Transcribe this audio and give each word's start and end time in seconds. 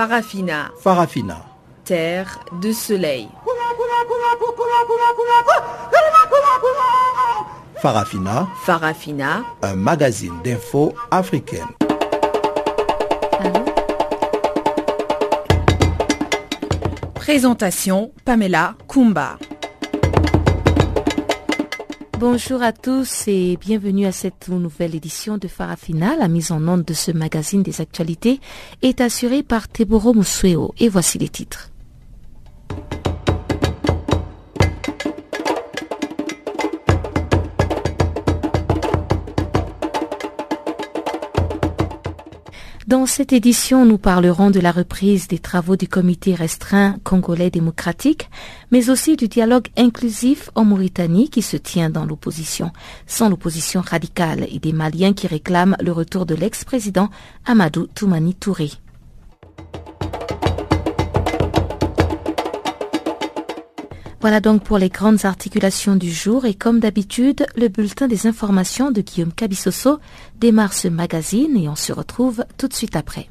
Farafina. 0.00 0.70
Farafina. 0.80 1.44
Terre 1.84 2.40
de 2.62 2.72
soleil. 2.72 3.28
Farafina. 7.82 8.48
Farafina. 8.64 9.44
Un 9.60 9.74
magazine 9.76 10.40
d'infos 10.42 10.94
africaine. 11.10 11.68
Présentation 17.16 18.10
Pamela 18.24 18.76
Kumba. 18.88 19.36
Bonjour 22.20 22.62
à 22.62 22.74
tous 22.74 23.28
et 23.28 23.56
bienvenue 23.56 24.04
à 24.04 24.12
cette 24.12 24.50
nouvelle 24.50 24.94
édition 24.94 25.38
de 25.38 25.48
Farafina. 25.48 26.16
La 26.16 26.28
mise 26.28 26.52
en 26.52 26.68
onde 26.68 26.84
de 26.84 26.92
ce 26.92 27.10
magazine 27.12 27.62
des 27.62 27.80
actualités 27.80 28.40
est 28.82 29.00
assurée 29.00 29.42
par 29.42 29.68
Teboro 29.68 30.12
Musueo 30.12 30.74
et 30.78 30.90
voici 30.90 31.16
les 31.16 31.30
titres. 31.30 31.70
Dans 42.90 43.06
cette 43.06 43.32
édition, 43.32 43.86
nous 43.86 43.98
parlerons 43.98 44.50
de 44.50 44.58
la 44.58 44.72
reprise 44.72 45.28
des 45.28 45.38
travaux 45.38 45.76
du 45.76 45.86
comité 45.86 46.34
restreint 46.34 46.96
congolais 47.04 47.48
démocratique, 47.48 48.28
mais 48.72 48.90
aussi 48.90 49.14
du 49.14 49.28
dialogue 49.28 49.68
inclusif 49.76 50.50
en 50.56 50.64
Mauritanie 50.64 51.30
qui 51.30 51.40
se 51.40 51.56
tient 51.56 51.88
dans 51.88 52.04
l'opposition, 52.04 52.72
sans 53.06 53.28
l'opposition 53.28 53.80
radicale 53.80 54.44
et 54.50 54.58
des 54.58 54.72
Maliens 54.72 55.12
qui 55.12 55.28
réclament 55.28 55.76
le 55.80 55.92
retour 55.92 56.26
de 56.26 56.34
l'ex-président 56.34 57.10
Amadou 57.46 57.86
Toumani 57.94 58.34
Touré. 58.34 58.72
Voilà 64.20 64.40
donc 64.40 64.62
pour 64.62 64.76
les 64.76 64.90
grandes 64.90 65.24
articulations 65.24 65.96
du 65.96 66.12
jour 66.12 66.44
et 66.44 66.52
comme 66.52 66.78
d'habitude, 66.78 67.46
le 67.56 67.68
bulletin 67.68 68.06
des 68.06 68.26
informations 68.26 68.90
de 68.90 69.00
Guillaume 69.00 69.32
Cabissoso 69.32 69.98
démarre 70.38 70.74
ce 70.74 70.88
magazine 70.88 71.56
et 71.56 71.70
on 71.70 71.76
se 71.76 71.92
retrouve 71.92 72.44
tout 72.58 72.68
de 72.68 72.74
suite 72.74 72.96
après. 72.96 73.30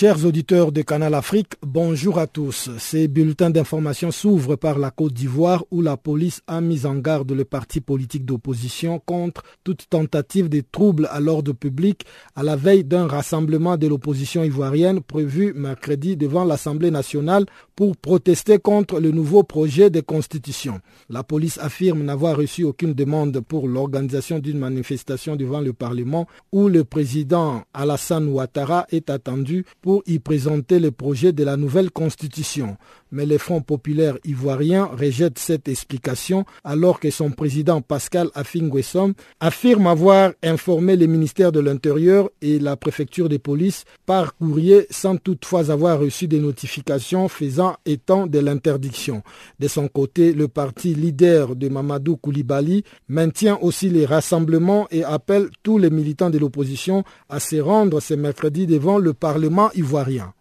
Chers 0.00 0.24
auditeurs 0.24 0.72
de 0.72 0.80
Canal 0.80 1.12
Afrique, 1.12 1.56
bonjour 1.60 2.18
à 2.18 2.26
tous. 2.26 2.70
Ces 2.78 3.06
bulletins 3.06 3.50
d'information 3.50 4.10
s'ouvrent 4.10 4.56
par 4.56 4.78
la 4.78 4.90
Côte 4.90 5.12
d'Ivoire 5.12 5.62
où 5.70 5.82
la 5.82 5.98
police 5.98 6.40
a 6.46 6.62
mis 6.62 6.86
en 6.86 6.94
garde 6.94 7.32
le 7.32 7.44
parti 7.44 7.82
politique 7.82 8.24
d'opposition 8.24 8.98
contre 8.98 9.42
toute 9.62 9.90
tentative 9.90 10.48
de 10.48 10.62
troubles 10.72 11.06
à 11.12 11.20
l'ordre 11.20 11.52
public 11.52 12.06
à 12.34 12.42
la 12.42 12.56
veille 12.56 12.82
d'un 12.82 13.06
rassemblement 13.06 13.76
de 13.76 13.88
l'opposition 13.88 14.42
ivoirienne 14.42 15.02
prévu 15.02 15.52
mercredi 15.52 16.16
devant 16.16 16.44
l'Assemblée 16.46 16.90
nationale 16.90 17.44
pour 17.76 17.94
protester 17.98 18.58
contre 18.58 19.00
le 19.00 19.10
nouveau 19.10 19.42
projet 19.42 19.90
de 19.90 20.00
constitution. 20.00 20.80
La 21.10 21.24
police 21.24 21.58
affirme 21.58 22.04
n'avoir 22.04 22.38
reçu 22.38 22.64
aucune 22.64 22.94
demande 22.94 23.38
pour 23.40 23.68
l'organisation 23.68 24.38
d'une 24.38 24.58
manifestation 24.58 25.36
devant 25.36 25.60
le 25.60 25.74
Parlement 25.74 26.26
où 26.52 26.68
le 26.68 26.84
président 26.84 27.64
Alassane 27.74 28.28
Ouattara 28.28 28.86
est 28.90 29.10
attendu 29.10 29.66
pour 29.82 29.89
y 30.06 30.18
présenter 30.18 30.78
le 30.78 30.90
projet 30.90 31.32
de 31.32 31.44
la 31.44 31.56
nouvelle 31.56 31.90
constitution. 31.90 32.76
Mais 33.12 33.26
le 33.26 33.38
Front 33.38 33.60
populaire 33.60 34.16
ivoirien 34.24 34.84
rejette 34.86 35.38
cette 35.38 35.68
explication 35.68 36.44
alors 36.64 37.00
que 37.00 37.10
son 37.10 37.30
président 37.30 37.80
Pascal 37.80 38.28
Afingwesom 38.34 39.14
affirme 39.40 39.86
avoir 39.86 40.32
informé 40.42 40.96
le 40.96 41.06
ministère 41.06 41.52
de 41.52 41.60
l'Intérieur 41.60 42.30
et 42.40 42.58
la 42.58 42.76
préfecture 42.76 43.28
de 43.28 43.36
police 43.36 43.84
par 44.06 44.36
courrier 44.36 44.86
sans 44.90 45.16
toutefois 45.16 45.70
avoir 45.70 45.98
reçu 45.98 46.28
des 46.28 46.38
notifications 46.40 47.28
faisant 47.28 47.76
étant 47.86 48.26
de 48.26 48.38
l'interdiction. 48.38 49.22
De 49.58 49.68
son 49.68 49.88
côté, 49.88 50.32
le 50.32 50.48
parti 50.48 50.94
leader 50.94 51.56
de 51.56 51.68
Mamadou 51.68 52.16
Koulibaly 52.16 52.84
maintient 53.08 53.58
aussi 53.60 53.88
les 53.90 54.06
rassemblements 54.06 54.86
et 54.90 55.04
appelle 55.04 55.48
tous 55.62 55.78
les 55.78 55.90
militants 55.90 56.30
de 56.30 56.38
l'opposition 56.38 57.04
à 57.28 57.40
se 57.40 57.56
rendre 57.56 58.00
ce 58.00 58.14
mercredi 58.14 58.66
devant 58.66 58.98
le 58.98 59.14
Parlement 59.14 59.70
ivoirien. 59.74 60.32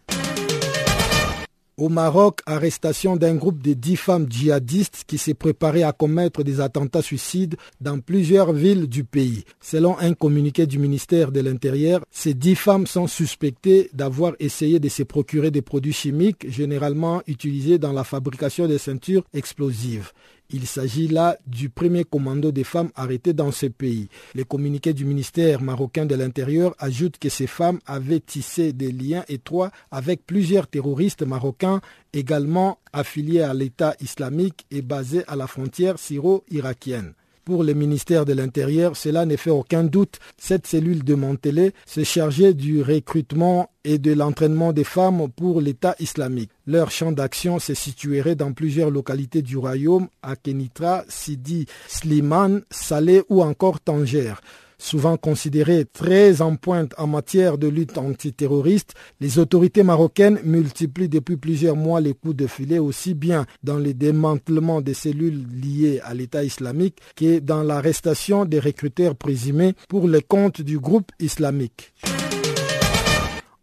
Au 1.80 1.88
Maroc, 1.88 2.42
arrestation 2.46 3.16
d'un 3.16 3.36
groupe 3.36 3.62
de 3.62 3.72
dix 3.72 3.96
femmes 3.96 4.28
djihadistes 4.30 5.06
qui 5.08 5.18
s'est 5.18 5.34
préparé 5.34 5.82
à 5.84 5.94
commettre 5.94 6.44
des 6.44 6.60
attentats 6.60 7.02
suicides 7.02 7.56
dans 7.80 8.02
plusieurs 8.02 8.52
villes 8.52 8.90
du 8.90 9.06
pays. 9.06 9.46
Selon 9.62 9.98
un 9.98 10.14
communiqué 10.14 10.68
du 10.68 10.78
ministère 10.78 11.32
de 11.32 11.40
l'Intérieur, 11.40 12.02
ces 12.12 12.34
dix 12.34 12.56
femmes 12.56 12.86
sont 12.86 13.08
suspectées 13.08 13.90
d'avoir 13.94 14.34
essayé 14.40 14.82
de 14.82 14.90
se 14.90 15.04
procurer 15.04 15.52
des 15.52 15.62
produits 15.62 15.94
chimiques 15.94 16.52
généralement 16.52 17.22
utilisés 17.28 17.78
dans 17.78 17.94
la 17.94 18.04
fabrication 18.04 18.68
des 18.68 18.78
ceintures 18.78 19.24
explosives. 19.34 20.12
Il 20.52 20.66
s'agit 20.66 21.08
là 21.08 21.38
du 21.46 21.70
premier 21.70 22.04
commando 22.04 22.52
des 22.52 22.64
femmes 22.64 22.90
arrêtées 22.96 23.34
dans 23.34 23.52
ce 23.52 23.68
pays. 23.68 24.10
Le 24.34 24.44
communiqué 24.44 24.94
du 24.94 25.06
ministère 25.06 25.62
marocain 25.62 26.08
de 26.08 26.16
l'Intérieur 26.16 26.74
ajoute 26.80 27.20
que 27.20 27.30
ces 27.30 27.46
femmes 27.46 27.80
avaient 27.86 28.20
tissé 28.20 28.74
des 28.74 28.92
liens 28.92 29.24
étroits 29.28 29.70
avec 29.92 30.26
plusieurs 30.26 30.68
terroristes 30.68 31.22
marocains 31.22 31.82
également 32.14 32.80
affiliés 32.94 33.42
à 33.42 33.54
l'État 33.54 33.96
islamique 34.02 34.66
et 34.72 34.82
basés 34.82 35.24
à 35.28 35.36
la 35.36 35.46
frontière 35.46 36.00
syro-irakienne. 36.00 37.14
Pour 37.50 37.64
le 37.64 37.74
ministère 37.74 38.26
de 38.26 38.34
l'Intérieur, 38.34 38.96
cela 38.96 39.26
ne 39.26 39.36
fait 39.36 39.50
aucun 39.50 39.84
doute. 39.84 40.20
Cette 40.38 40.68
cellule 40.68 41.00
de 41.00 41.16
démantelée 41.16 41.74
se 41.88 42.04
chargeait 42.04 42.54
du 42.54 42.84
recrutement 42.84 43.72
et 43.84 43.98
de 43.98 44.14
l'entraînement 44.14 44.72
des 44.72 44.84
femmes 44.84 45.28
pour 45.36 45.60
l'État 45.60 45.96
islamique. 46.00 46.52
Leur 46.68 46.92
champ 46.92 47.12
d'action 47.12 47.58
se 47.58 47.74
situerait 47.74 48.36
dans 48.36 48.54
plusieurs 48.54 48.92
localités 48.92 49.42
du 49.42 49.58
royaume, 49.58 50.10
à 50.22 50.36
Kenitra, 50.36 51.06
Sidi, 51.08 51.66
Slimane, 51.88 52.62
Salé 52.70 53.24
ou 53.30 53.42
encore 53.42 53.80
Tanger. 53.80 54.36
Souvent 54.82 55.18
considérées 55.18 55.84
très 55.86 56.42
en 56.42 56.56
pointe 56.56 56.94
en 56.98 57.06
matière 57.06 57.58
de 57.58 57.68
lutte 57.68 57.98
antiterroriste, 57.98 58.94
les 59.20 59.38
autorités 59.38 59.84
marocaines 59.84 60.40
multiplient 60.46 61.10
depuis 61.10 61.36
plusieurs 61.36 61.76
mois 61.76 62.00
les 62.00 62.14
coups 62.14 62.38
de 62.38 62.48
filet 62.48 62.80
aussi 62.80 63.14
bien 63.14 63.46
dans 63.62 63.78
le 63.78 63.94
démantèlement 63.94 64.80
des 64.80 64.94
cellules 64.94 65.46
liées 65.62 66.00
à 66.04 66.14
l'État 66.14 66.46
islamique 66.46 66.98
que 67.18 67.40
dans 67.40 67.62
l'arrestation 67.62 68.46
des 68.46 68.60
recruteurs 68.60 69.16
présumés 69.16 69.74
pour 69.90 70.08
le 70.08 70.22
compte 70.22 70.62
du 70.62 70.80
groupe 70.80 71.12
islamique. 71.20 71.94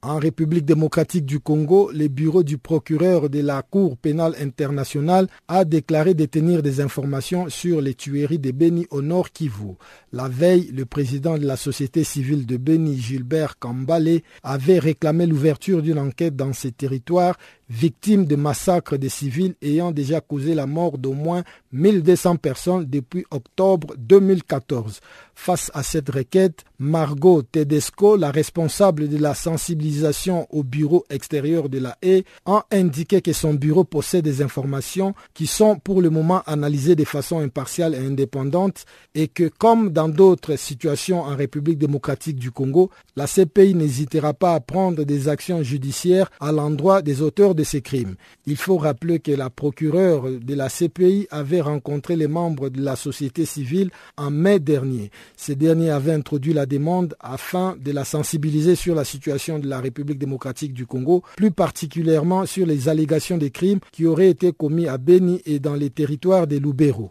En 0.09 0.21
République 0.21 0.65
démocratique 0.65 1.27
du 1.27 1.41
Congo, 1.41 1.91
le 1.93 2.07
bureau 2.07 2.45
du 2.45 2.59
procureur 2.59 3.29
de 3.29 3.41
la 3.41 3.63
Cour 3.63 3.97
pénale 3.97 4.37
internationale 4.41 5.27
a 5.49 5.65
déclaré 5.65 6.15
détenir 6.15 6.63
des 6.63 6.81
informations 6.81 7.49
sur 7.49 7.81
les 7.81 7.95
tueries 7.95 8.39
de 8.39 8.53
Beni 8.53 8.87
au 8.91 9.03
nord 9.03 9.33
Kivu. 9.33 9.75
La 10.13 10.29
veille, 10.29 10.71
le 10.73 10.85
président 10.85 11.37
de 11.39 11.45
la 11.45 11.57
société 11.57 12.05
civile 12.05 12.47
de 12.47 12.57
Beni, 12.57 12.97
Gilbert 12.97 13.59
Kambale, 13.59 14.21
avait 14.45 14.79
réclamé 14.79 15.27
l'ouverture 15.27 15.83
d'une 15.83 15.99
enquête 15.99 16.37
dans 16.37 16.53
ces 16.53 16.71
territoires 16.71 17.37
victimes 17.69 18.25
de 18.27 18.37
massacres 18.37 18.97
de 18.97 19.09
civils 19.09 19.55
ayant 19.63 19.91
déjà 19.91 20.21
causé 20.21 20.55
la 20.55 20.67
mort 20.67 20.99
d'au 20.99 21.13
moins 21.13 21.43
1200 21.73 22.37
personnes 22.37 22.87
depuis 22.87 23.25
octobre 23.31 23.95
2014. 23.99 25.01
Face 25.35 25.71
à 25.75 25.83
cette 25.83 26.09
requête, 26.09 26.65
Margot 26.79 27.43
Tedesco, 27.43 28.17
la 28.17 28.31
responsable 28.31 29.09
de 29.09 29.19
la 29.19 29.35
sensibilisation 29.35 30.47
au 30.51 30.63
bureau 30.63 31.05
extérieur 31.11 31.69
de 31.69 31.79
la 31.79 31.99
haie, 32.03 32.25
a 32.47 32.65
indiqué 32.73 33.21
que 33.21 33.33
son 33.33 33.53
bureau 33.53 33.85
possède 33.85 34.25
des 34.25 34.41
informations 34.43 35.15
qui 35.35 35.47
sont 35.47 35.77
pour 35.77 36.01
le 36.01 36.09
moment 36.09 36.43
analysées 36.47 36.97
de 36.97 37.05
façon 37.05 37.39
impartiale 37.41 37.95
et 37.95 37.99
indépendante 37.99 38.85
et 39.15 39.29
que, 39.29 39.49
comme 39.49 39.91
dans 39.91 40.09
d'autres 40.09 40.57
situations 40.57 41.21
en 41.21 41.37
République 41.37 41.79
démocratique 41.79 42.39
du 42.39 42.51
Congo, 42.51 42.91
la 43.15 43.27
CPI 43.27 43.75
n'hésitera 43.75 44.33
pas 44.33 44.55
à 44.55 44.61
prendre 44.61 45.05
des 45.05 45.29
actions 45.29 45.63
judiciaires 45.63 46.31
à 46.41 46.53
l'endroit 46.53 47.03
des 47.03 47.21
auteurs 47.21 47.55
de 47.57 47.65
ces 47.65 47.81
crimes. 47.81 48.15
Il 48.47 48.57
faut 48.57 48.77
rappeler 48.77 49.19
que 49.19 49.33
la 49.33 49.51
procureure 49.51 50.31
de 50.31 50.55
la 50.55 50.69
CPI 50.69 51.27
avait 51.31 51.61
rencontré 51.61 52.15
les 52.15 52.29
membres 52.29 52.69
de 52.69 52.81
la 52.81 52.95
société 52.95 53.45
civile 53.45 53.91
en 54.17 54.31
mai 54.31 54.61
dernier. 54.61 55.11
Ces 55.37 55.57
derniers 55.57 55.91
avaient 55.91 56.13
introduit 56.13 56.53
la 56.53 56.67
demande 56.67 57.17
afin 57.21 57.77
de 57.83 57.91
la 57.91 58.05
sensibiliser 58.05 58.77
sur 58.77 58.95
la 58.95 59.05
situation 59.05 59.59
de 59.59 59.69
la 59.69 59.81
République 59.81 60.19
démocratique 60.19 60.73
du 60.73 60.87
Congo, 60.87 61.23
plus 61.37 61.51
particulièrement 61.51 62.47
sur 62.47 62.67
les 62.67 62.89
allégations 62.89 63.39
de 63.39 63.49
crimes 63.49 63.81
qui 63.91 64.07
auraient 64.07 64.31
été 64.31 64.53
commis 64.53 64.87
à 64.87 64.99
Beni 64.99 65.43
et 65.47 65.59
dans 65.59 65.75
les 65.75 65.91
territoires 65.91 66.47
des 66.47 66.61
Loubero. 66.61 67.11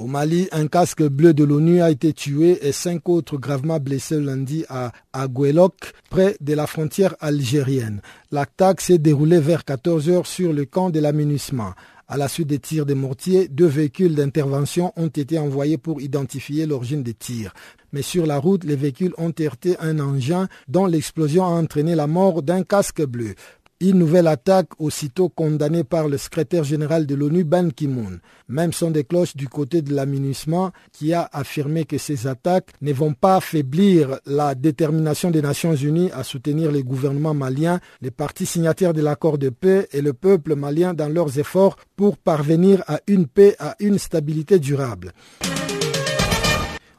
Au 0.00 0.06
Mali, 0.06 0.46
un 0.52 0.68
casque 0.68 1.02
bleu 1.02 1.34
de 1.34 1.42
l'ONU 1.42 1.82
a 1.82 1.90
été 1.90 2.12
tué 2.12 2.64
et 2.64 2.70
cinq 2.70 3.08
autres 3.08 3.36
gravement 3.36 3.80
blessés 3.80 4.20
lundi 4.20 4.64
à 4.68 4.92
Aguelok, 5.12 5.92
près 6.08 6.36
de 6.40 6.54
la 6.54 6.68
frontière 6.68 7.16
algérienne. 7.18 8.00
L'attaque 8.30 8.80
s'est 8.80 8.98
déroulée 8.98 9.40
vers 9.40 9.64
14 9.64 10.08
heures 10.08 10.26
sur 10.28 10.52
le 10.52 10.66
camp 10.66 10.90
de 10.90 11.00
l'aménagement. 11.00 11.72
À 12.06 12.16
la 12.16 12.28
suite 12.28 12.46
des 12.46 12.60
tirs 12.60 12.86
des 12.86 12.94
mortiers, 12.94 13.48
deux 13.48 13.66
véhicules 13.66 14.14
d'intervention 14.14 14.92
ont 14.96 15.08
été 15.08 15.36
envoyés 15.36 15.78
pour 15.78 16.00
identifier 16.00 16.64
l'origine 16.64 17.02
des 17.02 17.12
tirs. 17.12 17.52
Mais 17.92 18.02
sur 18.02 18.24
la 18.24 18.38
route, 18.38 18.64
les 18.64 18.76
véhicules 18.76 19.12
ont 19.18 19.32
heurté 19.40 19.76
un 19.80 19.98
engin 19.98 20.48
dont 20.68 20.86
l'explosion 20.86 21.44
a 21.44 21.50
entraîné 21.50 21.94
la 21.94 22.06
mort 22.06 22.42
d'un 22.42 22.62
casque 22.62 23.04
bleu. 23.04 23.34
Une 23.80 23.98
nouvelle 23.98 24.26
attaque 24.26 24.70
aussitôt 24.80 25.28
condamnée 25.28 25.84
par 25.84 26.08
le 26.08 26.18
secrétaire 26.18 26.64
général 26.64 27.06
de 27.06 27.14
l'ONU 27.14 27.44
Ban 27.44 27.68
Ki-moon. 27.70 28.18
Même 28.48 28.72
son 28.72 28.90
des 28.90 29.04
cloches 29.04 29.36
du 29.36 29.46
côté 29.48 29.82
de 29.82 29.94
l'aménagement 29.94 30.72
qui 30.90 31.14
a 31.14 31.28
affirmé 31.32 31.84
que 31.84 31.96
ces 31.96 32.26
attaques 32.26 32.72
ne 32.82 32.92
vont 32.92 33.14
pas 33.14 33.36
affaiblir 33.36 34.18
la 34.26 34.56
détermination 34.56 35.30
des 35.30 35.42
Nations 35.42 35.76
Unies 35.76 36.10
à 36.12 36.24
soutenir 36.24 36.72
les 36.72 36.82
gouvernements 36.82 37.34
maliens, 37.34 37.78
les 38.00 38.10
partis 38.10 38.46
signataires 38.46 38.94
de 38.94 39.00
l'accord 39.00 39.38
de 39.38 39.48
paix 39.48 39.86
et 39.92 40.02
le 40.02 40.12
peuple 40.12 40.56
malien 40.56 40.92
dans 40.92 41.08
leurs 41.08 41.38
efforts 41.38 41.76
pour 41.94 42.18
parvenir 42.18 42.82
à 42.88 42.98
une 43.06 43.28
paix, 43.28 43.54
à 43.60 43.76
une 43.78 43.98
stabilité 44.00 44.58
durable. 44.58 45.12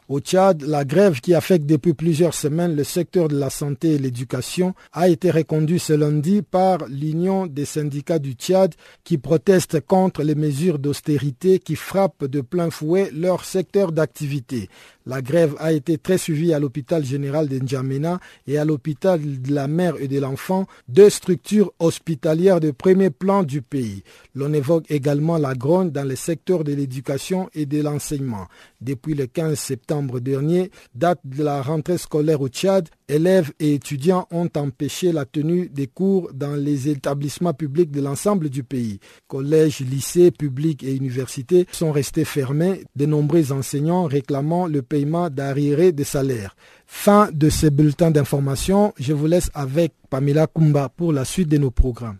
Au 0.09 0.19
Tchad, 0.19 0.63
la 0.63 0.85
grève 0.85 1.21
qui 1.21 1.35
affecte 1.35 1.67
depuis 1.67 1.93
plusieurs 1.93 2.33
semaines 2.33 2.75
le 2.75 2.83
secteur 2.83 3.27
de 3.27 3.37
la 3.37 3.51
santé 3.51 3.91
et 3.91 3.97
l'éducation 3.99 4.73
a 4.91 5.07
été 5.07 5.29
reconduite 5.29 5.83
ce 5.83 5.93
lundi 5.93 6.41
par 6.41 6.79
l'Union 6.87 7.45
des 7.45 7.65
syndicats 7.65 8.17
du 8.17 8.31
Tchad 8.31 8.73
qui 9.03 9.19
proteste 9.19 9.81
contre 9.81 10.23
les 10.23 10.33
mesures 10.33 10.79
d'austérité 10.79 11.59
qui 11.59 11.75
frappent 11.75 12.25
de 12.25 12.41
plein 12.41 12.71
fouet 12.71 13.11
leur 13.13 13.45
secteur 13.45 13.91
d'activité. 13.91 14.67
La 15.05 15.21
grève 15.21 15.55
a 15.59 15.73
été 15.73 15.99
très 15.99 16.17
suivie 16.17 16.53
à 16.53 16.59
l'hôpital 16.59 17.05
général 17.05 17.47
de 17.47 17.57
N'Djamena 17.57 18.19
et 18.47 18.57
à 18.57 18.65
l'hôpital 18.65 19.41
de 19.41 19.53
la 19.53 19.67
mère 19.67 19.95
et 19.99 20.07
de 20.07 20.19
l'enfant, 20.19 20.65
deux 20.87 21.09
structures 21.09 21.71
hospitalières 21.79 22.59
de 22.59 22.71
premier 22.71 23.09
plan 23.11 23.43
du 23.43 23.61
pays. 23.61 24.03
L'on 24.35 24.53
évoque 24.53 24.85
également 24.89 25.37
la 25.37 25.53
grogne 25.53 25.91
dans 25.91 26.07
les 26.07 26.15
secteurs 26.15 26.63
de 26.63 26.73
l'éducation 26.73 27.49
et 27.53 27.65
de 27.65 27.81
l'enseignement. 27.81 28.47
Depuis 28.81 29.13
le 29.15 29.25
15 29.25 29.57
septembre 29.57 29.98
dernier, 30.19 30.71
date 30.95 31.19
de 31.23 31.43
la 31.43 31.61
rentrée 31.61 31.97
scolaire 31.97 32.41
au 32.41 32.47
Tchad, 32.47 32.89
élèves 33.07 33.51
et 33.59 33.73
étudiants 33.73 34.27
ont 34.31 34.49
empêché 34.55 35.11
la 35.11 35.25
tenue 35.25 35.69
des 35.69 35.87
cours 35.87 36.31
dans 36.33 36.55
les 36.55 36.89
établissements 36.89 37.53
publics 37.53 37.91
de 37.91 38.01
l'ensemble 38.01 38.49
du 38.49 38.63
pays. 38.63 38.99
Collèges, 39.27 39.79
lycées, 39.81 40.31
publics 40.31 40.83
et 40.83 40.95
universités 40.95 41.65
sont 41.71 41.91
restés 41.91 42.25
fermés, 42.25 42.83
de 42.95 43.05
nombreux 43.05 43.51
enseignants 43.51 44.05
réclamant 44.05 44.67
le 44.67 44.81
paiement 44.81 45.29
d'arriérés 45.29 45.91
de 45.91 46.03
salaire. 46.03 46.55
Fin 46.85 47.29
de 47.31 47.49
ce 47.49 47.67
bulletin 47.67 48.11
d'information. 48.11 48.93
Je 48.97 49.13
vous 49.13 49.27
laisse 49.27 49.49
avec 49.53 49.93
Pamela 50.09 50.47
Kumba 50.47 50.89
pour 50.89 51.13
la 51.13 51.25
suite 51.25 51.49
de 51.49 51.57
nos 51.57 51.71
programmes. 51.71 52.17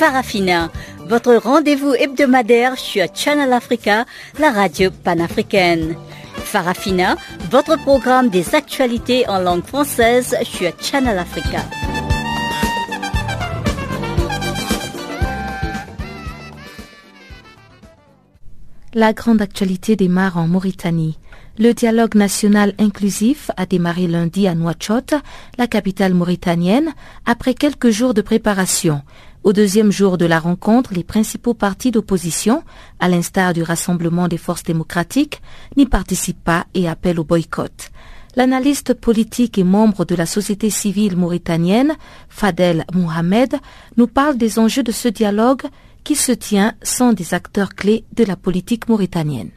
Farafina, 0.00 0.70
votre 1.08 1.34
rendez-vous 1.34 1.92
hebdomadaire 1.92 2.78
sur 2.78 3.04
Channel 3.14 3.52
Africa, 3.52 4.06
la 4.38 4.50
radio 4.50 4.90
panafricaine. 4.90 5.94
Farafina, 6.36 7.16
votre 7.50 7.76
programme 7.76 8.30
des 8.30 8.54
actualités 8.54 9.28
en 9.28 9.40
langue 9.40 9.62
française 9.62 10.34
sur 10.42 10.72
Channel 10.80 11.18
Africa. 11.18 11.58
La 18.94 19.12
grande 19.12 19.42
actualité 19.42 19.96
démarre 19.96 20.38
en 20.38 20.48
Mauritanie. 20.48 21.18
Le 21.58 21.74
dialogue 21.74 22.14
national 22.14 22.72
inclusif 22.78 23.50
a 23.58 23.66
démarré 23.66 24.06
lundi 24.06 24.48
à 24.48 24.54
Nouakchott, 24.54 25.12
la 25.58 25.66
capitale 25.66 26.14
mauritanienne, 26.14 26.94
après 27.26 27.52
quelques 27.52 27.90
jours 27.90 28.14
de 28.14 28.22
préparation. 28.22 29.02
Au 29.42 29.54
deuxième 29.54 29.90
jour 29.90 30.18
de 30.18 30.26
la 30.26 30.38
rencontre, 30.38 30.92
les 30.92 31.02
principaux 31.02 31.54
partis 31.54 31.90
d'opposition, 31.90 32.62
à 32.98 33.08
l'instar 33.08 33.54
du 33.54 33.62
Rassemblement 33.62 34.28
des 34.28 34.36
forces 34.36 34.64
démocratiques, 34.64 35.40
n'y 35.78 35.86
participent 35.86 36.44
pas 36.44 36.66
et 36.74 36.86
appellent 36.86 37.18
au 37.18 37.24
boycott. 37.24 37.90
L'analyste 38.36 38.92
politique 38.92 39.56
et 39.56 39.64
membre 39.64 40.04
de 40.04 40.14
la 40.14 40.26
société 40.26 40.68
civile 40.68 41.16
mauritanienne, 41.16 41.96
Fadel 42.28 42.84
Mohamed, 42.92 43.54
nous 43.96 44.06
parle 44.06 44.36
des 44.36 44.58
enjeux 44.58 44.82
de 44.82 44.92
ce 44.92 45.08
dialogue 45.08 45.62
qui 46.04 46.16
se 46.16 46.32
tient 46.32 46.74
sans 46.82 47.14
des 47.14 47.32
acteurs 47.32 47.74
clés 47.74 48.04
de 48.12 48.24
la 48.24 48.36
politique 48.36 48.90
mauritanienne. 48.90 49.50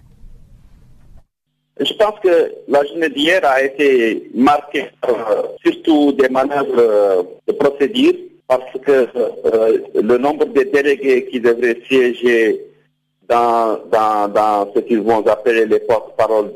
Je 1.79 1.93
pense 1.95 2.19
que 2.21 2.53
la 2.69 2.85
journée 2.85 3.09
d'hier 3.09 3.43
a 3.43 3.61
été 3.61 4.29
marquée 4.33 4.89
surtout 5.61 6.13
des 6.13 6.29
manœuvres 6.29 7.25
de 7.47 7.53
procédure 7.53 8.13
parce 8.47 8.73
que 8.85 9.07
euh, 9.15 9.79
le 9.95 10.17
nombre 10.17 10.45
de 10.45 10.63
délégués 10.63 11.25
qui 11.25 11.39
devraient 11.39 11.79
siéger 11.87 12.61
dans, 13.27 13.79
dans, 13.89 14.71
ce 14.75 14.81
qu'ils 14.81 15.01
vont 15.01 15.25
appeler 15.25 15.65
les 15.65 15.79
porte-paroles 15.79 16.51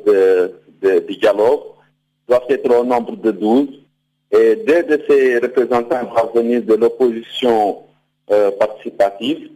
du 0.82 1.16
dialogue 1.18 1.62
doit 2.28 2.44
être 2.50 2.70
au 2.76 2.84
nombre 2.84 3.16
de 3.16 3.32
12. 3.32 3.68
Et 4.32 4.58
deux 4.58 4.84
de 4.84 5.02
ces 5.08 5.38
représentants 5.40 6.04
vont 6.04 6.42
venir 6.42 6.62
de 6.64 6.74
l'opposition 6.74 7.84
euh, 8.30 8.52
participative. 8.52 9.50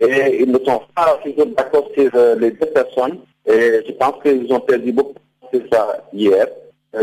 Et 0.00 0.42
ils 0.42 0.50
ne 0.50 0.58
sont 0.58 0.80
pas 0.94 1.20
toujours 1.22 1.46
d'accord 1.46 1.90
sur 1.94 2.10
euh, 2.14 2.34
les 2.36 2.52
deux 2.52 2.66
personnes. 2.66 3.18
Et 3.46 3.82
je 3.86 3.92
pense 3.92 4.22
qu'ils 4.22 4.50
ont 4.52 4.60
perdu 4.60 4.92
beaucoup 4.92 5.14
de 5.52 5.62
ça 5.70 6.04
hier. 6.12 6.46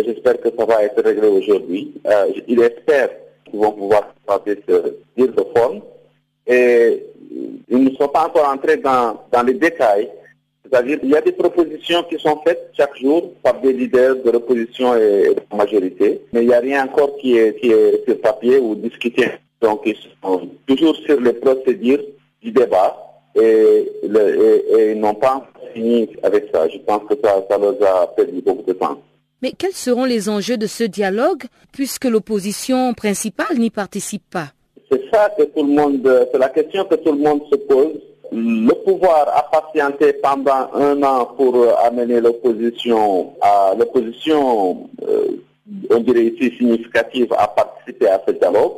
J'espère 0.04 0.42
que 0.42 0.50
ça 0.58 0.66
va 0.66 0.84
être 0.84 1.02
réglé 1.04 1.28
aujourd'hui. 1.28 1.94
il 2.48 2.60
espère 2.60 3.10
qui 3.46 3.58
vont 3.58 3.72
pouvoir 3.72 4.14
faire 4.28 4.56
ce 4.68 4.96
dire 5.18 5.34
de 5.34 5.46
forme. 5.56 5.82
Et 6.48 7.04
ils 7.70 7.84
ne 7.84 7.90
sont 7.96 8.08
pas 8.08 8.28
encore 8.28 8.50
entrés 8.50 8.78
dans, 8.78 9.20
dans 9.32 9.44
les 9.44 9.54
détails. 9.54 10.10
C'est-à-dire 10.64 11.00
qu'il 11.00 11.10
y 11.10 11.16
a 11.16 11.22
des 11.22 11.32
propositions 11.32 12.04
qui 12.04 12.18
sont 12.18 12.40
faites 12.46 12.72
chaque 12.76 12.98
jour 12.98 13.34
par 13.44 13.62
des 13.62 13.72
leaders 13.72 14.16
de 14.24 14.32
l'opposition 14.32 14.96
et 14.96 15.36
de 15.36 15.42
la 15.52 15.58
majorité, 15.58 16.22
mais 16.34 16.42
il 16.42 16.48
n'y 16.48 16.54
a 16.54 16.60
rien 16.60 16.86
encore 16.86 17.18
qui 17.18 17.38
est, 17.38 17.60
qui 17.60 17.72
est 17.72 18.04
sur 18.06 18.20
papier 18.20 18.58
ou 18.58 18.74
discuté. 18.74 19.30
Donc 19.62 19.82
ils 19.86 19.96
sont 20.24 20.50
toujours 20.66 20.96
sur 20.96 21.20
les 21.22 21.34
procédures 21.34 22.02
du 22.42 22.52
débat 22.52 22.98
et, 23.36 23.92
ils 24.04 25.00
n'ont 25.00 25.14
pas 25.16 25.48
fini 25.74 26.10
avec 26.24 26.50
ça. 26.54 26.68
Je 26.68 26.78
pense 26.80 27.04
que 27.10 27.16
ça, 27.24 27.46
ça 27.50 27.58
leur 27.58 27.76
a 27.84 28.08
perdu 28.16 28.42
beaucoup 28.42 28.64
de 28.64 28.74
temps. 28.74 28.98
Mais 29.46 29.52
quels 29.52 29.74
seront 29.74 30.06
les 30.06 30.28
enjeux 30.28 30.58
de 30.58 30.66
ce 30.66 30.84
dialogue 30.84 31.44
puisque 31.72 32.06
l'opposition 32.06 32.96
principale 32.96 33.60
n'y 33.60 33.70
participe 33.70 34.24
pas? 34.32 34.48
C'est 34.92 35.04
ça 35.14 35.30
que 35.38 35.44
tout 35.44 35.64
le 35.64 35.72
monde, 35.72 36.28
c'est 36.32 36.40
la 36.40 36.50
question 36.50 36.84
que 36.86 36.96
tout 36.96 37.12
le 37.12 37.20
monde 37.20 37.42
se 37.52 37.56
pose. 37.58 37.94
Le 38.32 38.74
pouvoir 38.84 39.28
a 39.38 39.44
patienté 39.44 40.14
pendant 40.14 40.72
un 40.74 41.04
an 41.04 41.26
pour 41.38 41.64
amener 41.78 42.22
l'opposition 42.22 43.36
à 43.40 43.76
l'opposition, 43.78 44.90
euh, 45.08 45.38
on 45.92 46.00
dirait 46.00 46.26
ici 46.26 46.58
significative, 46.58 47.32
à 47.38 47.48
participer 47.48 48.08
à 48.08 48.20
ce 48.28 48.32
dialogue. 48.32 48.78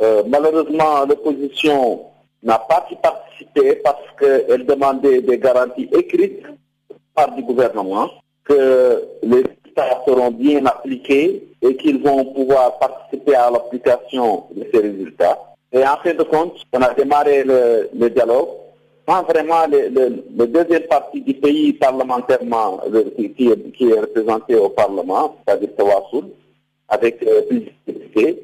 Euh, 0.00 0.22
malheureusement, 0.28 1.04
l'opposition 1.08 2.02
n'a 2.40 2.60
pas 2.60 2.86
pu 2.88 2.94
participer 3.02 3.80
parce 3.82 4.06
qu'elle 4.20 4.64
demandait 4.64 5.22
des 5.22 5.38
garanties 5.38 5.88
écrites 5.92 6.44
par 7.16 7.34
du 7.34 7.42
gouvernement 7.42 8.10
que 8.44 9.02
les 9.24 9.42
seront 10.06 10.30
bien 10.30 10.64
appliqués 10.66 11.42
et 11.62 11.76
qu'ils 11.76 12.02
vont 12.02 12.24
pouvoir 12.26 12.78
participer 12.78 13.34
à 13.34 13.50
l'application 13.50 14.44
de 14.54 14.66
ces 14.72 14.80
résultats. 14.80 15.38
Et 15.72 15.84
en 15.84 15.96
fin 15.96 16.14
de 16.14 16.22
compte, 16.22 16.56
on 16.72 16.80
a 16.82 16.94
démarré 16.94 17.42
le, 17.44 18.08
dialogue 18.10 18.48
sans 19.08 19.22
vraiment 19.24 19.66
le, 19.70 20.46
deuxième 20.46 20.84
partie 20.84 21.20
du 21.20 21.34
pays 21.34 21.72
parlementairement 21.72 22.80
qui, 23.36 23.48
est, 23.48 24.00
représenté 24.00 24.54
au 24.54 24.68
Parlement, 24.70 25.36
c'est-à-dire 25.46 25.70
Tawassoul, 25.76 26.26
avec 26.88 27.22
euh, 27.22 27.42
plus 27.42 27.64
de 27.88 28.36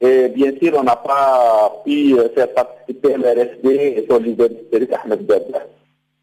Et 0.00 0.28
bien 0.28 0.52
sûr, 0.60 0.72
on 0.76 0.82
n'a 0.82 0.96
pas 0.96 1.80
pu 1.84 2.18
euh, 2.18 2.28
faire 2.34 2.52
participer 2.52 3.16
l'RSD 3.16 3.68
et 3.68 4.06
son 4.10 4.18
leader 4.18 4.48
historique 4.50 4.92
Ahmed 5.04 5.24
Bedr. 5.24 5.60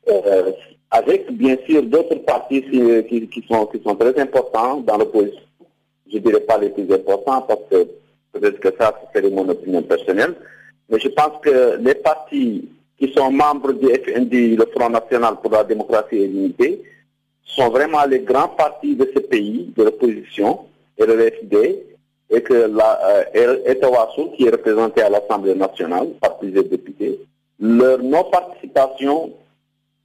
Euh, 0.10 0.52
avec 0.92 1.32
bien 1.32 1.58
sûr 1.68 1.84
d'autres 1.84 2.16
partis 2.16 2.64
qui, 2.64 3.46
sont, 3.48 3.96
très 3.96 4.20
importants 4.20 4.78
dans 4.82 4.98
l'opposition. 4.98 5.42
Je 6.12 6.18
ne 6.18 6.24
dirais 6.24 6.42
pas 6.42 6.58
les 6.58 6.70
plus 6.70 6.92
importants 6.92 7.42
parce 7.42 7.62
que 7.70 7.88
Peut-être 8.32 8.60
que 8.60 8.70
ça, 8.80 8.94
c'est 9.14 9.30
mon 9.30 9.48
opinion 9.50 9.82
personnelle. 9.82 10.36
Mais 10.90 11.00
je 11.00 11.10
pense 11.10 11.42
que 11.42 11.78
les 11.80 11.96
partis 11.96 12.70
qui 12.98 13.12
sont 13.14 13.32
membres 13.32 13.74
du 13.74 13.88
FND, 13.88 14.58
le 14.58 14.66
Front 14.76 14.90
National 14.90 15.36
pour 15.42 15.52
la 15.52 15.64
démocratie 15.64 16.18
et 16.18 16.28
l'unité, 16.28 16.82
sont 17.44 17.70
vraiment 17.70 18.06
les 18.06 18.20
grands 18.20 18.50
partis 18.50 18.96
de 18.96 19.10
ce 19.14 19.20
pays, 19.20 19.74
de 19.76 19.84
l'opposition, 19.84 20.60
et 20.98 21.06
le 21.06 21.32
FD, 21.32 21.84
et 22.32 22.42
que 22.42 22.54
la, 22.54 23.26
euh, 23.34 24.30
qui 24.36 24.46
est 24.46 24.52
représenté 24.52 25.02
à 25.02 25.10
l'Assemblée 25.10 25.56
nationale 25.56 26.10
par 26.22 26.38
plusieurs 26.38 26.66
députés, 26.66 27.20
leur 27.60 28.04
non-participation 28.04 29.32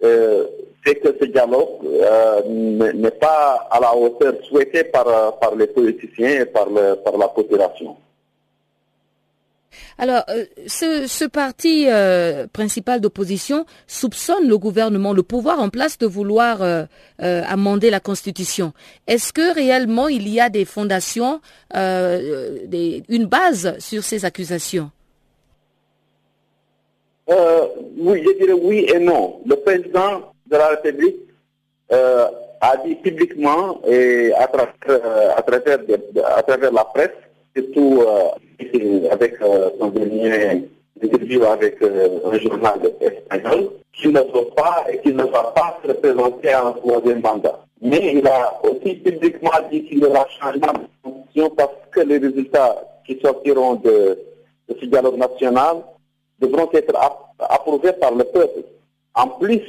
euh, 0.02 0.46
fait 0.84 0.96
que 0.96 1.16
ce 1.18 1.24
dialogue 1.24 1.84
euh, 1.84 2.42
n'est 2.92 3.10
pas 3.10 3.68
à 3.70 3.80
la 3.80 3.94
hauteur 3.96 4.34
souhaitée 4.48 4.84
par, 4.84 5.38
par 5.38 5.54
les 5.56 5.66
politiciens 5.66 6.42
et 6.42 6.46
par, 6.46 6.68
le, 6.68 6.96
par 6.96 7.16
la 7.16 7.28
population. 7.28 7.96
Alors, 9.98 10.24
euh, 10.28 10.44
ce, 10.66 11.26
parti 11.26 11.86
euh, 11.88 12.46
principal 12.52 13.00
d'opposition 13.00 13.64
soupçonne 13.86 14.48
le 14.48 14.58
gouvernement, 14.58 15.12
le 15.12 15.22
pouvoir 15.22 15.60
en 15.60 15.68
place 15.68 15.98
de 15.98 16.06
vouloir 16.06 16.62
euh, 16.62 16.86
amender 17.18 17.90
la 17.90 18.00
Constitution. 18.00 18.72
Est-ce 19.06 19.32
que 19.32 19.54
réellement 19.54 20.08
il 20.08 20.28
y 20.28 20.40
a 20.40 20.48
des 20.48 20.64
fondations, 20.64 21.40
une 21.74 23.26
base 23.26 23.78
sur 23.78 24.02
ces 24.02 24.24
accusations? 24.24 24.90
Oui, 27.96 28.22
je 28.24 28.38
dirais 28.38 28.60
oui 28.60 28.86
et 28.92 28.98
non. 28.98 29.40
Le 29.46 29.56
président 29.56 30.33
de 30.46 30.56
la 30.56 30.68
République 30.68 31.20
a 31.90 32.76
dit 32.84 32.94
publiquement 32.96 33.80
et 33.86 34.32
à 34.32 34.46
travers 36.42 36.72
la 36.72 36.84
presse 36.84 37.10
surtout 37.56 38.02
euh, 38.02 39.08
avec 39.10 39.40
euh, 39.40 39.70
son 39.78 39.88
dernier 39.88 40.64
interview 41.02 41.44
avec 41.44 41.80
euh, 41.82 42.20
un 42.24 42.38
journal 42.38 42.80
espagnol, 43.00 43.70
qu'il 43.92 44.12
ne 44.12 44.20
veut 44.20 44.48
pas 44.56 44.84
et 44.90 44.98
qu'il 45.00 45.16
ne 45.16 45.24
va 45.24 45.52
pas 45.54 45.78
se 45.82 45.88
représenter 45.88 46.54
en 46.54 46.72
troisième 46.72 47.20
mandat. 47.20 47.60
Mais 47.80 48.14
il 48.14 48.26
a 48.26 48.60
aussi 48.64 48.94
publiquement 48.94 49.50
dit 49.70 49.84
qu'il 49.84 50.04
aura 50.04 50.26
changement 50.40 50.72
de 50.72 50.88
fonction 51.02 51.50
parce 51.50 51.72
que 51.90 52.00
les 52.00 52.18
résultats 52.18 52.76
qui 53.06 53.18
sortiront 53.20 53.74
de, 53.76 54.18
ce 54.68 54.86
dialogue 54.86 55.18
national 55.18 55.76
devront 56.40 56.68
être 56.72 56.94
approuvés 57.38 57.92
par 57.92 58.14
le 58.14 58.24
peuple. 58.24 58.62
En 59.14 59.28
plus, 59.28 59.62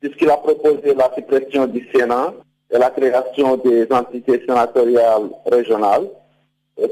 puisqu'il 0.00 0.30
a 0.30 0.36
proposé 0.36 0.94
la 0.94 1.10
suppression 1.14 1.66
du 1.66 1.88
Sénat 1.94 2.32
et 2.70 2.78
la 2.78 2.90
création 2.90 3.56
des 3.56 3.86
entités 3.90 4.40
sénatoriales 4.46 5.30
régionales, 5.46 6.08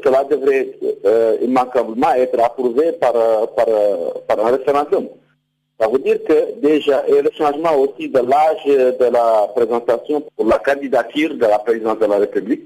cela 0.05 0.25
devrait 0.25 0.69
euh, 1.05 1.39
immanquablement 1.43 2.13
être 2.15 2.39
approuvé 2.41 2.93
par, 2.93 3.17
euh, 3.17 3.47
euh, 3.69 4.11
par, 4.27 4.45
un 4.45 4.51
référendum. 4.51 5.09
Ça 5.81 5.89
veut 5.89 5.99
dire 6.01 6.23
que 6.25 6.61
déjà, 6.61 7.05
et 7.07 7.23
le 7.23 7.31
changement 7.37 7.75
aussi 7.77 8.09
de 8.09 8.19
l'âge 8.19 8.65
de 8.67 9.05
la 9.05 9.49
présentation 9.55 10.23
pour 10.37 10.47
la 10.47 10.59
candidature 10.59 11.35
de 11.35 11.47
la 11.47 11.59
présidence 11.61 11.99
de 12.01 12.07
la 12.07 12.19
République, 12.19 12.65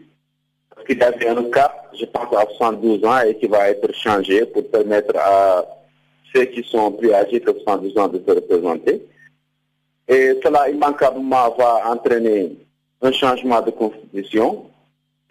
parce 0.75 0.87
qu'il 0.87 0.99
y 0.99 1.02
avait 1.02 1.28
un 1.28 1.44
cap, 1.50 1.90
je 1.99 2.06
pense, 2.06 2.34
à 2.37 2.46
72 2.56 3.04
ans 3.04 3.20
et 3.20 3.37
qui 3.37 3.46
va 3.46 3.68
être 3.68 3.92
changé 3.94 4.46
pour 4.46 4.66
permettre 4.68 5.14
à 5.18 5.64
ceux 6.34 6.46
qui 6.46 6.62
sont 6.64 6.90
plus 6.92 7.12
âgés 7.12 7.40
que 7.40 7.52
72 7.52 7.99
ans 7.99 8.08
de 8.08 8.22
se 8.26 8.34
représenter. 8.34 9.02
Et 10.09 10.38
cela 10.42 10.68
immanquablement 10.68 11.54
va 11.56 11.82
entraîner 11.87 12.52
un 13.00 13.12
changement 13.12 13.61
de 13.62 13.71
constitution 13.71 14.66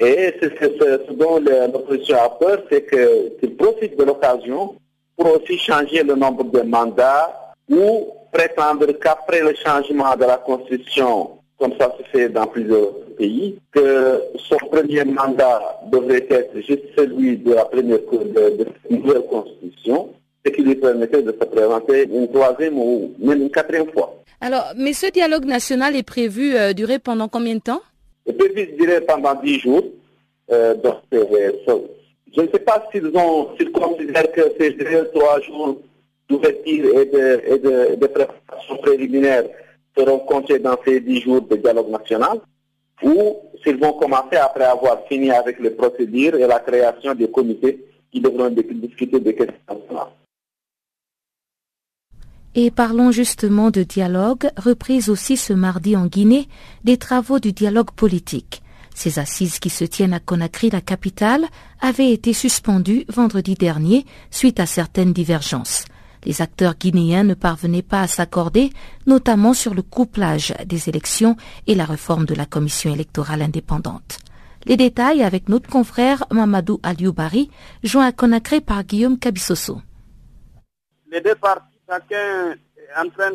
et 0.01 0.33
ce, 0.41 1.13
dont 1.13 1.39
l'opposition 1.39 2.17
a 2.17 2.29
peur, 2.29 2.63
c'est 2.71 2.87
qu'il 2.89 3.55
profite 3.55 3.95
de 3.95 4.03
l'occasion 4.03 4.75
pour 5.15 5.35
aussi 5.35 5.59
changer 5.59 6.01
le 6.01 6.15
nombre 6.15 6.43
de 6.45 6.61
mandats 6.61 7.53
ou 7.69 8.07
prétendre 8.31 8.91
qu'après 8.93 9.41
le 9.41 9.53
changement 9.53 10.15
de 10.15 10.25
la 10.25 10.37
Constitution, 10.37 11.29
comme 11.59 11.73
ça 11.79 11.95
se 11.99 12.03
fait 12.09 12.29
dans 12.29 12.47
plusieurs 12.47 12.95
pays, 13.15 13.59
que 13.71 14.23
son 14.37 14.57
premier 14.71 15.03
mandat 15.03 15.81
devrait 15.91 16.25
être 16.31 16.55
juste 16.61 16.85
celui 16.97 17.37
de 17.37 17.53
la 17.53 17.65
première 17.65 17.99
de, 17.99 18.65
nouvelle 18.89 19.21
Constitution, 19.29 20.09
ce 20.43 20.51
qui 20.51 20.63
lui 20.63 20.75
permettait 20.75 21.21
de 21.21 21.31
se 21.31 21.45
présenter 21.45 22.07
une 22.11 22.27
troisième 22.31 22.79
ou 22.79 23.13
même 23.19 23.43
une 23.43 23.51
quatrième 23.51 23.91
fois. 23.91 24.15
Alors, 24.43 24.74
mais 24.75 24.93
ce 24.93 25.05
dialogue 25.12 25.45
national 25.45 25.95
est 25.95 26.03
prévu 26.03 26.55
euh, 26.55 26.74
durer 26.74 26.98
pendant 26.98 27.27
combien 27.27 27.53
de 27.53 27.60
temps? 27.62 27.81
Le 28.25 28.33
prévu 28.33 28.74
dirait 28.77 29.01
pendant 29.01 29.36
dix 29.36 29.60
jours. 29.60 29.83
Euh, 30.51 30.74
je 32.36 32.41
ne 32.41 32.48
sais 32.48 32.60
pas 32.60 32.83
s'ils 32.91 33.15
ont, 33.15 33.50
s'ils 33.55 33.71
considèrent 33.71 34.31
que 34.31 34.41
ces 34.60 34.75
trois 35.13 35.39
jours 35.41 35.79
d'ouverture 36.27 37.00
et 37.00 37.05
de, 37.05 37.41
et 37.48 37.60
de, 37.60 38.07
préparation 38.07 38.77
préliminaire 38.81 39.43
seront 39.95 40.19
comptés 40.19 40.57
dans 40.57 40.77
ces 40.83 41.00
dix 41.01 41.21
jours 41.21 41.41
de 41.41 41.55
dialogue 41.57 41.89
national 41.89 42.39
ou 43.03 43.36
s'ils 43.63 43.77
vont 43.77 43.93
commencer 43.93 44.38
après 44.38 44.63
avoir 44.63 45.05
fini 45.07 45.29
avec 45.31 45.60
les 45.60 45.71
procédures 45.71 46.36
et 46.36 46.48
la 46.48 46.60
création 46.60 47.13
des 47.13 47.29
comités 47.29 47.86
qui 48.12 48.19
devront 48.19 48.50
discuter 48.50 49.19
des 49.19 49.36
questions 49.36 49.55
nationales. 49.69 50.07
Et 52.53 52.70
parlons 52.70 53.12
justement 53.12 53.72
de 53.72 53.84
dialogue, 53.84 54.50
reprise 54.58 55.10
aussi 55.10 55.38
ce 55.38 55.53
mardi 55.53 55.96
en 55.96 56.08
Guinée, 56.08 56.50
des 56.84 56.98
travaux 56.98 57.39
du 57.39 57.53
dialogue 57.53 57.91
politique. 57.91 58.62
Ces 58.93 59.20
assises 59.20 59.60
qui 59.60 59.70
se 59.70 59.86
tiennent 59.86 60.13
à 60.13 60.20
Conakry, 60.20 60.70
la 60.70 60.81
capitale, 60.81 61.46
avaient 61.79 62.12
été 62.12 62.34
suspendues 62.34 63.05
vendredi 63.08 63.53
dernier 63.53 64.05
suite 64.31 64.60
à 64.60 64.65
certaines 64.65 65.13
divergences. 65.13 65.86
Les 66.25 66.41
acteurs 66.41 66.75
guinéens 66.75 67.24
ne 67.24 67.34
parvenaient 67.34 67.81
pas 67.81 68.01
à 68.01 68.08
s'accorder, 68.08 68.70
notamment 69.08 69.53
sur 69.53 69.74
le 69.74 69.81
couplage 69.81 70.53
des 70.65 70.89
élections 70.89 71.38
et 71.67 71.74
la 71.74 71.86
réforme 71.86 72.25
de 72.25 72.36
la 72.36 72.46
commission 72.46 72.93
électorale 72.93 73.41
indépendante. 73.41 74.20
Les 74.65 74.77
détails 74.77 75.24
avec 75.24 75.50
notre 75.50 75.70
confrère 75.70 76.25
Mamadou 76.31 76.79
Alioubari, 76.84 77.50
joint 77.81 78.05
à 78.05 78.12
Conakry 78.12 78.62
par 78.62 78.84
Guillaume 78.84 79.17
Cabissoso. 79.17 79.81
Les 81.12 81.22
deux 81.22 81.36
chacun 81.91 82.51
est 82.77 82.98
en 82.98 83.10
train 83.10 83.31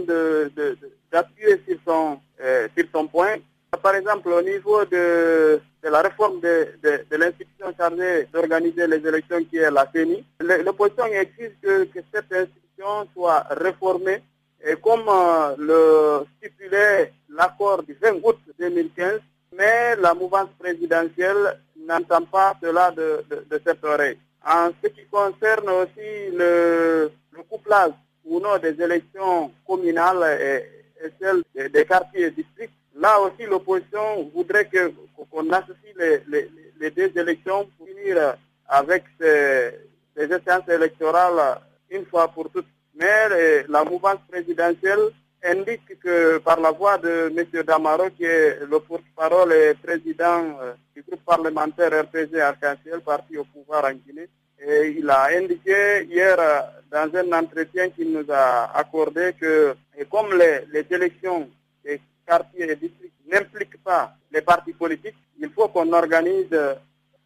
d'appuyer 1.12 1.60
sur, 1.68 1.78
son, 1.86 2.18
euh, 2.42 2.68
sur 2.76 2.86
son 2.94 3.06
point. 3.06 3.36
Par 3.82 3.94
exemple, 3.94 4.28
au 4.32 4.42
niveau 4.42 4.84
de, 4.86 5.60
la 5.82 6.00
réforme 6.00 6.40
de, 6.40 6.68
l'institution 7.10 7.74
chargée 7.78 8.26
d'organiser 8.32 8.86
les 8.86 9.06
élections 9.06 9.44
qui 9.50 9.58
est 9.58 9.70
la 9.70 9.86
CENI, 9.94 10.24
l'opposition 10.64 11.04
exige 11.06 11.52
que, 11.62 11.86
cette 12.12 12.32
institution 12.32 13.06
soit 13.14 13.44
réformée 13.50 14.22
et 14.66 14.74
comme 14.76 15.04
euh, 15.08 15.54
le 15.58 16.26
stipulait 16.38 17.12
l'accord 17.28 17.82
du 17.82 17.94
20 18.02 18.20
août 18.24 18.38
2015, 18.58 19.20
mais 19.56 19.94
la 19.96 20.14
mouvance 20.14 20.48
présidentielle 20.58 21.60
n'entend 21.86 22.22
pas 22.24 22.54
cela 22.62 22.90
de, 22.90 23.22
cette 23.64 23.84
oreille. 23.84 24.18
En 24.44 24.70
ce 24.82 24.88
qui 24.88 25.04
concerne 25.06 25.68
aussi 25.68 26.30
le, 26.32 27.10
le 27.32 27.42
couplage 27.48 27.92
ou 28.26 28.40
non 28.40 28.58
des 28.58 28.80
élections 28.82 29.52
communales 29.66 30.38
et, 30.40 30.64
celles 31.20 31.42
des, 31.70 31.84
quartiers 31.84 32.26
et 32.26 32.30
districts, 32.30 32.72
là 32.94 33.20
aussi 33.20 33.44
l'opposition 33.48 34.30
voudrait 34.34 34.68
qu'on 35.30 35.50
associe 35.52 35.94
les, 36.28 36.90
deux 36.90 37.12
élections 37.16 37.68
pour 37.76 37.86
finir 37.86 38.36
avec 38.68 39.04
ces, 39.20 39.72
ces 40.16 40.24
échéances 40.24 40.68
électorales 40.68 41.60
une 41.90 42.06
fois 42.06 42.28
pour 42.28 42.50
toutes. 42.50 42.66
Mais 42.94 43.64
la 43.68 43.84
mouvance 43.84 44.20
présidentielle 44.28 45.10
indique 45.44 45.98
que 46.00 46.38
par 46.38 46.60
la 46.60 46.70
voix 46.70 46.98
de 46.98 47.32
M. 47.36 47.62
Damaro, 47.62 48.10
qui 48.10 48.24
est 48.24 48.60
le 48.60 48.80
porte-parole 48.80 49.52
et 49.52 49.74
président 49.74 50.58
euh, 50.60 50.74
du 50.94 51.02
groupe 51.02 51.24
parlementaire 51.24 51.90
RPG 52.04 52.40
Arc-en-Ciel, 52.40 53.00
parti 53.00 53.38
au 53.38 53.44
pouvoir 53.44 53.84
en 53.84 53.92
Guinée, 53.92 54.28
et 54.60 54.96
il 54.98 55.08
a 55.10 55.28
indiqué 55.36 56.04
hier 56.08 56.36
dans 56.90 57.10
un 57.14 57.32
entretien 57.32 57.90
qu'il 57.90 58.12
nous 58.12 58.24
a 58.30 58.70
accordé 58.76 59.34
que 59.38 59.74
comme 60.10 60.36
les, 60.36 60.60
les 60.72 60.86
élections 60.90 61.48
des 61.84 62.00
quartiers 62.26 62.70
et 62.70 62.76
districts 62.76 63.14
n'impliquent 63.30 63.82
pas 63.82 64.14
les 64.32 64.42
partis 64.42 64.72
politiques, 64.72 65.16
il 65.38 65.50
faut 65.50 65.68
qu'on 65.68 65.92
organise 65.92 66.56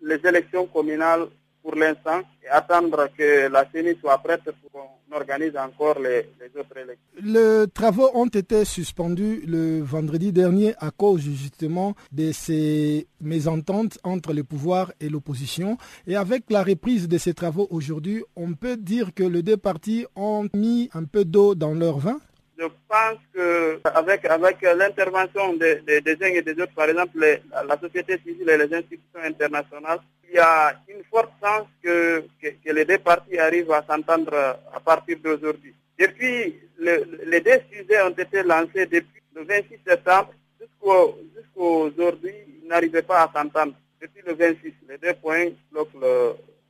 les 0.03 0.21
élections 0.27 0.67
communales 0.67 1.29
pour 1.63 1.75
l'instant 1.75 2.23
attendre 2.51 3.09
que 3.17 3.49
la 3.49 3.65
CENI 3.73 3.97
soit 4.01 4.19
prête 4.19 4.43
pour 4.45 4.71
qu'on 4.73 5.17
organise 5.17 5.57
encore 5.57 5.99
les, 6.01 6.27
autres 6.59 6.77
élections. 6.77 6.99
Les 7.23 7.67
travaux 7.73 8.11
ont 8.15 8.27
été 8.27 8.65
suspendus 8.65 9.43
le 9.47 9.81
vendredi 9.81 10.33
dernier 10.33 10.75
à 10.79 10.91
cause 10.91 11.21
justement 11.23 11.95
de 12.13 12.33
ces 12.33 13.07
mésententes 13.21 13.99
entre 14.05 14.33
le 14.33 14.45
pouvoir 14.45 14.93
et 15.01 15.09
l'opposition. 15.09 15.77
Et 16.07 16.17
avec 16.17 16.45
la 16.51 16.63
reprise 16.63 17.09
de 17.09 17.19
ces 17.19 17.35
travaux 17.35 17.69
aujourd'hui, 17.71 18.25
on 18.37 18.55
peut 18.55 18.77
dire 18.77 19.15
que 19.15 19.23
les 19.23 19.43
deux 19.43 19.57
partis 19.57 20.07
ont 20.17 20.49
mis 20.55 20.91
un 20.95 21.05
peu 21.05 21.25
d'eau 21.25 21.55
dans 21.55 21.75
leur 21.75 21.99
vin? 21.99 22.19
Je 22.61 22.67
pense 22.89 23.19
qu'avec 23.35 24.25
avec, 24.27 24.63
l'intervention 24.63 25.55
des, 25.55 25.81
uns 26.23 26.27
et 26.27 26.43
des 26.43 26.53
autres, 26.63 26.75
par 26.75 26.89
exemple 26.89 27.19
la 27.19 27.79
société 27.81 28.19
civile 28.19 28.51
et 28.51 28.59
les 28.59 28.75
institutions 28.75 29.23
internationales, 29.25 30.01
il 30.29 30.37
y 30.37 30.39
a 30.39 30.75
une 30.89 31.03
forte 31.11 31.33
chance 31.43 31.67
que, 31.83 32.25
les 32.65 32.85
deux 32.85 32.99
parties 32.99 33.39
arrivent 33.39 33.73
à 33.73 33.85
s'entendre 33.89 34.35
à 34.75 34.81
partir 34.81 35.17
d'aujourd'hui. 35.25 35.75
Depuis, 35.99 36.61
les 36.79 37.41
deux 37.41 37.61
sujets 37.73 38.03
ont 38.03 38.11
été 38.11 38.43
lancés 38.43 38.87
depuis 38.87 39.23
le 39.35 39.45
26 39.45 39.79
septembre 39.87 40.31
jusqu'au 40.61 41.17
aujourd'hui, 41.57 42.35
ils 42.63 42.69
n'arrivaient 42.69 43.03
pas 43.03 43.23
à 43.23 43.33
s'entendre. 43.33 43.73
Depuis 44.01 44.23
le 44.27 44.35
26, 44.35 44.73
les 44.89 44.99
deux 44.99 45.15
points 45.15 45.47
bloquent 45.71 45.99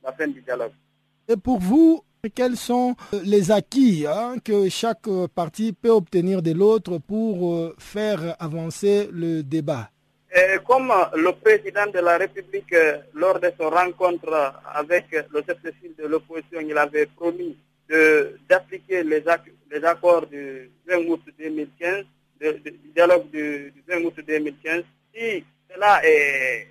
la 0.03 0.11
fin 0.13 0.27
du 0.27 0.41
dialogue. 0.41 0.73
Et 1.27 1.37
pour 1.37 1.59
vous, 1.59 2.03
quels 2.29 2.57
sont 2.57 2.95
les 3.23 3.51
acquis 3.51 4.05
hein, 4.07 4.35
que 4.43 4.69
chaque 4.69 5.09
partie 5.33 5.73
peut 5.73 5.89
obtenir 5.89 6.41
de 6.41 6.51
l'autre 6.51 6.99
pour 6.99 7.53
euh, 7.53 7.75
faire 7.79 8.35
avancer 8.39 9.09
le 9.11 9.41
débat 9.41 9.89
Comme 10.67 10.93
le 11.15 11.31
président 11.31 11.87
de 11.87 11.99
la 11.99 12.17
République, 12.17 12.71
euh, 12.73 12.97
lors 13.15 13.39
de 13.39 13.51
son 13.59 13.69
rencontre 13.69 14.53
avec 14.73 15.05
le 15.11 15.41
chef 15.45 15.57
de 15.97 16.07
l'opposition, 16.07 16.59
il 16.61 16.77
avait 16.77 17.07
promis 17.07 17.57
d'appliquer 18.47 19.03
les, 19.03 19.23
accords 19.83 20.27
du 20.27 20.69
20 20.87 20.97
août 21.07 21.21
2015, 21.37 22.05
du 22.39 22.79
dialogue 22.95 23.29
du, 23.31 23.73
20 23.87 24.03
août 24.05 24.13
2015. 24.25 24.83
Si 25.13 25.43
cela 25.69 25.99
est 26.05 26.67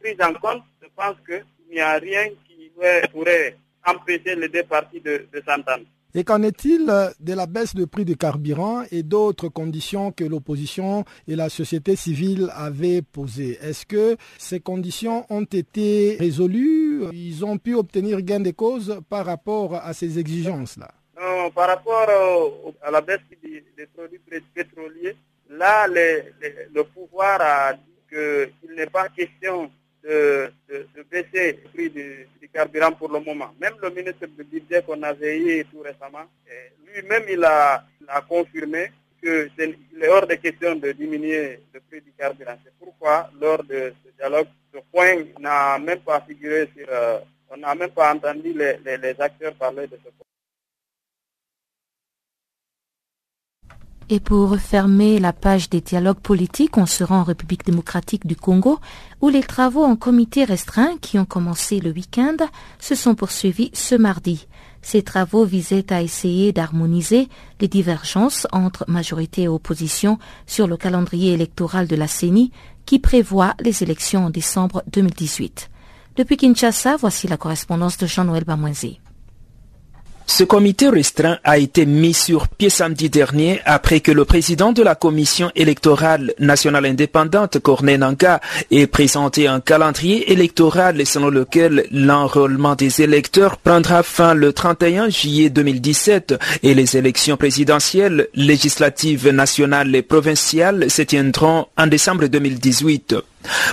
pris 0.00 0.16
en 0.20 0.32
compte, 0.34 0.64
je 0.82 0.88
pense 0.96 1.16
qu'il 1.24 1.44
n'y 1.70 1.80
a 1.80 1.98
rien 1.98 2.30
qui 2.48 2.72
pourrait 3.12 3.56
empêcher 3.86 4.34
les 4.36 4.48
deux 4.48 4.64
parties 4.64 5.00
de, 5.00 5.26
de 5.32 5.42
s'entendre. 5.46 5.84
Et 6.16 6.24
qu'en 6.24 6.42
est-il 6.42 6.86
de 7.20 7.34
la 7.34 7.44
baisse 7.44 7.74
de 7.74 7.84
prix 7.84 8.06
du 8.06 8.16
carburant 8.16 8.84
et 8.90 9.02
d'autres 9.02 9.48
conditions 9.50 10.12
que 10.12 10.24
l'opposition 10.24 11.04
et 11.28 11.36
la 11.36 11.50
société 11.50 11.94
civile 11.94 12.48
avaient 12.54 13.02
posées? 13.02 13.58
Est-ce 13.60 13.84
que 13.84 14.16
ces 14.38 14.60
conditions 14.60 15.26
ont 15.28 15.44
été 15.44 16.16
résolues? 16.18 17.02
Ils 17.12 17.44
ont 17.44 17.58
pu 17.58 17.74
obtenir 17.74 18.22
gain 18.22 18.40
de 18.40 18.50
cause 18.50 18.98
par 19.10 19.26
rapport 19.26 19.74
à 19.74 19.92
ces 19.92 20.18
exigences-là? 20.18 20.88
Non, 21.20 21.50
par 21.50 21.68
rapport 21.68 22.08
à 22.82 22.90
la 22.90 23.02
baisse 23.02 23.20
des, 23.42 23.86
produits 23.94 24.20
pétroliers, 24.54 25.16
là, 25.50 25.86
le 25.86 26.82
pouvoir 26.82 27.42
a 27.42 27.74
dit 27.74 27.80
qu'il 28.08 28.74
n'est 28.74 28.86
pas 28.86 29.10
question 29.10 29.70
de, 30.06 31.02
baisser 31.10 31.60
le 31.64 31.68
prix 31.70 31.90
du, 31.90 32.28
carburant 32.52 32.92
pour 32.92 33.10
le 33.10 33.20
moment. 33.20 33.50
Même 33.60 33.74
le 33.82 33.90
ministre 33.90 34.26
du 34.26 34.44
budget 34.44 34.82
qu'on 34.82 35.02
avait 35.02 35.38
eu 35.38 35.64
tout 35.66 35.80
récemment, 35.80 36.26
lui-même 36.86 37.24
il 37.28 37.44
a, 37.44 37.84
confirmé 38.28 38.92
que 39.22 39.48
est, 39.58 39.76
est 40.00 40.08
hors 40.08 40.26
de 40.26 40.34
question 40.36 40.76
de 40.76 40.92
diminuer 40.92 41.60
le 41.74 41.80
prix 41.80 42.00
du 42.00 42.12
carburant. 42.18 42.56
C'est 42.64 42.72
pourquoi 42.78 43.30
lors 43.40 43.62
de 43.64 43.92
ce 44.04 44.10
dialogue, 44.16 44.46
ce 44.72 44.78
point 44.92 45.24
n'a 45.38 45.78
même 45.78 46.00
pas 46.00 46.20
figuré 46.26 46.68
sur... 46.76 46.86
Euh, 46.88 47.18
on 47.48 47.56
n'a 47.58 47.74
même 47.74 47.90
pas 47.90 48.12
entendu 48.12 48.52
les 48.52 49.16
acteurs 49.20 49.54
parler 49.54 49.86
de 49.86 49.96
ce 49.96 50.10
point. 50.10 50.35
Et 54.08 54.20
pour 54.20 54.50
refermer 54.50 55.18
la 55.18 55.32
page 55.32 55.68
des 55.68 55.80
dialogues 55.80 56.20
politiques, 56.20 56.78
on 56.78 56.86
se 56.86 57.02
rend 57.02 57.20
en 57.20 57.24
République 57.24 57.66
démocratique 57.66 58.24
du 58.24 58.36
Congo, 58.36 58.78
où 59.20 59.30
les 59.30 59.42
travaux 59.42 59.82
en 59.82 59.96
comité 59.96 60.44
restreint, 60.44 60.96
qui 61.00 61.18
ont 61.18 61.24
commencé 61.24 61.80
le 61.80 61.90
week-end, 61.90 62.36
se 62.78 62.94
sont 62.94 63.16
poursuivis 63.16 63.72
ce 63.74 63.96
mardi. 63.96 64.46
Ces 64.80 65.02
travaux 65.02 65.44
visaient 65.44 65.92
à 65.92 66.02
essayer 66.02 66.52
d'harmoniser 66.52 67.28
les 67.60 67.66
divergences 67.66 68.46
entre 68.52 68.84
majorité 68.86 69.42
et 69.42 69.48
opposition 69.48 70.20
sur 70.46 70.68
le 70.68 70.76
calendrier 70.76 71.32
électoral 71.32 71.88
de 71.88 71.96
la 71.96 72.06
CENI, 72.06 72.52
qui 72.84 73.00
prévoit 73.00 73.54
les 73.58 73.82
élections 73.82 74.26
en 74.26 74.30
décembre 74.30 74.84
2018. 74.92 75.68
Depuis 76.14 76.36
Kinshasa, 76.36 76.96
voici 76.96 77.26
la 77.26 77.36
correspondance 77.36 77.98
de 77.98 78.06
Jean-Noël 78.06 78.44
Bamoisé. 78.44 79.00
Ce 80.28 80.42
comité 80.42 80.88
restreint 80.88 81.38
a 81.44 81.56
été 81.56 81.86
mis 81.86 82.12
sur 82.12 82.48
pied 82.48 82.68
samedi 82.68 83.08
dernier 83.08 83.60
après 83.64 84.00
que 84.00 84.10
le 84.10 84.24
président 84.24 84.72
de 84.72 84.82
la 84.82 84.96
Commission 84.96 85.52
électorale 85.54 86.34
nationale 86.40 86.84
indépendante, 86.84 87.60
Corné 87.60 87.96
Nanga, 87.96 88.40
ait 88.72 88.88
présenté 88.88 89.46
un 89.46 89.60
calendrier 89.60 90.32
électoral 90.32 91.06
selon 91.06 91.30
lequel 91.30 91.86
l'enrôlement 91.92 92.74
des 92.74 93.02
électeurs 93.02 93.56
prendra 93.56 94.02
fin 94.02 94.34
le 94.34 94.52
31 94.52 95.10
juillet 95.10 95.48
2017 95.48 96.34
et 96.64 96.74
les 96.74 96.96
élections 96.96 97.36
présidentielles, 97.36 98.28
législatives 98.34 99.30
nationales 99.30 99.94
et 99.94 100.02
provinciales 100.02 100.90
se 100.90 101.02
tiendront 101.02 101.66
en 101.78 101.86
décembre 101.86 102.26
2018. 102.26 103.14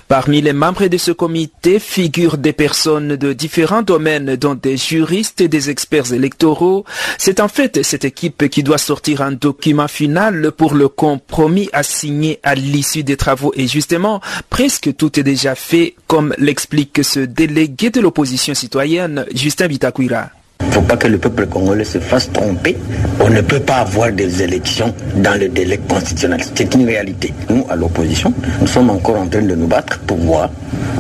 Parmi 0.08 0.42
les 0.42 0.54
membres 0.54 0.88
de 0.88 0.98
ce 0.98 1.12
comité 1.12 1.80
figurent 1.80 2.38
des 2.38 2.54
personnes 2.54 3.16
de 3.16 3.34
différents 3.34 3.82
domaines, 3.82 4.36
dont 4.36 4.56
des 4.56 4.78
juristes 4.78 5.42
et 5.42 5.48
des 5.48 5.70
experts 5.70 6.14
électoraux. 6.14 6.86
C'est 7.18 7.40
en 7.40 7.48
fait 7.48 7.84
cette 7.84 8.06
équipe 8.06 8.50
qui 8.50 8.64
doit 8.64 8.78
sortir 8.78 9.22
un 9.22 9.32
document 9.32 9.88
final 9.88 10.52
pour 10.52 10.74
le 10.74 10.88
compromis 10.88 11.70
assigné 11.74 12.40
à 12.44 12.56
l'issue 12.56 13.04
des 13.04 13.18
travaux. 13.18 13.54
Et 13.56 13.68
justement, 13.68 14.22
presque 14.50 14.96
tout 14.96 15.20
est 15.20 15.24
déjà 15.24 15.56
fait, 15.56 15.96
comme 16.08 16.34
l'explique 16.38 17.04
ce 17.04 17.20
délégué 17.20 17.90
de 17.90 18.02
l'opposition 18.02 18.54
citoyenne, 18.54 19.26
Justin 19.34 19.68
Vitakuira. 19.68 20.30
Il 20.74 20.78
ne 20.78 20.82
faut 20.82 20.88
pas 20.88 20.98
que 20.98 21.08
le 21.08 21.20
peuple 21.20 21.46
congolais 21.46 21.84
se 21.84 22.00
fasse 22.00 22.32
tromper. 22.32 22.76
On 23.20 23.30
ne 23.30 23.42
peut 23.42 23.60
pas 23.60 23.76
avoir 23.76 24.12
des 24.12 24.42
élections 24.42 24.92
dans 25.18 25.40
le 25.40 25.48
délai 25.48 25.78
constitutionnel. 25.78 26.42
C'est 26.56 26.74
une 26.74 26.88
réalité. 26.88 27.32
Nous, 27.52 27.64
à 27.70 27.76
l'opposition, 27.76 28.34
nous 28.60 28.66
sommes 28.66 28.90
encore 28.90 29.20
en 29.20 29.28
train 29.28 29.44
de 29.44 29.54
nous 29.54 29.68
battre 29.68 30.00
pour 30.00 30.18
voir, 30.18 30.50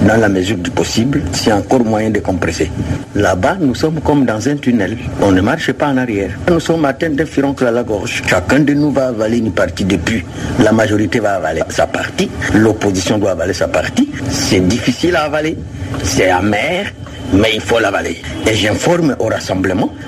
dans 0.07 0.17
la 0.17 0.29
mesure 0.29 0.57
du 0.57 0.69
possible, 0.69 1.23
s'il 1.31 1.47
y 1.47 1.51
a 1.51 1.55
encore 1.55 1.83
moyen 1.83 2.11
de 2.11 2.19
compresser. 2.19 2.69
Là-bas, 3.15 3.57
nous 3.59 3.73
sommes 3.73 3.99
comme 3.99 4.25
dans 4.25 4.47
un 4.47 4.57
tunnel. 4.57 4.95
On 5.23 5.31
ne 5.31 5.41
marche 5.41 5.71
pas 5.71 5.87
en 5.87 5.97
arrière. 5.97 6.29
Nous 6.51 6.59
sommes 6.59 6.85
atteints 6.85 7.09
d'un 7.09 7.25
furoncle 7.25 7.65
à 7.65 7.71
la 7.71 7.81
gorge. 7.81 8.21
Chacun 8.27 8.59
de 8.59 8.75
nous 8.75 8.91
va 8.91 9.07
avaler 9.07 9.39
une 9.39 9.53
partie 9.53 9.85
depuis. 9.85 10.23
La 10.63 10.71
majorité 10.71 11.19
va 11.19 11.37
avaler 11.37 11.63
sa 11.69 11.87
partie. 11.87 12.29
L'opposition 12.53 13.17
doit 13.17 13.31
avaler 13.31 13.53
sa 13.53 13.67
partie. 13.67 14.07
C'est 14.29 14.67
difficile 14.67 15.15
à 15.15 15.23
avaler. 15.23 15.57
C'est 16.03 16.29
amer 16.29 16.93
mais 17.33 17.51
il 17.55 17.61
faut 17.61 17.79
l'avaler. 17.79 18.21
Et 18.49 18.55
j'informe 18.55 19.15
au 19.19 19.25
rassemblement, 19.25 19.62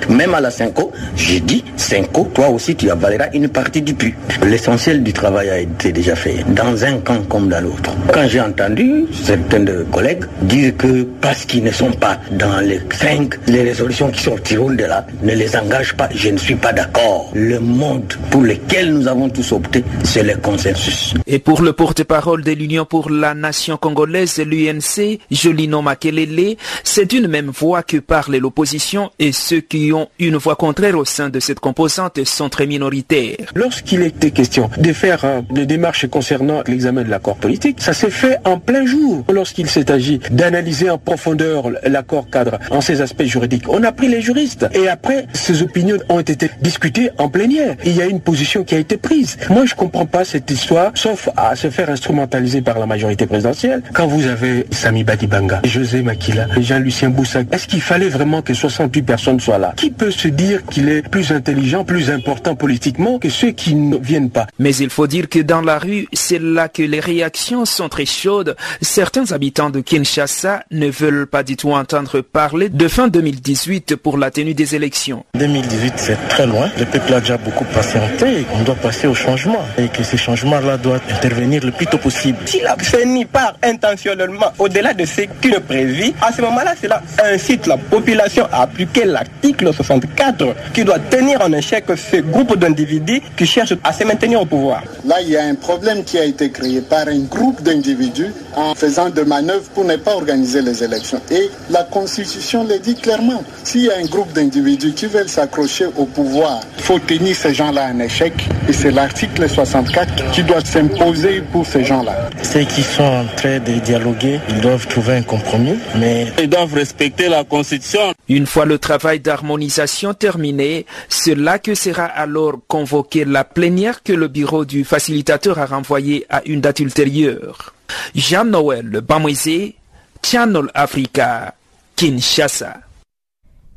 même 0.09 0.33
à 0.33 0.41
la 0.41 0.51
5 0.51 0.73
j'ai 1.15 1.39
dit, 1.39 1.63
5 1.77 2.11
toi 2.33 2.49
aussi 2.49 2.75
tu 2.75 2.89
avaleras 2.89 3.27
une 3.33 3.47
partie 3.47 3.81
du 3.81 3.93
puits. 3.93 4.13
L'essentiel 4.45 5.03
du 5.03 5.13
travail 5.13 5.49
a 5.49 5.59
été 5.59 5.91
déjà 5.91 6.15
fait, 6.15 6.43
dans 6.49 6.83
un 6.83 6.97
camp 6.99 7.21
comme 7.27 7.49
dans 7.49 7.61
l'autre. 7.61 7.91
Quand 8.13 8.27
j'ai 8.27 8.41
entendu 8.41 9.05
certains 9.11 9.61
de 9.61 9.85
collègues 9.91 10.25
dire 10.41 10.75
que 10.77 11.03
parce 11.21 11.45
qu'ils 11.45 11.63
ne 11.63 11.71
sont 11.71 11.91
pas 11.91 12.19
dans 12.31 12.59
les 12.59 12.81
5, 12.93 13.35
les 13.47 13.63
résolutions 13.63 14.09
qui 14.09 14.21
sortiront 14.21 14.71
de 14.71 14.83
là 14.83 15.05
ne 15.21 15.33
les 15.33 15.55
engagent 15.55 15.95
pas, 15.95 16.09
je 16.13 16.29
ne 16.29 16.37
suis 16.37 16.55
pas 16.55 16.73
d'accord. 16.73 17.31
Le 17.33 17.59
monde 17.59 18.13
pour 18.29 18.41
lequel 18.41 18.93
nous 18.93 19.07
avons 19.07 19.29
tous 19.29 19.51
opté, 19.51 19.83
c'est 20.03 20.23
le 20.23 20.35
consensus. 20.37 21.13
Et 21.27 21.39
pour 21.39 21.61
le 21.61 21.73
porte-parole 21.73 22.43
de 22.43 22.51
l'Union 22.51 22.85
pour 22.85 23.09
la 23.09 23.33
nation 23.33 23.77
congolaise, 23.77 24.39
l'UNC, 24.39 25.19
Jolino 25.31 25.81
Makelele, 25.81 26.55
c'est 26.83 27.05
d'une 27.05 27.27
même 27.27 27.49
voix 27.49 27.83
que 27.83 27.97
parle 27.97 28.35
l'opposition 28.37 29.11
et 29.19 29.31
ceux 29.45 29.61
qui 29.61 29.93
ont 29.93 30.07
une 30.17 30.37
voix 30.37 30.55
contraire 30.55 30.97
au 30.97 31.05
sein 31.05 31.29
de 31.29 31.39
cette 31.39 31.59
composante 31.59 32.23
sont 32.25 32.49
très 32.49 32.65
minoritaires. 32.65 33.51
Lorsqu'il 33.53 34.01
était 34.01 34.31
question 34.31 34.71
de 34.77 34.91
faire 34.91 35.23
euh, 35.23 35.41
des 35.51 35.67
démarches 35.67 36.07
concernant 36.07 36.63
l'examen 36.65 37.03
de 37.03 37.09
l'accord 37.09 37.35
politique, 37.35 37.77
ça 37.79 37.93
s'est 37.93 38.09
fait 38.09 38.39
en 38.43 38.57
plein 38.57 38.85
jour. 38.87 39.23
Lorsqu'il 39.31 39.69
s'est 39.69 39.91
agi 39.91 40.19
d'analyser 40.31 40.89
en 40.89 40.97
profondeur 40.97 41.69
l'accord 41.83 42.27
cadre 42.29 42.57
en 42.71 42.81
ses 42.81 43.01
aspects 43.01 43.25
juridiques, 43.25 43.69
on 43.69 43.83
a 43.83 43.91
pris 43.91 44.07
les 44.07 44.21
juristes 44.21 44.65
et 44.73 44.87
après, 44.87 45.27
ces 45.33 45.61
opinions 45.61 45.99
ont 46.09 46.21
été 46.21 46.49
discutées 46.61 47.11
en 47.19 47.29
plénière. 47.29 47.75
Il 47.85 47.95
y 47.95 48.01
a 48.01 48.07
une 48.07 48.21
position 48.21 48.63
qui 48.63 48.73
a 48.73 48.79
été 48.79 48.97
prise. 48.97 49.37
Moi, 49.49 49.65
je 49.65 49.73
ne 49.73 49.77
comprends 49.77 50.07
pas 50.07 50.25
cette 50.25 50.49
histoire, 50.49 50.91
sauf 50.95 51.29
à 51.37 51.55
se 51.55 51.69
faire 51.69 51.91
instrumentaliser 51.91 52.61
par 52.61 52.79
la 52.79 52.87
majorité 52.87 53.27
présidentielle. 53.27 53.83
Quand 53.93 54.07
vous 54.07 54.25
avez 54.25 54.65
Sami 54.71 55.03
Badibanga, 55.03 55.61
José 55.65 56.01
Makila, 56.01 56.47
Jean-Lucien 56.59 57.13
est-ce 57.51 57.67
qu'il 57.67 57.81
fallait 57.81 58.09
vraiment 58.09 58.41
que 58.41 58.53
68 58.53 59.01
personnes 59.03 59.34
soient 59.39 59.57
là 59.57 59.73
Qui 59.75 59.91
peut 59.91 60.11
se 60.11 60.27
dire 60.27 60.65
qu'il 60.65 60.89
est 60.89 61.07
plus 61.07 61.31
intelligent, 61.31 61.83
plus 61.83 62.09
important 62.09 62.55
politiquement 62.55 63.19
que 63.19 63.29
ceux 63.29 63.51
qui 63.51 63.75
ne 63.75 63.97
viennent 63.97 64.29
pas? 64.29 64.47
Mais 64.59 64.75
il 64.75 64.89
faut 64.89 65.07
dire 65.07 65.29
que 65.29 65.39
dans 65.39 65.61
la 65.61 65.79
rue, 65.79 66.07
c'est 66.13 66.41
là 66.41 66.69
que 66.69 66.83
les 66.83 66.99
réactions 66.99 67.65
sont 67.65 67.89
très 67.89 68.05
chaudes. 68.05 68.55
Certains 68.81 69.31
habitants 69.31 69.69
de 69.69 69.81
Kinshasa 69.81 70.63
ne 70.71 70.89
veulent 70.89 71.27
pas 71.27 71.43
du 71.43 71.55
tout 71.55 71.71
entendre 71.71 72.21
parler 72.21 72.69
de 72.69 72.87
fin 72.87 73.07
2018 73.07 73.95
pour 73.95 74.17
la 74.17 74.31
tenue 74.31 74.53
des 74.53 74.75
élections. 74.75 75.25
2018, 75.35 75.93
c'est 75.97 76.27
très 76.27 76.45
loin. 76.45 76.69
Le 76.77 76.85
peuple 76.85 77.13
a 77.13 77.19
déjà 77.19 77.37
beaucoup 77.37 77.65
patienté. 77.65 78.45
On 78.53 78.63
doit 78.63 78.75
passer 78.75 79.07
au 79.07 79.13
changement 79.13 79.65
et 79.77 79.87
que 79.87 80.03
ce 80.03 80.17
changement-là 80.17 80.77
doit 80.77 80.99
intervenir 81.09 81.63
le 81.63 81.71
plus 81.71 81.87
tôt 81.87 81.97
possible. 81.97 82.37
Si 82.45 82.61
la 82.61 82.75
CENI 82.81 83.25
part 83.25 83.55
intentionnellement 83.63 84.51
au-delà 84.59 84.93
de 84.93 85.05
ce 85.05 85.21
qui 85.41 85.49
est 85.49 85.59
prévu, 85.59 86.13
à 86.21 86.31
ce 86.31 86.41
moment-là, 86.41 86.73
cela 86.81 87.01
incite 87.23 87.67
la 87.67 87.77
population 87.77 88.47
à 88.51 88.63
appliquer 88.63 89.05
l'article 89.15 89.73
64 89.73 90.55
qui 90.73 90.83
doit 90.83 90.99
tenir 90.99 91.41
en 91.41 91.51
échec 91.53 91.85
ce 91.95 92.17
groupe 92.17 92.57
d'individus 92.57 93.21
qui 93.37 93.45
cherchent 93.45 93.77
à 93.83 93.93
se 93.93 94.03
maintenir 94.03 94.41
au 94.41 94.45
pouvoir. 94.45 94.83
Là, 95.05 95.15
il 95.21 95.29
y 95.29 95.37
a 95.37 95.45
un 95.45 95.55
problème 95.55 96.03
qui 96.03 96.17
a 96.19 96.25
été 96.25 96.51
créé 96.51 96.81
par 96.81 97.07
un 97.07 97.21
groupe 97.35 97.61
d'individus 97.61 98.31
en 98.55 98.75
faisant 98.75 99.09
de 99.09 99.21
manœuvres 99.21 99.69
pour 99.73 99.85
ne 99.85 99.95
pas 99.95 100.15
organiser 100.15 100.61
les 100.61 100.83
élections. 100.83 101.21
Et 101.31 101.49
la 101.69 101.83
Constitution 101.83 102.65
le 102.65 102.77
dit 102.79 102.95
clairement. 102.95 103.41
S'il 103.63 103.83
y 103.83 103.89
a 103.89 103.97
un 103.97 104.05
groupe 104.05 104.31
d'individus 104.33 104.93
qui 104.93 105.05
veulent 105.05 105.29
s'accrocher 105.29 105.85
au 105.95 106.05
pouvoir, 106.05 106.59
il 106.77 106.83
faut 106.83 106.99
tenir 106.99 107.35
ces 107.35 107.53
gens-là 107.53 107.83
en 107.93 107.99
échec. 107.99 108.33
Et 108.67 108.73
c'est 108.73 108.91
l'article 108.91 109.47
64 109.47 110.31
qui 110.31 110.43
doit 110.43 110.63
s'imposer 110.63 111.41
pour 111.51 111.65
ces 111.65 111.83
gens-là. 111.83 112.29
Ceux 112.43 112.65
qui 112.73 112.83
sont 112.83 113.03
en 113.03 113.25
train 113.37 113.59
de 113.59 113.73
dialoguer, 113.79 114.39
ils 114.49 114.61
doivent 114.61 114.87
trouver 114.87 115.13
un 115.17 115.21
compromis, 115.21 115.77
mais 115.95 116.27
ils 116.41 116.49
doivent 116.49 116.73
respecter 116.73 117.29
la 117.29 117.43
Constitution. 117.43 118.13
Une 118.27 118.45
fois 118.45 118.65
le 118.65 118.77
travail 118.79 119.04
d'harmonisation 119.21 120.13
terminé, 120.13 120.85
c'est 121.09 121.35
là 121.35 121.59
que 121.59 121.75
sera 121.75 122.05
alors 122.05 122.59
convoquée 122.67 123.25
la 123.25 123.43
plénière 123.43 124.03
que 124.03 124.13
le 124.13 124.27
bureau 124.27 124.65
du 124.65 124.83
facilitateur 124.83 125.59
a 125.59 125.65
renvoyée 125.65 126.25
à 126.29 126.41
une 126.45 126.61
date 126.61 126.79
ultérieure. 126.79 127.73
Jean-Noël 128.15 129.01
Bamoisé, 129.01 129.75
Channel 130.23 130.69
Africa, 130.73 131.53
Kinshasa. 131.95 132.84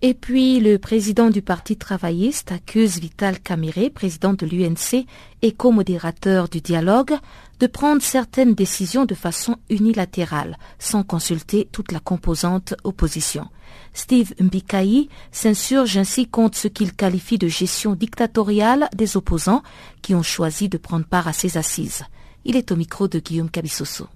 Et 0.00 0.14
puis, 0.14 0.60
le 0.60 0.78
président 0.78 1.28
du 1.28 1.42
Parti 1.42 1.76
travailliste 1.76 2.52
accuse 2.52 3.00
Vital 3.00 3.40
Kamere, 3.40 3.90
président 3.92 4.32
de 4.32 4.46
l'UNC 4.46 5.04
et 5.42 5.50
co-modérateur 5.50 6.48
du 6.48 6.60
dialogue, 6.60 7.14
de 7.58 7.66
prendre 7.66 8.00
certaines 8.00 8.54
décisions 8.54 9.06
de 9.06 9.16
façon 9.16 9.56
unilatérale, 9.68 10.56
sans 10.78 11.02
consulter 11.02 11.68
toute 11.72 11.90
la 11.90 11.98
composante 11.98 12.74
opposition. 12.84 13.46
Steve 13.92 14.34
Mbikayi 14.38 15.08
s'insurge 15.32 15.96
ainsi 15.98 16.28
contre 16.28 16.56
ce 16.56 16.68
qu'il 16.68 16.94
qualifie 16.94 17.38
de 17.38 17.48
gestion 17.48 17.96
dictatoriale 17.96 18.88
des 18.94 19.16
opposants 19.16 19.64
qui 20.00 20.14
ont 20.14 20.22
choisi 20.22 20.68
de 20.68 20.78
prendre 20.78 21.06
part 21.06 21.26
à 21.26 21.32
ces 21.32 21.58
assises. 21.58 22.04
Il 22.44 22.54
est 22.54 22.70
au 22.70 22.76
micro 22.76 23.08
de 23.08 23.18
Guillaume 23.18 23.50
Cabissoso. 23.50 24.06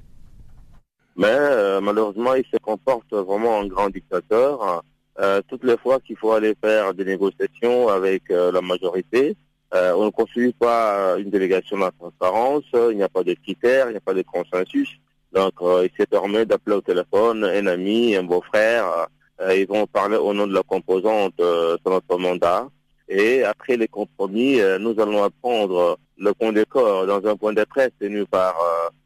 Mais 1.16 1.27
euh, 1.27 1.81
malheureusement, 1.81 2.35
il 2.35 2.45
se 2.45 2.59
comporte 2.59 3.12
vraiment 3.12 3.59
en 3.59 3.66
grand 3.66 3.90
dictateur. 3.90 4.85
Euh, 5.20 5.42
toutes 5.46 5.64
les 5.64 5.77
fois 5.77 6.01
qu'il 6.01 6.16
faut 6.16 6.33
aller 6.33 6.55
faire 6.62 6.94
des 6.94 7.05
négociations 7.05 7.88
avec 7.88 8.31
euh, 8.31 8.51
la 8.51 8.62
majorité, 8.62 9.37
euh, 9.75 9.92
on 9.94 10.07
ne 10.07 10.11
construit 10.11 10.53
pas 10.53 11.16
une 11.18 11.31
délégation 11.31 11.77
de 11.77 11.83
la 11.83 11.90
transparence, 11.90 12.64
il 12.72 12.96
n'y 12.96 13.03
a 13.03 13.09
pas 13.09 13.22
de 13.22 13.35
critères, 13.35 13.88
il 13.88 13.92
n'y 13.92 13.98
a 13.98 14.01
pas 14.01 14.14
de 14.14 14.22
consensus. 14.22 14.88
Donc, 15.33 15.55
il 15.62 15.90
se 15.98 16.05
permet 16.05 16.44
d'appeler 16.44 16.77
au 16.77 16.83
téléphone 16.83 17.44
un 17.44 17.66
ami, 17.66 18.14
un 18.14 18.22
beau-frère. 18.22 19.09
ils 19.57 19.66
vont 19.66 19.87
parler 19.87 20.18
au 20.18 20.35
nom 20.35 20.46
de 20.46 20.53
la 20.53 20.62
composante 20.62 21.33
sur 21.38 21.90
notre 21.90 22.18
mandat. 22.18 22.68
Et 23.09 23.42
après 23.42 23.79
les 23.79 23.88
compromis, 23.88 24.61
nous 24.79 24.94
allons 25.01 25.25
apprendre 25.25 25.98
le 26.18 26.35
point 26.35 26.53
de 26.53 26.64
corps 26.64 27.07
dans 27.07 27.27
un 27.27 27.35
point 27.35 27.55
de 27.55 27.64
presse 27.64 27.92
tenu 27.98 28.27
par 28.27 28.55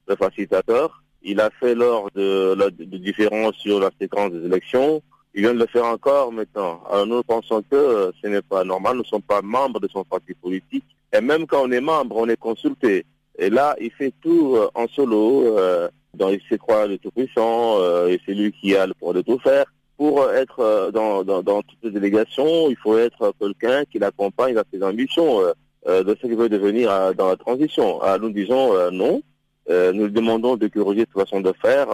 le 0.08 0.16
facilitateur. 0.16 1.00
Il 1.22 1.38
a 1.40 1.48
fait 1.60 1.76
lors 1.76 2.10
de 2.10 2.56
la 2.58 2.70
différence 2.70 3.54
sur 3.58 3.78
la 3.78 3.90
séquence 4.00 4.32
des 4.32 4.46
élections. 4.46 5.00
Il 5.36 5.42
vient 5.42 5.52
de 5.52 5.58
le 5.58 5.66
faire 5.66 5.84
encore 5.84 6.32
maintenant. 6.32 6.80
Alors 6.90 7.06
nous 7.06 7.22
pensons 7.22 7.62
que 7.70 7.76
euh, 7.76 8.10
ce 8.22 8.26
n'est 8.26 8.40
pas 8.40 8.64
normal. 8.64 8.94
Nous 8.96 9.02
ne 9.02 9.06
sommes 9.06 9.20
pas 9.22 9.42
membres 9.42 9.80
de 9.80 9.88
son 9.88 10.02
parti 10.02 10.32
politique. 10.32 10.84
Et 11.12 11.20
même 11.20 11.46
quand 11.46 11.62
on 11.62 11.70
est 11.70 11.80
membre, 11.80 12.16
on 12.16 12.26
est 12.26 12.38
consulté. 12.38 13.04
Et 13.38 13.50
là, 13.50 13.76
il 13.78 13.90
fait 13.90 14.14
tout 14.22 14.54
euh, 14.56 14.68
en 14.74 14.86
solo. 14.88 15.58
Euh, 15.58 15.88
il 16.18 16.40
se 16.48 16.54
croit 16.54 16.86
le 16.86 16.96
tout-puissant. 16.96 17.80
Euh, 17.80 18.08
et 18.08 18.18
c'est 18.24 18.32
lui 18.32 18.50
qui 18.50 18.74
a 18.74 18.86
le 18.86 18.94
pouvoir 18.94 19.14
de 19.14 19.20
tout 19.20 19.38
faire. 19.38 19.66
Pour 19.98 20.30
être 20.30 20.90
dans, 20.92 21.24
dans, 21.24 21.42
dans 21.42 21.62
toutes 21.62 21.78
les 21.82 21.90
délégations, 21.90 22.68
il 22.68 22.76
faut 22.76 22.98
être 22.98 23.32
quelqu'un 23.40 23.84
qui 23.84 23.98
l'accompagne 23.98 24.54
dans 24.54 24.64
ses 24.70 24.82
ambitions 24.82 25.40
de 25.86 26.16
ce 26.20 26.26
qu'il 26.26 26.36
veut 26.36 26.50
devenir 26.50 27.14
dans 27.14 27.28
la 27.28 27.36
transition. 27.36 28.02
Alors 28.02 28.20
nous 28.20 28.28
disons 28.28 28.74
non. 28.90 29.22
nous 29.70 30.08
demandons 30.10 30.58
de 30.58 30.68
corriger 30.68 31.06
toute 31.06 31.24
façon 31.24 31.40
de 31.40 31.50
faire 31.62 31.86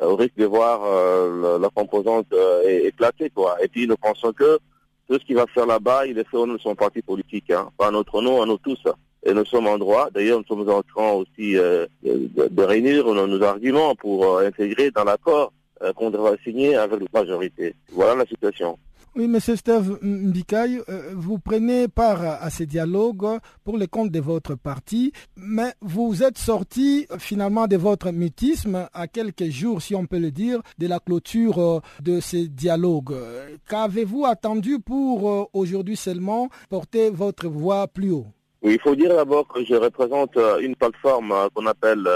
au 0.00 0.16
risque 0.16 0.36
de 0.36 0.44
voir 0.44 0.82
euh, 0.84 1.58
la, 1.58 1.68
composante 1.70 2.26
euh, 2.32 2.86
éclater. 2.86 3.30
Quoi. 3.30 3.56
Et 3.62 3.68
puis 3.68 3.86
nous 3.86 3.96
pensons 3.96 4.32
que 4.32 4.58
tout 5.08 5.18
ce 5.18 5.24
qu'il 5.24 5.36
va 5.36 5.46
faire 5.46 5.66
là-bas, 5.66 6.06
il 6.06 6.18
est 6.18 6.28
fait 6.28 6.36
au 6.36 6.46
nom 6.46 6.54
de 6.54 6.60
son 6.60 6.74
parti 6.74 7.00
politique, 7.02 7.50
hein, 7.50 7.70
pas 7.76 7.88
à 7.88 7.90
notre 7.90 8.20
nom, 8.20 8.42
à 8.42 8.46
nous 8.46 8.58
tous. 8.58 8.82
Et 9.24 9.32
nous 9.32 9.44
sommes 9.44 9.66
en 9.66 9.78
droit. 9.78 10.08
D'ailleurs, 10.12 10.38
nous 10.38 10.44
sommes 10.44 10.68
en 10.68 10.82
train 10.82 11.12
aussi 11.12 11.54
de, 11.54 11.88
de, 12.02 12.62
réunir 12.62 13.12
nos, 13.12 13.42
arguments 13.42 13.94
pour 13.96 14.38
intégrer 14.38 14.92
dans 14.92 15.02
l'accord 15.02 15.52
qu'on 15.96 16.10
devra 16.10 16.36
signer 16.44 16.76
avec 16.76 17.00
la 17.00 17.20
majorité. 17.20 17.74
Voilà 17.90 18.14
la 18.14 18.26
situation. 18.26 18.78
Oui, 19.18 19.24
M. 19.24 19.40
Steve 19.40 19.98
Mbikaï, 20.02 20.82
euh, 20.90 21.12
vous 21.14 21.38
prenez 21.38 21.88
part 21.88 22.20
à 22.22 22.50
ces 22.50 22.66
dialogues 22.66 23.38
pour 23.64 23.78
le 23.78 23.86
compte 23.86 24.10
de 24.10 24.20
votre 24.20 24.56
parti, 24.56 25.10
mais 25.38 25.72
vous 25.80 26.22
êtes 26.22 26.36
sorti 26.36 27.06
finalement 27.18 27.66
de 27.66 27.78
votre 27.78 28.10
mutisme 28.10 28.86
à 28.92 29.08
quelques 29.08 29.48
jours, 29.48 29.80
si 29.80 29.94
on 29.94 30.04
peut 30.04 30.18
le 30.18 30.30
dire, 30.30 30.60
de 30.76 30.86
la 30.86 31.00
clôture 31.00 31.58
euh, 31.58 31.80
de 32.02 32.20
ces 32.20 32.46
dialogues. 32.48 33.14
Qu'avez-vous 33.66 34.26
attendu 34.26 34.80
pour 34.80 35.30
euh, 35.30 35.44
aujourd'hui 35.54 35.96
seulement 35.96 36.50
porter 36.68 37.08
votre 37.08 37.48
voix 37.48 37.88
plus 37.88 38.10
haut? 38.10 38.26
Oui, 38.60 38.74
il 38.74 38.80
faut 38.80 38.94
dire 38.94 39.16
d'abord 39.16 39.48
que 39.48 39.64
je 39.64 39.76
représente 39.76 40.36
une 40.60 40.76
plateforme 40.76 41.32
qu'on 41.54 41.64
appelle 41.64 42.06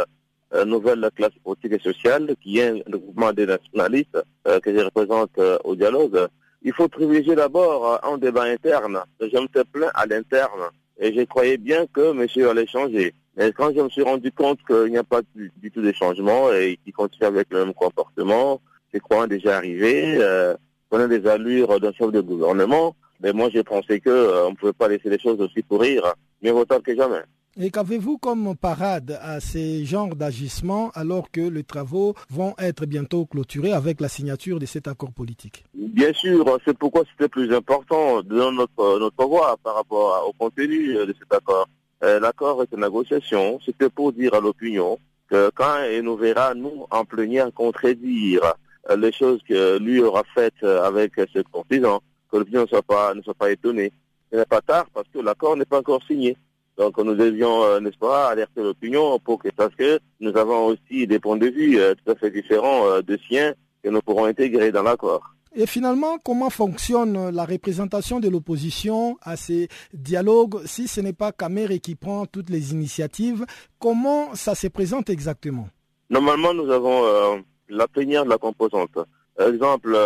Nouvelle 0.67 1.09
Classe 1.17 1.33
Politique 1.43 1.73
et 1.73 1.79
Sociale, 1.79 2.35
qui 2.43 2.59
est 2.59 2.69
un 2.87 2.91
groupement 2.91 3.33
des 3.33 3.47
nationalistes 3.47 4.19
que 4.45 4.77
je 4.77 4.85
représente 4.85 5.41
au 5.65 5.75
dialogue 5.77 6.29
il 6.63 6.73
faut 6.73 6.89
privilégier 6.89 7.35
d'abord 7.35 7.87
euh, 7.87 8.13
un 8.13 8.19
débat 8.19 8.45
interne. 8.45 9.01
Je 9.21 9.39
me 9.39 9.47
fais 9.53 9.65
plein 9.65 9.91
à 9.95 10.07
l'interne 10.07 10.71
et 10.99 11.15
je 11.15 11.23
croyais 11.23 11.57
bien 11.57 11.87
que 11.87 12.13
monsieur 12.13 12.51
allait 12.51 12.67
changer. 12.67 13.15
Mais 13.37 13.53
quand 13.53 13.73
je 13.75 13.81
me 13.81 13.89
suis 13.89 14.03
rendu 14.03 14.31
compte 14.33 14.59
qu'il 14.67 14.91
n'y 14.91 14.99
a 14.99 15.05
pas 15.05 15.23
du, 15.35 15.71
tout 15.71 15.81
de 15.81 15.93
changement 15.93 16.53
et 16.53 16.79
qu'il 16.85 16.93
continue 16.93 17.27
avec 17.27 17.49
le 17.51 17.65
même 17.65 17.75
comportement, 17.75 18.61
c'est 18.93 19.01
croyant 19.01 19.27
déjà 19.27 19.57
arrivé, 19.57 20.17
euh, 20.19 20.55
on 20.91 20.99
a 20.99 21.07
des 21.07 21.27
allures 21.27 21.81
d'un 21.81 21.93
chef 21.93 22.11
de 22.11 22.21
gouvernement, 22.21 22.97
mais 23.21 23.33
moi 23.33 23.49
j'ai 23.51 23.63
pensé 23.63 24.01
que 24.01 24.11
euh, 24.11 24.51
ne 24.51 24.57
pouvait 24.57 24.73
pas 24.73 24.89
laisser 24.89 25.09
les 25.09 25.19
choses 25.19 25.41
aussi 25.41 25.63
pourrir, 25.63 26.15
mieux 26.43 26.51
vaut 26.51 26.67
que 26.67 26.97
jamais. 26.97 27.23
Et 27.63 27.71
qu'avez-vous 27.71 28.17
comme 28.17 28.57
parade 28.57 29.19
à 29.21 29.39
ces 29.39 29.85
genres 29.85 30.17
d'agissements 30.17 30.91
alors 30.95 31.31
que 31.31 31.43
les 31.43 31.63
travaux 31.63 32.15
vont 32.31 32.55
être 32.59 32.87
bientôt 32.87 33.27
clôturés 33.27 33.75
avec 33.75 34.01
la 34.01 34.09
signature 34.09 34.59
de 34.59 34.65
cet 34.65 34.89
accord 34.89 35.13
politique? 35.13 35.67
Bien 35.75 36.11
sûr, 36.15 36.59
c'est 36.65 36.79
pourquoi 36.79 37.03
c'était 37.11 37.29
plus 37.29 37.53
important 37.55 38.23
donner 38.23 38.57
notre, 38.57 38.99
notre 38.99 39.27
voix 39.27 39.59
par 39.63 39.75
rapport 39.75 40.27
au 40.27 40.33
contenu 40.33 40.95
de 40.95 41.15
cet 41.19 41.35
accord. 41.35 41.69
Euh, 42.03 42.19
l'accord 42.19 42.63
est 42.63 42.73
une 42.73 42.81
négociation, 42.81 43.61
c'était 43.63 43.91
pour 43.91 44.15
dire 44.15 44.33
à 44.33 44.41
l'opinion 44.41 44.99
que 45.29 45.51
quand 45.55 45.85
il 45.93 46.01
nous 46.01 46.17
verra, 46.17 46.55
nous, 46.55 46.87
en 46.91 47.05
plénière, 47.05 47.53
contredire 47.53 48.55
les 48.97 49.13
choses 49.13 49.43
que 49.47 49.79
lui 49.79 50.01
aura 50.01 50.23
faites 50.35 50.65
avec 50.65 51.13
ce 51.17 51.41
confident, 51.53 52.01
que 52.33 52.39
l'opinion 52.39 52.63
ne 52.63 52.69
soit 52.69 52.81
pas, 52.81 53.13
ne 53.13 53.21
soit 53.21 53.35
pas 53.35 53.51
étonnée. 53.51 53.93
Ce 54.33 54.39
n'est 54.39 54.47
pas 54.47 54.63
tard 54.63 54.87
parce 54.95 55.09
que 55.13 55.19
l'accord 55.19 55.59
n'est 55.59 55.67
pas 55.67 55.81
encore 55.81 56.03
signé. 56.07 56.39
Donc 56.81 56.97
nous 56.97 57.15
devions, 57.15 57.63
euh, 57.63 57.79
n'est-ce 57.79 57.99
pas, 57.99 58.29
alerter 58.29 58.63
l'opinion 58.63 59.19
pour 59.19 59.39
que 59.39 59.51
parce 59.51 59.75
que 59.75 60.01
nous 60.19 60.35
avons 60.35 60.69
aussi 60.69 61.07
des 61.07 61.19
points 61.19 61.37
de 61.37 61.49
vue 61.49 61.79
euh, 61.79 61.95
tout 61.95 62.11
à 62.11 62.15
fait 62.15 62.31
différents 62.31 62.87
euh, 62.87 63.03
de 63.03 63.19
siens 63.29 63.53
que 63.85 63.91
nous 63.91 64.01
pourrons 64.01 64.25
intégrer 64.25 64.73
dans 64.73 64.83
l'accord. 64.83 65.35
Et 65.55 65.67
finalement, 65.67 66.17
comment 66.25 66.49
fonctionne 66.49 67.29
la 67.29 67.45
représentation 67.45 68.19
de 68.19 68.31
l'opposition 68.31 69.19
à 69.21 69.37
ces 69.37 69.69
dialogues 69.93 70.63
si 70.65 70.89
ce 70.89 71.03
n'est 71.03 71.13
pas 71.13 71.33
Kamere 71.33 71.81
qui 71.83 71.97
prend 71.97 72.25
toutes 72.25 72.49
les 72.49 72.73
initiatives? 72.73 73.45
Comment 73.79 74.35
ça 74.35 74.55
se 74.55 74.69
présente 74.69 75.11
exactement? 75.11 75.69
Normalement, 76.09 76.55
nous 76.55 76.71
avons 76.71 77.43
la 77.69 77.89
plénière 77.89 78.25
de 78.25 78.31
la 78.31 78.39
composante. 78.39 78.97
Par 79.37 79.49
exemple, 79.49 79.99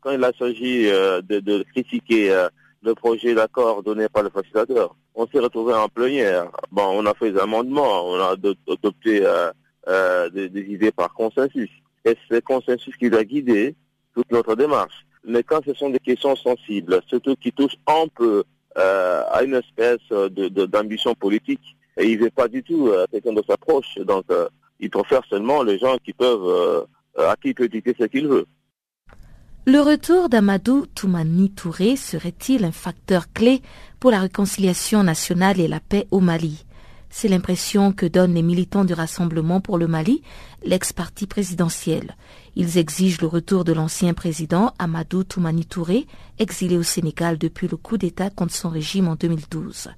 quand 0.00 0.12
il 0.12 0.22
a 0.22 0.32
s'agit 0.38 0.84
de, 0.84 1.40
de, 1.40 1.64
critiquer 1.74 2.46
le 2.84 2.94
projet 2.94 3.34
d'accord 3.34 3.82
donné 3.82 4.08
par 4.08 4.22
le 4.22 4.30
facilitateur. 4.30 4.94
On 5.14 5.26
s'est 5.26 5.38
retrouvé 5.38 5.74
en 5.74 5.88
plénière. 5.88 6.50
Bon, 6.70 6.86
on 6.92 7.06
a 7.06 7.14
fait 7.14 7.32
des 7.32 7.38
amendements, 7.38 8.06
on 8.06 8.20
a 8.20 8.36
adopté 8.70 9.24
euh, 9.24 9.50
euh, 9.88 10.28
des, 10.28 10.48
idées 10.60 10.92
par 10.92 11.12
consensus. 11.14 11.70
Et 12.04 12.16
c'est 12.28 12.34
le 12.34 12.40
consensus 12.42 12.94
qui 12.96 13.08
doit 13.08 13.24
guider 13.24 13.74
toute 14.14 14.30
notre 14.30 14.54
démarche. 14.54 15.06
Mais 15.24 15.42
quand 15.42 15.64
ce 15.64 15.72
sont 15.72 15.88
des 15.90 15.98
questions 15.98 16.36
sensibles, 16.36 17.00
surtout 17.08 17.34
qui 17.36 17.52
touchent 17.52 17.78
un 17.86 18.06
peu 18.14 18.44
euh, 18.76 19.22
à 19.30 19.42
une 19.42 19.54
espèce 19.54 20.06
d'ambition 20.10 21.12
de, 21.12 21.16
politique, 21.16 21.76
et 21.96 22.06
il 22.06 22.18
ne 22.18 22.24
veut 22.24 22.30
pas 22.30 22.48
du 22.48 22.62
tout 22.62 22.90
quelqu'un 23.10 23.32
de 23.32 23.42
s'approche. 23.48 23.96
Donc, 23.98 24.24
il 24.80 24.90
préfère 24.90 25.22
seulement 25.30 25.62
les 25.62 25.78
gens 25.78 25.96
qui 26.04 26.12
peuvent, 26.12 26.86
à 27.16 27.36
qui 27.40 27.50
il 27.50 27.54
peut 27.54 27.68
dicter 27.68 27.94
ce 27.98 28.04
qu'il 28.04 28.26
veut. 28.26 28.46
Le 29.66 29.80
retour 29.80 30.28
d'Amadou 30.28 30.84
Toumani 30.94 31.50
Touré 31.50 31.96
serait-il 31.96 32.66
un 32.66 32.70
facteur 32.70 33.32
clé 33.32 33.62
pour 33.98 34.10
la 34.10 34.20
réconciliation 34.20 35.02
nationale 35.02 35.58
et 35.58 35.68
la 35.68 35.80
paix 35.80 36.06
au 36.10 36.20
Mali? 36.20 36.66
C'est 37.08 37.28
l'impression 37.28 37.90
que 37.90 38.04
donnent 38.04 38.34
les 38.34 38.42
militants 38.42 38.84
du 38.84 38.92
Rassemblement 38.92 39.62
pour 39.62 39.78
le 39.78 39.86
Mali, 39.86 40.20
l'ex-parti 40.66 41.26
présidentiel. 41.26 42.14
Ils 42.56 42.76
exigent 42.76 43.22
le 43.22 43.26
retour 43.26 43.64
de 43.64 43.72
l'ancien 43.72 44.12
président 44.12 44.74
Amadou 44.78 45.24
Toumani 45.24 45.64
Touré, 45.64 46.06
exilé 46.38 46.76
au 46.76 46.82
Sénégal 46.82 47.38
depuis 47.38 47.66
le 47.66 47.78
coup 47.78 47.96
d'État 47.96 48.28
contre 48.28 48.52
son 48.52 48.68
régime 48.68 49.08
en 49.08 49.14
2012. 49.14 49.88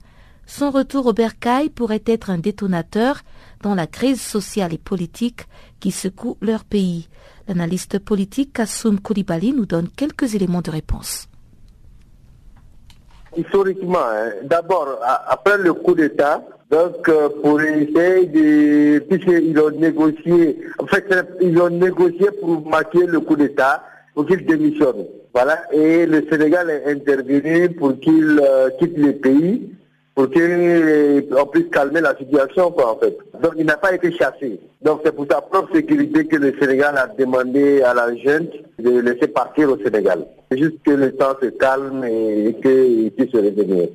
Son 0.47 0.71
retour 0.71 1.07
au 1.07 1.13
Bercail 1.13 1.71
pourrait 1.71 2.05
être 2.07 2.31
un 2.31 2.39
détonateur 2.39 3.23
dans 3.63 3.75
la 3.75 3.87
crise 3.87 4.21
sociale 4.21 4.73
et 4.75 4.79
politique 4.79 5.47
qui 5.81 5.91
secoue 5.91 6.37
leur 6.41 6.65
pays. 6.65 7.09
L'analyste 7.49 7.99
politique 7.99 8.53
Kassoum 8.53 9.01
Koulibaly 9.01 9.53
nous 9.53 9.67
donne 9.67 9.89
quelques 9.89 10.35
éléments 10.35 10.63
de 10.63 10.71
réponse. 10.71 11.29
Historiquement, 13.37 13.99
hein, 13.99 14.31
d'abord, 14.45 14.99
après 15.29 15.59
le 15.59 15.75
coup 15.75 15.95
d'État, 15.95 16.43
donc 16.71 17.09
euh, 17.09 17.29
pour 17.43 17.61
essayer 17.61 18.27
de, 18.27 18.99
puisqu'ils 19.01 19.59
ont 19.61 19.71
négocié, 19.71 20.59
en 20.79 20.87
fait, 20.87 21.05
ils 21.41 21.57
ont 21.61 21.71
négocié 21.71 22.31
pour 22.41 22.67
maquiller 22.67 23.07
le 23.07 23.21
coup 23.21 23.37
d'État, 23.37 23.85
pour 24.15 24.27
qu'il 24.27 24.45
démissionne. 24.47 25.05
Voilà, 25.35 25.63
et 25.71 26.07
le 26.07 26.27
Sénégal 26.31 26.71
est 26.71 26.91
intervenu 26.91 27.69
pour 27.71 28.01
qu'il 28.01 28.41
euh, 28.43 28.71
quitte 28.79 28.97
le 28.97 29.13
pays 29.13 29.71
pour 30.17 30.31
qu'on 30.31 31.47
puisse 31.47 31.69
calmer 31.71 32.01
la 32.01 32.17
situation, 32.17 32.73
quoi, 32.73 32.93
en 32.95 32.99
fait. 32.99 33.19
Donc, 33.43 33.53
il 33.59 33.67
n'a 33.67 33.77
pas 33.77 33.95
été 33.95 34.11
chassé. 34.13 34.59
Donc, 34.81 35.03
c'est 35.05 35.15
pour 35.15 35.27
sa 35.31 35.43
propre 35.43 35.75
sécurité 35.75 36.27
que 36.27 36.37
le 36.37 36.55
Sénégal 36.59 36.97
a 36.97 37.07
demandé 37.07 37.83
à 37.83 37.93
la 37.93 38.17
junte 38.17 38.51
de 38.79 38.99
laisser 38.99 39.29
partir 39.29 39.71
au 39.71 39.77
Sénégal. 39.77 40.27
C'est 40.51 40.57
juste 40.57 40.77
que 40.87 40.93
le 40.93 41.13
temps 41.15 41.35
se 41.41 41.49
calme 41.49 42.03
et 42.05 42.57
qu'il 42.63 43.13
puisse 43.13 43.31
se 43.31 43.37
revenir. 43.37 43.89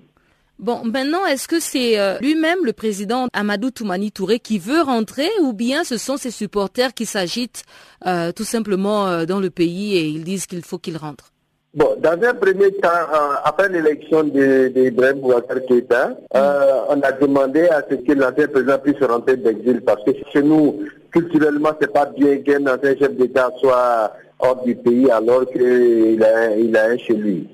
Bon, 0.60 0.84
maintenant, 0.86 1.25
est-ce 1.25 1.47
que 1.47 1.60
c'est 1.60 1.99
euh, 1.99 2.19
lui-même, 2.19 2.60
le 2.65 2.73
président 2.73 3.25
Amadou 3.34 3.71
Toumani 3.71 4.12
Touré, 4.12 4.38
qui 4.38 4.60
veut 4.60 4.81
rentrer 4.81 5.27
ou 5.41 5.53
bien 5.53 5.84
ce 5.84 5.97
sont 5.97 6.17
ses 6.17 6.29
supporters 6.29 6.93
qui 6.93 7.07
s'agitent 7.07 7.63
euh, 8.05 8.31
tout 8.31 8.43
simplement 8.43 9.07
euh, 9.07 9.25
dans 9.25 9.39
le 9.39 9.49
pays 9.49 9.97
et 9.97 10.05
ils 10.05 10.23
disent 10.23 10.45
qu'il 10.45 10.62
faut 10.62 10.77
qu'il 10.77 10.97
rentre? 10.97 11.31
Bon, 11.73 11.95
dans 11.99 12.21
un 12.21 12.34
premier 12.34 12.69
temps, 12.73 12.89
euh, 12.89 13.36
après 13.45 13.69
l'élection 13.69 14.23
d'Ibrahim 14.23 15.15
de, 15.15 15.21
Bouakar 15.21 15.57
Keïta, 15.69 16.10
euh, 16.36 16.81
on 16.89 16.99
a 16.99 17.13
demandé 17.13 17.65
à 17.69 17.81
ce 17.89 17.95
que 17.95 18.12
l'ancien 18.12 18.49
président 18.49 18.77
puisse 18.77 19.01
rentrer 19.01 19.38
d'exil 19.38 19.79
parce 19.79 20.03
que 20.03 20.12
chez 20.34 20.43
nous, 20.43 20.81
culturellement, 21.12 21.69
c'est 21.79 21.93
pas 21.93 22.07
bien 22.07 22.39
qu'un 22.39 22.67
ancien 22.67 22.97
chef 22.97 23.15
d'État 23.15 23.51
soit 23.62 24.12
hors 24.39 24.62
du 24.65 24.75
pays 24.75 25.10
alors 25.10 25.49
qu'il 25.49 26.21
a, 26.21 26.53
il 26.57 26.75
a 26.75 26.88
un 26.88 26.97
chez 26.97 27.13
lui. 27.13 27.47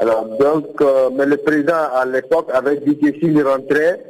Alors 0.00 0.24
donc, 0.36 0.80
euh, 0.80 1.10
mais 1.14 1.24
le 1.24 1.36
président 1.36 1.78
à 1.94 2.04
l'époque 2.04 2.50
avait 2.52 2.78
dit 2.78 2.98
que 2.98 3.12
s'il 3.20 3.40
rentrait, 3.40 4.02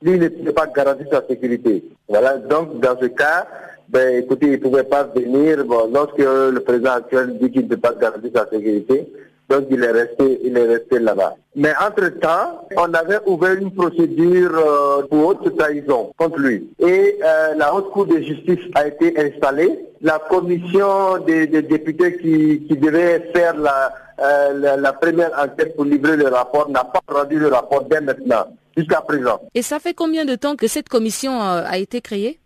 lui 0.00 0.16
ne 0.16 0.28
pouvait 0.28 0.52
pas 0.52 0.68
garantir 0.68 1.08
sa 1.10 1.26
sécurité. 1.26 1.82
Voilà, 2.08 2.36
donc 2.38 2.78
dans 2.78 2.96
ce 3.00 3.06
cas, 3.06 3.48
ben 3.88 4.22
écoutez, 4.22 4.46
il 4.46 4.52
ne 4.52 4.56
pouvait 4.56 4.84
pas 4.84 5.04
venir. 5.04 5.64
Bon, 5.64 5.90
lorsque 5.92 6.18
le 6.18 6.58
président 6.60 6.92
actuel 6.92 7.38
dit 7.38 7.50
qu'il 7.50 7.62
ne 7.62 7.68
peut 7.68 7.76
pas 7.76 7.94
garantir 7.94 8.30
sa 8.34 8.48
sécurité, 8.48 9.06
donc 9.52 9.66
il 9.70 9.84
est 9.84 9.90
resté, 9.90 10.40
il 10.44 10.56
est 10.56 10.66
resté 10.66 10.98
là-bas. 10.98 11.34
Mais 11.54 11.72
entre-temps, 11.78 12.66
on 12.76 12.94
avait 12.94 13.18
ouvert 13.26 13.54
une 13.54 13.70
procédure 13.72 14.52
euh, 14.56 15.02
pour 15.02 15.26
haute 15.26 15.56
trahison 15.58 16.10
contre 16.16 16.38
lui. 16.38 16.70
Et 16.78 17.18
euh, 17.22 17.54
la 17.56 17.74
haute 17.74 17.90
cour 17.90 18.06
de 18.06 18.18
justice 18.18 18.64
a 18.74 18.86
été 18.86 19.14
installée. 19.18 19.78
La 20.00 20.18
commission 20.18 21.18
des, 21.26 21.46
députés 21.46 22.16
qui, 22.16 22.64
qui, 22.66 22.76
devait 22.76 23.30
faire 23.34 23.54
la, 23.58 23.92
euh, 24.20 24.76
la, 24.76 24.92
première 24.94 25.32
enquête 25.38 25.76
pour 25.76 25.84
livrer 25.84 26.16
le 26.16 26.28
rapport 26.28 26.70
n'a 26.70 26.84
pas 26.84 27.00
rendu 27.06 27.38
le 27.38 27.48
rapport 27.48 27.84
dès 27.84 28.00
maintenant, 28.00 28.46
jusqu'à 28.74 29.02
présent. 29.02 29.38
Et 29.54 29.62
ça 29.62 29.78
fait 29.78 29.94
combien 29.94 30.24
de 30.24 30.34
temps 30.34 30.56
que 30.56 30.66
cette 30.66 30.88
commission 30.88 31.40
a 31.40 31.76
été 31.76 32.00
créée? 32.00 32.38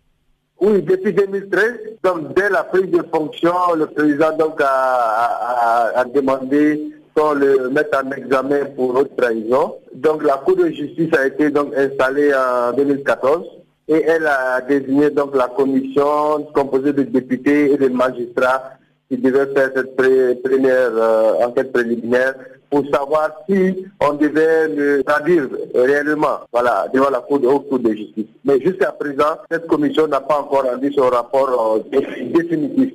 Oui, 0.59 0.81
depuis 0.81 1.13
2013, 1.13 1.73
donc 2.03 2.33
dès 2.35 2.49
la 2.49 2.63
prise 2.63 2.89
de 2.89 3.03
fonction, 3.13 3.53
le 3.75 3.85
président 3.85 4.35
a, 4.59 6.03
demandé 6.13 6.81
qu'on 7.15 7.33
le 7.33 7.69
mette 7.69 7.93
en 7.95 8.09
examen 8.11 8.65
pour 8.75 8.95
haute 8.95 9.15
trahison. 9.15 9.75
Donc 9.93 10.23
la 10.23 10.37
Cour 10.37 10.55
de 10.55 10.69
justice 10.69 11.13
a 11.15 11.27
été 11.27 11.51
donc 11.51 11.75
installée 11.75 12.31
en 12.33 12.73
2014 12.73 13.45
et 13.87 14.03
elle 14.07 14.25
a 14.25 14.61
désigné 14.61 15.11
donc 15.11 15.35
la 15.35 15.47
commission 15.47 16.43
composée 16.55 16.93
de 16.93 17.03
députés 17.03 17.73
et 17.73 17.77
de 17.77 17.89
magistrats 17.89 18.71
qui 19.09 19.17
devaient 19.17 19.53
faire 19.53 19.69
cette 19.75 19.95
première 19.95 20.91
euh, 20.93 21.45
enquête 21.45 21.71
préliminaire 21.71 22.33
pour 22.69 22.83
savoir 22.91 23.31
si 23.49 23.85
on 23.99 24.13
devait 24.13 24.67
le 24.67 25.03
traduire 25.03 25.47
réellement 25.73 26.39
voilà, 26.51 26.87
devant 26.93 27.09
la 27.09 27.19
Cour 27.21 27.39
de, 27.39 27.47
haute 27.47 27.69
cour 27.69 27.79
de 27.79 27.91
justice. 27.93 28.25
Mais 28.45 28.59
jusqu'à 28.61 28.91
présent, 28.91 29.37
cette 29.49 29.67
commission 29.67 30.07
n'a 30.07 30.21
pas 30.21 30.39
encore 30.39 30.63
rendu 30.63 30.91
son 30.93 31.09
rapport 31.09 31.77
euh, 31.77 31.99
définitif. 32.33 32.93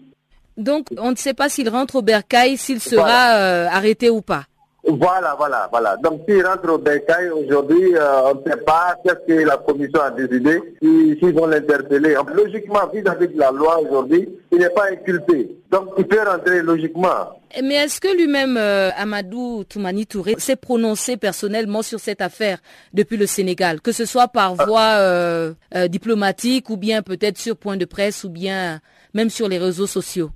Donc, 0.57 0.87
on 0.99 1.11
ne 1.11 1.17
sait 1.17 1.35
pas 1.35 1.49
s'il 1.49 1.69
rentre 1.69 1.97
au 1.97 2.03
bercail, 2.03 2.57
s'il 2.57 2.81
sera 2.81 3.37
euh, 3.37 3.67
arrêté 3.69 4.11
ou 4.11 4.21
pas. 4.21 4.45
Voilà, 4.85 5.37
voilà, 5.39 5.69
voilà. 5.71 5.97
Donc 6.03 6.23
s'il 6.29 6.45
rentre 6.45 6.69
au 6.73 6.79
bercail 6.79 7.29
aujourd'hui, 7.31 7.95
euh, 7.95 8.33
on 8.33 8.35
ne 8.35 8.51
sait 8.51 8.61
pas 8.63 8.97
qu'est-ce 9.05 9.27
que 9.29 9.47
la 9.47 9.57
commission 9.57 10.01
a 10.01 10.11
décidé, 10.11 10.61
s'ils 10.81 11.35
vont 11.35 11.47
l'interpeller. 11.47 12.17
Logiquement, 12.35 12.81
vis-à-vis 12.93 13.29
de 13.29 13.39
la 13.39 13.53
loi 13.53 13.81
aujourd'hui, 13.81 14.29
il 14.51 14.59
n'est 14.59 14.71
pas 14.71 14.91
inculpé. 14.91 15.57
Donc 15.73 15.89
il 15.97 16.07
peut 16.07 16.21
rentrer 16.23 16.63
logiquement. 16.63 17.41
Mais 17.63 17.75
est-ce 17.75 17.99
que 17.99 18.15
lui-même, 18.15 18.59
euh, 18.59 18.91
Amadou 18.97 19.65
Toumani 19.65 20.07
Touré, 20.07 20.35
s'est 20.39 20.57
prononcé 20.57 21.17
personnellement 21.17 21.81
sur 21.81 21.99
cette 21.99 22.21
affaire 22.21 22.59
depuis 22.93 23.17
le 23.17 23.27
Sénégal, 23.27 23.81
que 23.81 23.91
ce 23.91 24.05
soit 24.05 24.29
par 24.29 24.55
ah. 24.59 24.67
voie 24.67 24.91
euh, 24.99 25.55
diplomatique 25.89 26.69
ou 26.69 26.77
bien 26.77 27.01
peut-être 27.01 27.39
sur 27.39 27.57
point 27.57 27.79
de 27.79 27.87
presse 27.87 28.23
ou 28.25 28.29
bien 28.29 28.81
même 29.15 29.31
sur 29.31 29.49
les 29.49 29.59
réseaux 29.59 29.87
sociaux? 29.87 30.31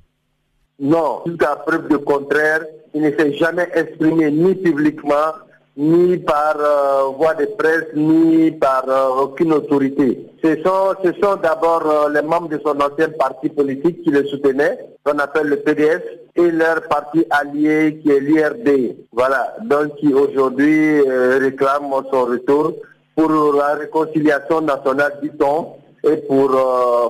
Non, 0.80 1.22
jusqu'à 1.26 1.56
preuve 1.56 1.88
de 1.88 1.96
contraire, 1.98 2.64
il 2.94 3.02
ne 3.02 3.10
s'est 3.10 3.34
jamais 3.34 3.68
exprimé 3.74 4.30
ni 4.30 4.54
publiquement, 4.54 5.32
ni 5.76 6.16
par 6.16 6.56
euh, 6.58 7.10
voie 7.18 7.34
de 7.34 7.44
presse, 7.44 7.88
ni 7.94 8.50
par 8.52 8.84
euh, 8.88 9.24
aucune 9.24 9.52
autorité. 9.52 10.26
Ce 10.42 10.56
sont, 10.62 10.94
ce 11.04 11.12
sont 11.20 11.36
d'abord 11.36 11.82
euh, 11.86 12.08
les 12.08 12.22
membres 12.22 12.48
de 12.48 12.58
son 12.64 12.80
ancien 12.80 13.10
parti 13.18 13.50
politique 13.50 14.02
qui 14.02 14.10
le 14.10 14.24
soutenaient, 14.24 14.78
qu'on 15.04 15.18
appelle 15.18 15.48
le 15.48 15.56
PDF, 15.56 16.02
et 16.34 16.50
leur 16.50 16.82
parti 16.88 17.24
allié 17.30 17.98
qui 18.02 18.10
est 18.10 18.20
l'IRD. 18.20 18.96
Voilà, 19.12 19.54
donc 19.64 19.96
qui 19.96 20.12
aujourd'hui 20.12 21.00
réclame 21.00 21.90
son 22.12 22.24
retour 22.24 22.74
pour 23.14 23.30
la 23.54 23.74
réconciliation 23.74 24.60
nationale, 24.60 25.18
dit-on, 25.22 25.68
et 26.04 26.16
pour, 26.28 26.50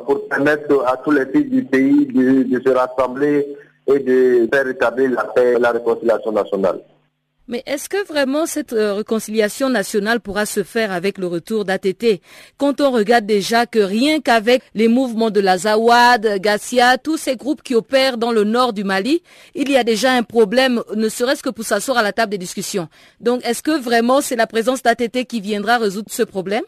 pour 0.06 0.28
permettre 0.28 0.84
à 0.86 0.96
tous 0.98 1.10
les 1.10 1.26
pays 1.26 1.44
du 1.44 1.64
pays 1.64 2.06
de, 2.06 2.60
se 2.64 2.70
rassembler 2.70 3.56
et 3.88 3.98
de 3.98 4.48
faire 4.52 4.68
établir 4.68 5.10
la 5.10 5.24
paix 5.24 5.54
et 5.56 5.58
la 5.58 5.72
réconciliation 5.72 6.30
nationale. 6.30 6.78
Mais 7.48 7.62
est-ce 7.66 7.88
que 7.88 8.04
vraiment 8.06 8.44
cette 8.44 8.72
euh, 8.72 8.94
réconciliation 8.94 9.68
nationale 9.68 10.20
pourra 10.20 10.46
se 10.46 10.64
faire 10.64 10.90
avec 10.90 11.16
le 11.16 11.28
retour 11.28 11.64
d'ATT 11.64 12.20
Quand 12.58 12.80
on 12.80 12.90
regarde 12.90 13.24
déjà 13.24 13.66
que 13.66 13.78
rien 13.78 14.20
qu'avec 14.20 14.62
les 14.74 14.88
mouvements 14.88 15.30
de 15.30 15.40
la 15.40 15.58
Zawad, 15.58 16.40
Gassia, 16.40 16.98
tous 16.98 17.16
ces 17.16 17.36
groupes 17.36 17.62
qui 17.62 17.76
opèrent 17.76 18.18
dans 18.18 18.32
le 18.32 18.42
nord 18.42 18.72
du 18.72 18.82
Mali, 18.82 19.22
il 19.54 19.70
y 19.70 19.76
a 19.76 19.84
déjà 19.84 20.12
un 20.12 20.24
problème, 20.24 20.82
ne 20.96 21.08
serait-ce 21.08 21.42
que 21.42 21.50
pour 21.50 21.64
s'asseoir 21.64 21.98
à 21.98 22.02
la 22.02 22.12
table 22.12 22.30
des 22.30 22.38
discussions. 22.38 22.88
Donc 23.20 23.44
est-ce 23.46 23.62
que 23.62 23.78
vraiment 23.80 24.20
c'est 24.20 24.36
la 24.36 24.48
présence 24.48 24.82
d'ATT 24.82 25.24
qui 25.26 25.40
viendra 25.40 25.78
résoudre 25.78 26.10
ce 26.10 26.24
problème? 26.24 26.64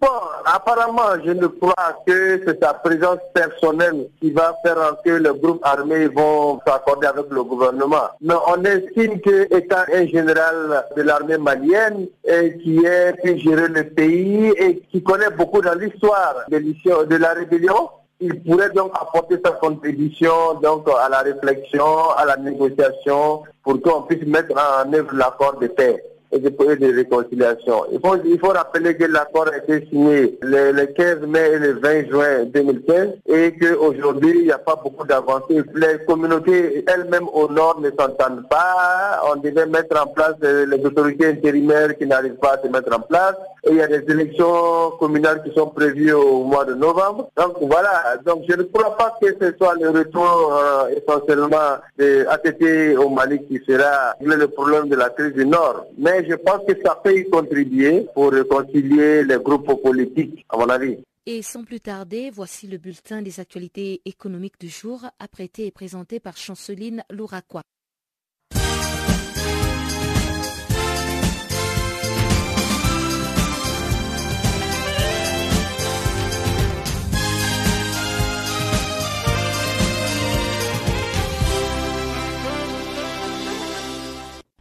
Bon, 0.00 0.06
apparemment, 0.44 1.18
je 1.24 1.30
ne 1.30 1.46
crois 1.46 2.02
que 2.06 2.42
c'est 2.44 2.62
sa 2.62 2.74
présence 2.74 3.20
personnelle 3.32 4.08
qui 4.20 4.30
va 4.30 4.54
faire 4.62 4.96
que 5.02 5.10
les 5.10 5.30
groupes 5.40 5.60
armés 5.64 6.08
vont 6.08 6.60
s'accorder 6.66 7.06
avec 7.06 7.30
le 7.30 7.42
gouvernement. 7.42 8.10
Mais 8.20 8.34
on 8.48 8.62
estime 8.64 9.18
que, 9.20 9.52
étant 9.56 9.84
un 9.92 10.06
général 10.06 10.84
de 10.94 11.02
l'armée 11.02 11.38
malienne, 11.38 12.06
et 12.24 12.58
qui 12.58 12.84
est 12.84 13.14
pu 13.22 13.38
gérer 13.38 13.68
le 13.68 13.84
pays 13.84 14.52
et 14.58 14.80
qui 14.92 15.02
connaît 15.02 15.30
beaucoup 15.30 15.62
dans 15.62 15.74
l'histoire 15.74 16.44
de 16.50 17.16
la 17.16 17.32
rébellion, 17.32 17.88
il 18.20 18.42
pourrait 18.42 18.70
donc 18.70 18.92
apporter 18.94 19.40
sa 19.42 19.52
contribution 19.52 20.54
donc 20.62 20.86
à 20.88 21.08
la 21.08 21.20
réflexion, 21.20 22.10
à 22.16 22.26
la 22.26 22.36
négociation, 22.36 23.42
pour 23.62 23.80
qu'on 23.80 24.02
puisse 24.02 24.26
mettre 24.26 24.52
en 24.54 24.92
œuvre 24.92 25.14
l'accord 25.14 25.58
de 25.58 25.68
paix 25.68 26.04
et 26.32 26.38
de 26.38 26.48
projets 26.50 26.76
de 26.76 26.94
réconciliation. 26.94 27.84
Il 27.92 28.00
faut, 28.00 28.16
il 28.24 28.38
faut 28.38 28.48
rappeler 28.48 28.96
que 28.96 29.04
l'accord 29.04 29.48
a 29.48 29.56
été 29.56 29.86
signé 29.88 30.38
le, 30.42 30.84
15 30.86 31.26
mai 31.26 31.50
et 31.54 31.58
le 31.58 31.72
20 31.80 32.10
juin 32.10 32.44
2015 32.46 33.08
et 33.26 33.54
qu'aujourd'hui, 33.58 34.32
il 34.40 34.44
n'y 34.44 34.52
a 34.52 34.58
pas 34.58 34.76
beaucoup 34.82 35.06
d'avancées. 35.06 35.62
Les 35.74 36.04
communautés 36.06 36.84
elles-mêmes 36.86 37.28
au 37.32 37.48
nord 37.48 37.80
ne 37.80 37.90
s'entendent 37.90 38.48
pas. 38.48 39.22
On 39.30 39.36
devait 39.36 39.66
mettre 39.66 40.00
en 40.00 40.06
place 40.08 40.34
les 40.42 40.84
autorités 40.84 41.26
intérimaires 41.26 41.96
qui 41.96 42.06
n'arrivent 42.06 42.34
pas 42.34 42.54
à 42.54 42.62
se 42.62 42.68
mettre 42.68 42.94
en 42.94 43.00
place. 43.00 43.34
Il 43.68 43.76
y 43.76 43.82
a 43.82 43.86
des 43.86 44.04
élections 44.08 44.92
communales 44.98 45.42
qui 45.42 45.52
sont 45.54 45.68
prévues 45.68 46.12
au 46.12 46.44
mois 46.44 46.64
de 46.64 46.74
novembre. 46.74 47.30
Donc 47.36 47.56
voilà, 47.60 48.16
donc 48.24 48.44
je 48.48 48.56
ne 48.56 48.62
crois 48.62 48.96
pas 48.96 49.16
que 49.20 49.28
ce 49.40 49.56
soit 49.56 49.74
le 49.80 49.90
retour 49.90 50.52
euh, 50.52 50.88
essentiellement 50.96 51.76
de 51.98 52.26
ATT 52.28 52.96
au 52.98 53.08
Mali 53.08 53.40
qui 53.46 53.60
sera 53.66 54.14
le 54.20 54.46
problème 54.48 54.88
de 54.88 54.96
la 54.96 55.10
crise 55.10 55.32
du 55.32 55.44
Nord. 55.46 55.86
Mais 55.98 56.17
mais 56.18 56.28
je 56.28 56.34
pense 56.34 56.64
que 56.66 56.74
ça 56.84 56.96
peut 57.02 57.16
y 57.16 57.28
contribuer 57.28 58.06
pour 58.14 58.32
réconcilier 58.32 59.24
les 59.24 59.38
groupes 59.38 59.80
politiques, 59.82 60.44
à 60.48 60.56
mon 60.56 60.68
avis. 60.68 60.98
Et 61.26 61.42
sans 61.42 61.62
plus 61.62 61.80
tarder, 61.80 62.30
voici 62.30 62.66
le 62.66 62.78
bulletin 62.78 63.22
des 63.22 63.38
actualités 63.38 64.00
économiques 64.04 64.58
du 64.58 64.68
jour, 64.68 65.06
apprêté 65.18 65.66
et 65.66 65.70
présenté 65.70 66.20
par 66.20 66.36
Chanceline 66.36 67.04
Louraquois. 67.10 67.62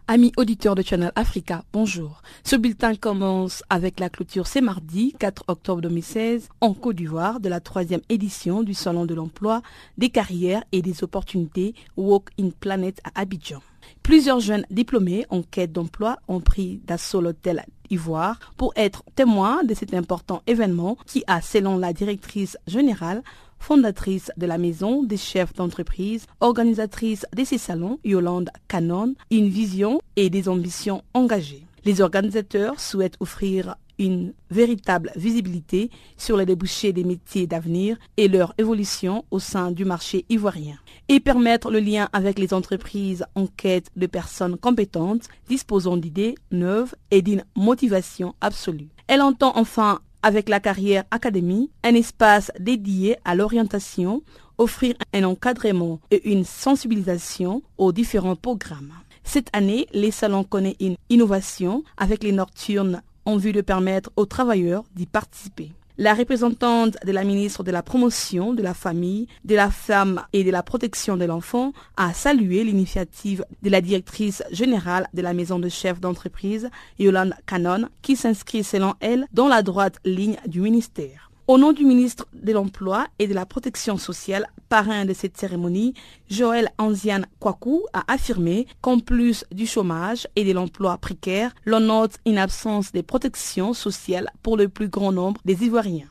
Amis 0.10 0.32
auditeurs 0.38 0.76
de 0.76 0.84
Channel 0.84 1.12
Africa, 1.18 1.66
bonjour. 1.74 2.22
Ce 2.46 2.56
bulletin 2.56 2.96
commence 2.96 3.62
avec 3.70 4.00
la 4.00 4.10
clôture 4.10 4.48
ce 4.48 4.60
mardi 4.60 5.14
4 5.20 5.44
octobre 5.50 5.82
2016 5.82 6.48
en 6.62 6.74
Côte 6.74 6.96
d'Ivoire 6.96 7.42
de 7.42 7.50
la 7.50 7.60
troisième 7.60 8.00
édition 8.08 8.64
du 8.64 8.74
Salon 8.74 9.06
de 9.06 9.14
l'emploi, 9.14 9.62
des 9.98 10.10
carrières 10.10 10.64
et 10.72 10.82
des 10.82 11.04
opportunités 11.04 11.76
Walk 11.98 12.30
in 12.40 12.52
Planet 12.58 13.02
à 13.04 13.20
Abidjan. 13.20 13.62
Plusieurs 14.02 14.40
jeunes 14.40 14.66
diplômés 14.70 15.26
en 15.30 15.42
quête 15.44 15.74
d'emploi 15.74 16.20
ont 16.30 16.40
pris 16.40 16.80
d'assaut 16.86 17.20
l'hôtel 17.20 17.66
Ivoire 17.90 18.40
pour 18.56 18.74
être 18.76 19.04
témoins 19.16 19.64
de 19.64 19.74
cet 19.74 19.94
important 19.94 20.42
événement 20.48 20.98
qui 21.06 21.24
a, 21.28 21.42
selon 21.42 21.78
la 21.78 21.92
directrice 21.94 22.58
générale, 22.68 23.24
fondatrice 23.60 24.32
de 24.38 24.46
la 24.46 24.58
Maison 24.58 25.04
des 25.04 25.18
chefs 25.18 25.54
d'entreprise, 25.54 26.26
organisatrice 26.40 27.26
de 27.36 27.44
ces 27.44 27.58
salons, 27.58 28.00
Yolande 28.04 28.50
Canon, 28.68 29.16
une 29.32 29.50
vision 29.50 30.00
et 30.16 30.30
des 30.30 30.50
ambitions 30.50 31.04
engagées. 31.14 31.66
Les 31.86 32.02
organisateurs 32.02 32.80
souhaitent 32.80 33.18
offrir 33.20 33.76
une 34.00 34.34
véritable 34.52 35.12
visibilité 35.16 35.90
sur 36.18 36.38
les 36.38 36.46
débouchés 36.46 36.94
des 36.94 37.04
métiers 37.04 37.48
d'avenir 37.48 37.98
et 38.18 38.28
leur 38.28 38.54
évolution 38.58 39.26
au 39.32 39.40
sein 39.40 39.72
du 39.72 39.86
marché 39.86 40.26
ivoirien 40.30 40.78
et 41.10 41.20
permettre 41.20 41.72
le 41.72 41.80
lien 41.80 42.10
avec 42.14 42.40
les 42.40 42.54
entreprises 42.54 43.26
en 43.36 43.48
quête 43.48 43.90
de 43.96 44.06
personnes 44.06 44.58
compétentes 44.58 45.28
disposant 45.48 45.98
d'idées 45.98 46.36
neuves 46.52 46.96
et 47.12 47.22
d'une 47.22 47.44
motivation 47.56 48.36
absolue. 48.42 48.90
Elle 49.08 49.22
entend 49.22 49.54
enfin 49.56 50.02
avec 50.24 50.50
la 50.50 50.60
carrière 50.60 51.04
académie, 51.12 51.70
un 51.84 51.96
espace 51.96 52.52
dédié 52.60 53.18
à 53.26 53.36
l'orientation, 53.36 54.24
offrir 54.58 54.96
un 55.14 55.24
encadrement 55.24 56.00
et 56.12 56.30
une 56.30 56.44
sensibilisation 56.44 57.62
aux 57.78 57.92
différents 57.92 58.36
programmes. 58.36 58.94
Cette 59.24 59.50
année, 59.54 59.88
les 59.94 60.12
salons 60.12 60.44
connaissent 60.44 60.76
une 60.80 60.96
innovation 61.10 61.84
avec 61.98 62.24
les 62.24 62.32
nocturnes 62.32 63.02
en 63.26 63.38
vue 63.38 63.52
de 63.52 63.62
permettre 63.62 64.10
aux 64.16 64.26
travailleurs 64.26 64.86
d'y 64.96 65.06
participer. 65.06 65.72
La 66.00 66.14
représentante 66.14 66.96
de 67.04 67.12
la 67.12 67.24
ministre 67.24 67.64
de 67.64 67.72
la 67.72 67.82
Promotion 67.82 68.54
de 68.54 68.62
la 68.62 68.76
Famille, 68.76 69.28
de 69.46 69.56
la 69.56 69.72
Femme 69.72 70.22
et 70.32 70.44
de 70.44 70.52
la 70.52 70.62
Protection 70.62 71.18
de 71.18 71.26
l'Enfant 71.26 71.74
a 71.96 72.14
salué 72.14 72.64
l'initiative 72.64 73.44
de 73.64 73.72
la 73.72 73.82
directrice 73.82 74.44
générale 74.52 75.08
de 75.16 75.24
la 75.24 75.34
maison 75.34 75.58
de 75.58 75.70
chef 75.70 76.00
d'entreprise, 76.00 76.70
Yolande 77.00 77.34
Cannon, 77.48 77.90
qui 78.04 78.16
s'inscrit 78.16 78.64
selon 78.64 78.94
elle 79.00 79.26
dans 79.34 79.48
la 79.48 79.64
droite 79.64 79.98
ligne 80.06 80.38
du 80.46 80.62
ministère. 80.62 81.27
Au 81.48 81.58
nom 81.58 81.72
du 81.72 81.86
ministre 81.86 82.28
de 82.34 82.52
l'Emploi 82.52 83.08
et 83.20 83.28
de 83.28 83.34
la 83.34 83.46
Protection 83.46 83.98
sociale, 83.98 84.48
parrain 84.68 85.06
de 85.06 85.14
cette 85.14 85.38
cérémonie, 85.38 85.94
Joël 86.30 86.68
Anziane 86.78 87.26
Kwaku 87.40 87.84
a 87.94 88.04
affirmé 88.12 88.68
qu'en 88.82 89.00
plus 89.00 89.46
du 89.54 89.66
chômage 89.66 90.28
et 90.36 90.44
de 90.44 90.52
l'emploi 90.52 90.98
précaire, 90.98 91.56
l'on 91.64 91.80
note 91.80 92.18
une 92.26 92.38
absence 92.38 92.92
de 92.92 93.00
protection 93.00 93.74
sociale 93.74 94.30
pour 94.44 94.58
le 94.58 94.68
plus 94.68 94.90
grand 94.90 95.14
nombre 95.14 95.40
des 95.46 95.64
Ivoiriens. 95.64 96.10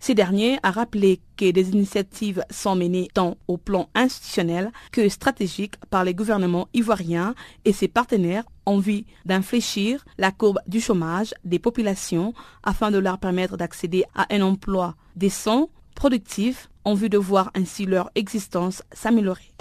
Ces 0.00 0.14
derniers 0.14 0.58
a 0.62 0.70
rappelé 0.70 1.20
que 1.36 1.50
des 1.50 1.70
initiatives 1.70 2.42
sont 2.50 2.76
menées 2.76 3.08
tant 3.12 3.36
au 3.46 3.58
plan 3.58 3.90
institutionnel 3.94 4.72
que 4.92 5.08
stratégique 5.08 5.74
par 5.90 6.04
les 6.04 6.14
gouvernements 6.14 6.68
ivoiriens 6.72 7.34
et 7.64 7.72
ses 7.72 7.88
partenaires 7.88 8.44
en 8.68 8.78
vue 8.78 9.04
d'infléchir 9.24 10.04
la 10.18 10.30
courbe 10.30 10.60
du 10.66 10.78
chômage 10.78 11.32
des 11.42 11.58
populations 11.58 12.34
afin 12.62 12.90
de 12.90 12.98
leur 12.98 13.18
permettre 13.18 13.56
d'accéder 13.56 14.04
à 14.14 14.26
un 14.30 14.42
emploi 14.42 14.94
décent, 15.16 15.70
productif, 15.94 16.68
en 16.84 16.92
vue 16.92 17.08
de 17.08 17.16
voir 17.16 17.50
ainsi 17.54 17.86
leur 17.86 18.10
existence 18.14 18.82
s'améliorer. 18.92 19.52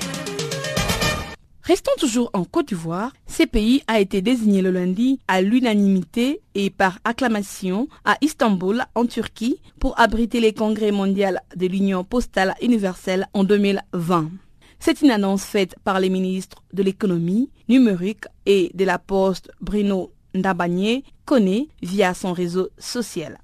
Restons 1.64 1.92
toujours 1.98 2.30
en 2.34 2.44
Côte 2.44 2.68
d'Ivoire. 2.68 3.14
Pays 3.52 3.84
a 3.88 4.00
été 4.00 4.22
désigné 4.22 4.62
le 4.62 4.72
lundi 4.72 5.20
à 5.28 5.42
l'unanimité 5.42 6.42
et 6.56 6.70
par 6.70 7.00
acclamation 7.06 7.88
à 8.04 8.18
Istanbul, 8.22 8.84
en 8.96 9.06
Turquie, 9.06 9.62
pour 9.80 9.98
abriter 10.00 10.40
les 10.40 10.54
congrès 10.54 10.92
mondiaux 10.92 11.38
de 11.56 11.68
l'Union 11.68 12.04
postale 12.04 12.56
universelle 12.62 13.28
en 13.34 13.44
2020. 13.44 14.32
C'est 14.80 15.02
une 15.02 15.12
annonce 15.12 15.44
faite 15.44 15.76
par 15.84 16.00
les 16.00 16.10
ministres 16.10 16.64
de 16.74 16.84
l'économie, 16.84 17.50
numérique 17.68 18.26
et 18.48 18.72
de 18.74 18.86
la 18.86 18.98
poste 18.98 19.52
Bruno 19.62 20.12
Ndabagné, 20.34 21.04
connaît 21.26 21.68
via 21.84 22.14
son 22.14 22.32
réseau 22.34 22.70
social. 22.80 23.38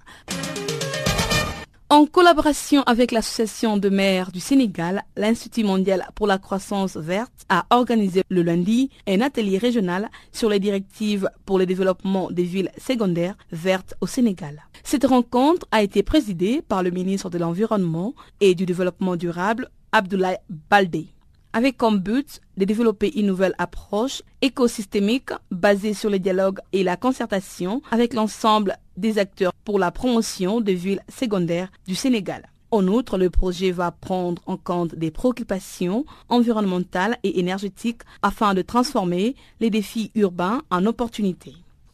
En 1.90 2.08
collaboration 2.08 2.82
avec 2.84 3.12
l'Association 3.12 3.78
de 3.78 3.90
maires 3.90 4.32
du 4.32 4.40
Sénégal, 4.40 5.04
l'Institut 5.16 5.64
mondial 5.64 6.08
pour 6.16 6.26
la 6.26 6.40
croissance 6.40 6.98
verte 6.98 7.46
a 7.50 7.66
organisé 7.70 8.24
le 8.30 8.42
lundi 8.42 8.90
un 9.08 9.22
atelier 9.22 9.60
régional 9.60 10.10
sur 10.32 10.50
les 10.50 10.60
directives 10.60 11.30
pour 11.46 11.60
le 11.60 11.68
développement 11.68 12.32
des 12.32 12.44
villes 12.46 12.72
secondaires 12.80 13.36
vertes 13.52 13.94
au 14.02 14.08
Sénégal. 14.08 14.64
Cette 14.84 15.06
rencontre 15.06 15.68
a 15.72 15.84
été 15.84 16.02
présidée 16.02 16.64
par 16.68 16.82
le 16.82 16.90
ministre 16.90 17.30
de 17.30 17.38
l'Environnement 17.38 18.16
et 18.40 18.56
du 18.56 18.66
Développement 18.66 19.16
durable, 19.16 19.70
Abdoulaye 19.92 20.38
Baldé 20.72 21.14
avec 21.54 21.78
comme 21.78 22.00
but 22.00 22.42
de 22.58 22.66
développer 22.66 23.18
une 23.20 23.28
nouvelle 23.28 23.56
approche 23.58 24.22
écosystémique 24.42 25.30
basée 25.52 25.94
sur 25.94 26.10
le 26.10 26.20
dialogue 26.20 26.60
et 26.74 26.84
la 26.84 26.98
concertation 26.98 27.82
avec 27.92 28.14
l'ensemble 28.14 28.78
des 28.98 29.20
acteurs 29.20 29.54
pour 29.64 29.80
la 29.80 29.92
promotion 29.92 30.62
des 30.62 30.76
villes 30.76 31.02
secondaires 31.10 31.72
du 31.88 31.96
Sénégal. 31.96 32.48
En 32.72 32.88
outre, 32.88 33.20
le 33.20 33.30
projet 33.30 33.70
va 33.70 33.92
prendre 33.92 34.42
en 34.48 34.58
compte 34.58 34.96
des 34.96 35.12
préoccupations 35.12 36.06
environnementales 36.28 37.18
et 37.22 37.40
énergétiques 37.40 38.02
afin 38.24 38.56
de 38.56 38.64
transformer 38.64 39.36
les 39.60 39.70
défis 39.70 40.12
urbains 40.16 40.64
en 40.72 40.86
opportunités 40.88 41.54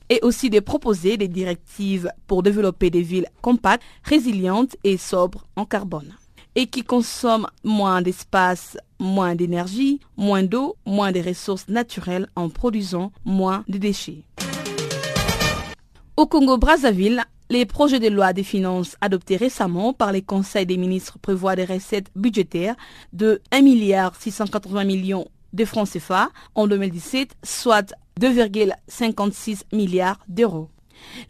et 0.09 0.19
aussi 0.23 0.49
de 0.49 0.59
proposer 0.59 1.17
des 1.17 1.27
directives 1.27 2.09
pour 2.27 2.43
développer 2.43 2.89
des 2.89 3.01
villes 3.01 3.27
compactes, 3.41 3.83
résilientes 4.03 4.75
et 4.83 4.97
sobres 4.97 5.45
en 5.55 5.65
carbone 5.65 6.13
et 6.59 6.67
qui 6.67 6.83
consomment 6.83 7.47
moins 7.63 8.01
d'espace, 8.01 8.77
moins 8.99 9.33
d'énergie, 9.33 10.01
moins 10.17 10.43
d'eau, 10.43 10.75
moins 10.85 11.13
de 11.13 11.21
ressources 11.21 11.69
naturelles 11.69 12.27
en 12.35 12.49
produisant 12.49 13.13
moins 13.23 13.63
de 13.69 13.77
déchets. 13.77 14.23
Au 16.17 16.25
Congo-Brazzaville, 16.27 17.23
les 17.49 17.65
projets 17.65 18.01
de 18.01 18.09
loi 18.09 18.33
des 18.33 18.43
finances 18.43 18.97
adoptés 18.99 19.37
récemment 19.37 19.93
par 19.93 20.11
les 20.11 20.21
conseils 20.21 20.65
des 20.65 20.75
ministres 20.75 21.17
prévoient 21.17 21.55
des 21.55 21.63
recettes 21.63 22.11
budgétaires 22.13 22.75
de 23.13 23.41
1 23.53 23.61
milliard 23.61 24.13
680 24.17 24.83
millions 24.83 25.29
de 25.53 25.63
francs 25.63 25.89
CFA 25.89 26.29
en 26.55 26.67
2017, 26.67 27.37
soit 27.41 27.93
2,56 28.19 29.61
milliards 29.71 30.19
d'euros. 30.27 30.67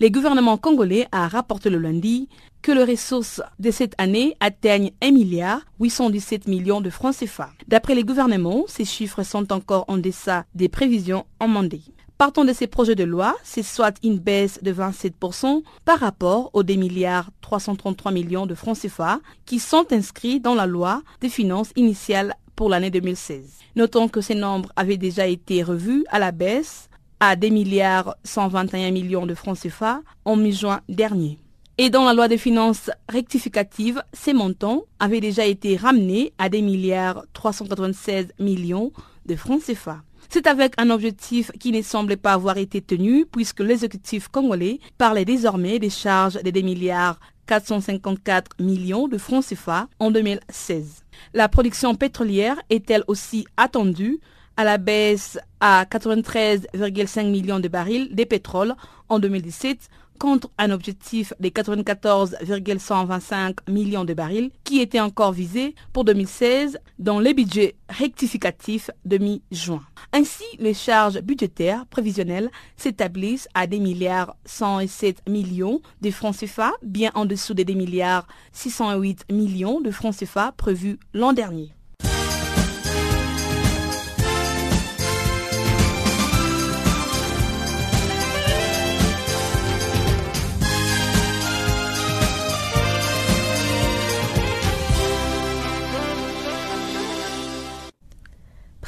Le 0.01 0.09
gouvernement 0.09 0.57
congolais 0.57 1.07
a 1.11 1.27
rapporté 1.27 1.69
le 1.69 1.77
lundi 1.77 2.27
que 2.61 2.71
les 2.71 2.83
ressources 2.83 3.41
de 3.59 3.71
cette 3.71 3.95
année 3.97 4.35
atteignent 4.39 4.91
1 5.01 5.11
milliard 5.11 5.61
817 5.79 6.47
millions 6.47 6.81
de 6.81 6.89
francs 6.89 7.15
CFA. 7.15 7.51
D'après 7.67 7.95
les 7.95 8.03
gouvernements, 8.03 8.65
ces 8.67 8.85
chiffres 8.85 9.23
sont 9.23 9.51
encore 9.53 9.85
en 9.87 9.97
deçà 9.97 10.45
des 10.55 10.69
prévisions 10.69 11.25
amendées. 11.39 11.81
Partant 12.17 12.43
de 12.43 12.51
ces 12.51 12.67
projets 12.67 12.95
de 12.95 13.05
loi, 13.05 13.33
c'est 13.43 13.63
soit 13.63 13.95
une 14.03 14.19
baisse 14.19 14.61
de 14.61 14.73
27% 14.73 15.63
par 15.85 15.99
rapport 15.99 16.49
aux 16.53 16.63
2 16.63 16.73
milliards 16.75 17.29
333 17.39 18.11
millions 18.11 18.45
de 18.45 18.55
francs 18.55 18.77
CFA 18.77 19.21
qui 19.45 19.57
sont 19.57 19.85
inscrits 19.91 20.41
dans 20.41 20.53
la 20.53 20.65
loi 20.65 21.01
des 21.21 21.29
finances 21.29 21.71
initiales 21.77 22.35
pour 22.57 22.67
l'année 22.67 22.91
2016. 22.91 23.59
Notons 23.77 24.09
que 24.09 24.19
ces 24.19 24.35
nombres 24.35 24.69
avaient 24.75 24.97
déjà 24.97 25.27
été 25.27 25.63
revus 25.63 26.03
à 26.09 26.19
la 26.19 26.33
baisse 26.33 26.89
à 27.21 27.37
2 27.37 27.47
milliards 27.47 28.15
121 28.25 28.91
millions 28.91 29.25
de 29.25 29.33
francs 29.33 29.57
CFA 29.57 30.01
en 30.25 30.35
mi-juin 30.35 30.81
dernier. 30.89 31.39
Et 31.81 31.89
dans 31.89 32.03
la 32.03 32.13
loi 32.13 32.27
des 32.27 32.37
finances 32.37 32.91
rectificative, 33.07 34.03
ces 34.11 34.33
montants 34.33 34.83
avaient 34.99 35.21
déjà 35.21 35.45
été 35.45 35.77
ramenés 35.77 36.33
à 36.37 36.49
des 36.49 36.61
milliards 36.61 37.23
396 37.31 38.33
millions 38.37 38.91
de 39.25 39.37
francs 39.37 39.61
CFA. 39.63 40.01
C'est 40.27 40.47
avec 40.47 40.73
un 40.77 40.89
objectif 40.89 41.51
qui 41.57 41.71
ne 41.71 41.81
semblait 41.81 42.17
pas 42.17 42.33
avoir 42.33 42.57
été 42.57 42.81
tenu 42.81 43.25
puisque 43.25 43.61
l'exécutif 43.61 44.27
congolais 44.27 44.81
parlait 44.97 45.23
désormais 45.23 45.79
des 45.79 45.89
charges 45.89 46.43
de 46.43 46.51
2 46.51 46.59
milliards 46.59 47.17
454 47.47 48.57
millions 48.59 49.07
de 49.07 49.17
francs 49.17 49.45
CFA 49.45 49.87
en 49.99 50.11
2016. 50.11 51.05
La 51.33 51.47
production 51.47 51.95
pétrolière 51.95 52.57
est 52.69 52.91
elle 52.91 53.05
aussi 53.07 53.45
attendue 53.55 54.19
à 54.57 54.65
la 54.65 54.77
baisse 54.77 55.39
à 55.61 55.85
93,5 55.85 57.31
millions 57.31 57.61
de 57.61 57.69
barils 57.69 58.13
de 58.13 58.25
pétrole 58.25 58.75
en 59.07 59.19
2017 59.19 59.89
contre 60.19 60.49
un 60.57 60.71
objectif 60.71 61.33
de 61.39 61.49
94,125 61.49 63.69
millions 63.69 64.05
de 64.05 64.13
barils 64.13 64.51
qui 64.63 64.81
était 64.81 64.99
encore 64.99 65.31
visé 65.31 65.75
pour 65.93 66.03
2016 66.03 66.79
dans 66.99 67.19
les 67.19 67.33
budgets 67.33 67.75
rectificatifs 67.87 68.91
de 69.05 69.17
mi-juin. 69.17 69.81
Ainsi, 70.13 70.43
les 70.59 70.73
charges 70.73 71.21
budgétaires 71.21 71.85
prévisionnelles 71.87 72.51
s'établissent 72.77 73.47
à 73.53 73.65
des 73.65 73.79
milliards 73.79 74.35
107 74.45 75.27
millions 75.27 75.81
de 76.01 76.11
francs 76.11 76.37
CFA, 76.37 76.73
bien 76.83 77.11
en 77.15 77.25
dessous 77.25 77.53
des 77.53 77.65
2 77.65 77.73
milliards 77.73 78.27
608 78.51 79.25
millions 79.31 79.81
de 79.81 79.91
francs 79.91 80.17
CFA 80.17 80.51
prévus 80.51 80.99
l'an 81.13 81.33
dernier. 81.33 81.73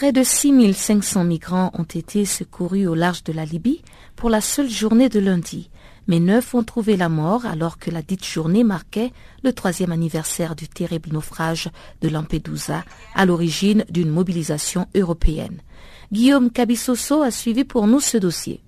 Près 0.01 0.11
de 0.11 0.23
6500 0.23 1.25
migrants 1.25 1.69
ont 1.75 1.83
été 1.83 2.25
secourus 2.25 2.87
au 2.87 2.95
large 2.95 3.23
de 3.23 3.33
la 3.33 3.45
Libye 3.45 3.83
pour 4.15 4.31
la 4.31 4.41
seule 4.41 4.67
journée 4.67 5.09
de 5.09 5.19
lundi, 5.19 5.69
mais 6.07 6.19
neuf 6.19 6.55
ont 6.55 6.63
trouvé 6.63 6.97
la 6.97 7.07
mort 7.07 7.45
alors 7.45 7.77
que 7.77 7.91
la 7.91 8.01
dite 8.01 8.25
journée 8.25 8.63
marquait 8.63 9.11
le 9.43 9.53
troisième 9.53 9.91
anniversaire 9.91 10.55
du 10.55 10.67
terrible 10.67 11.13
naufrage 11.13 11.69
de 12.01 12.09
Lampedusa, 12.09 12.83
à 13.13 13.27
l'origine 13.27 13.85
d'une 13.91 14.09
mobilisation 14.09 14.87
européenne. 14.95 15.61
Guillaume 16.11 16.49
Cabissoso 16.49 17.21
a 17.21 17.29
suivi 17.29 17.63
pour 17.63 17.85
nous 17.85 17.99
ce 17.99 18.17
dossier. 18.17 18.63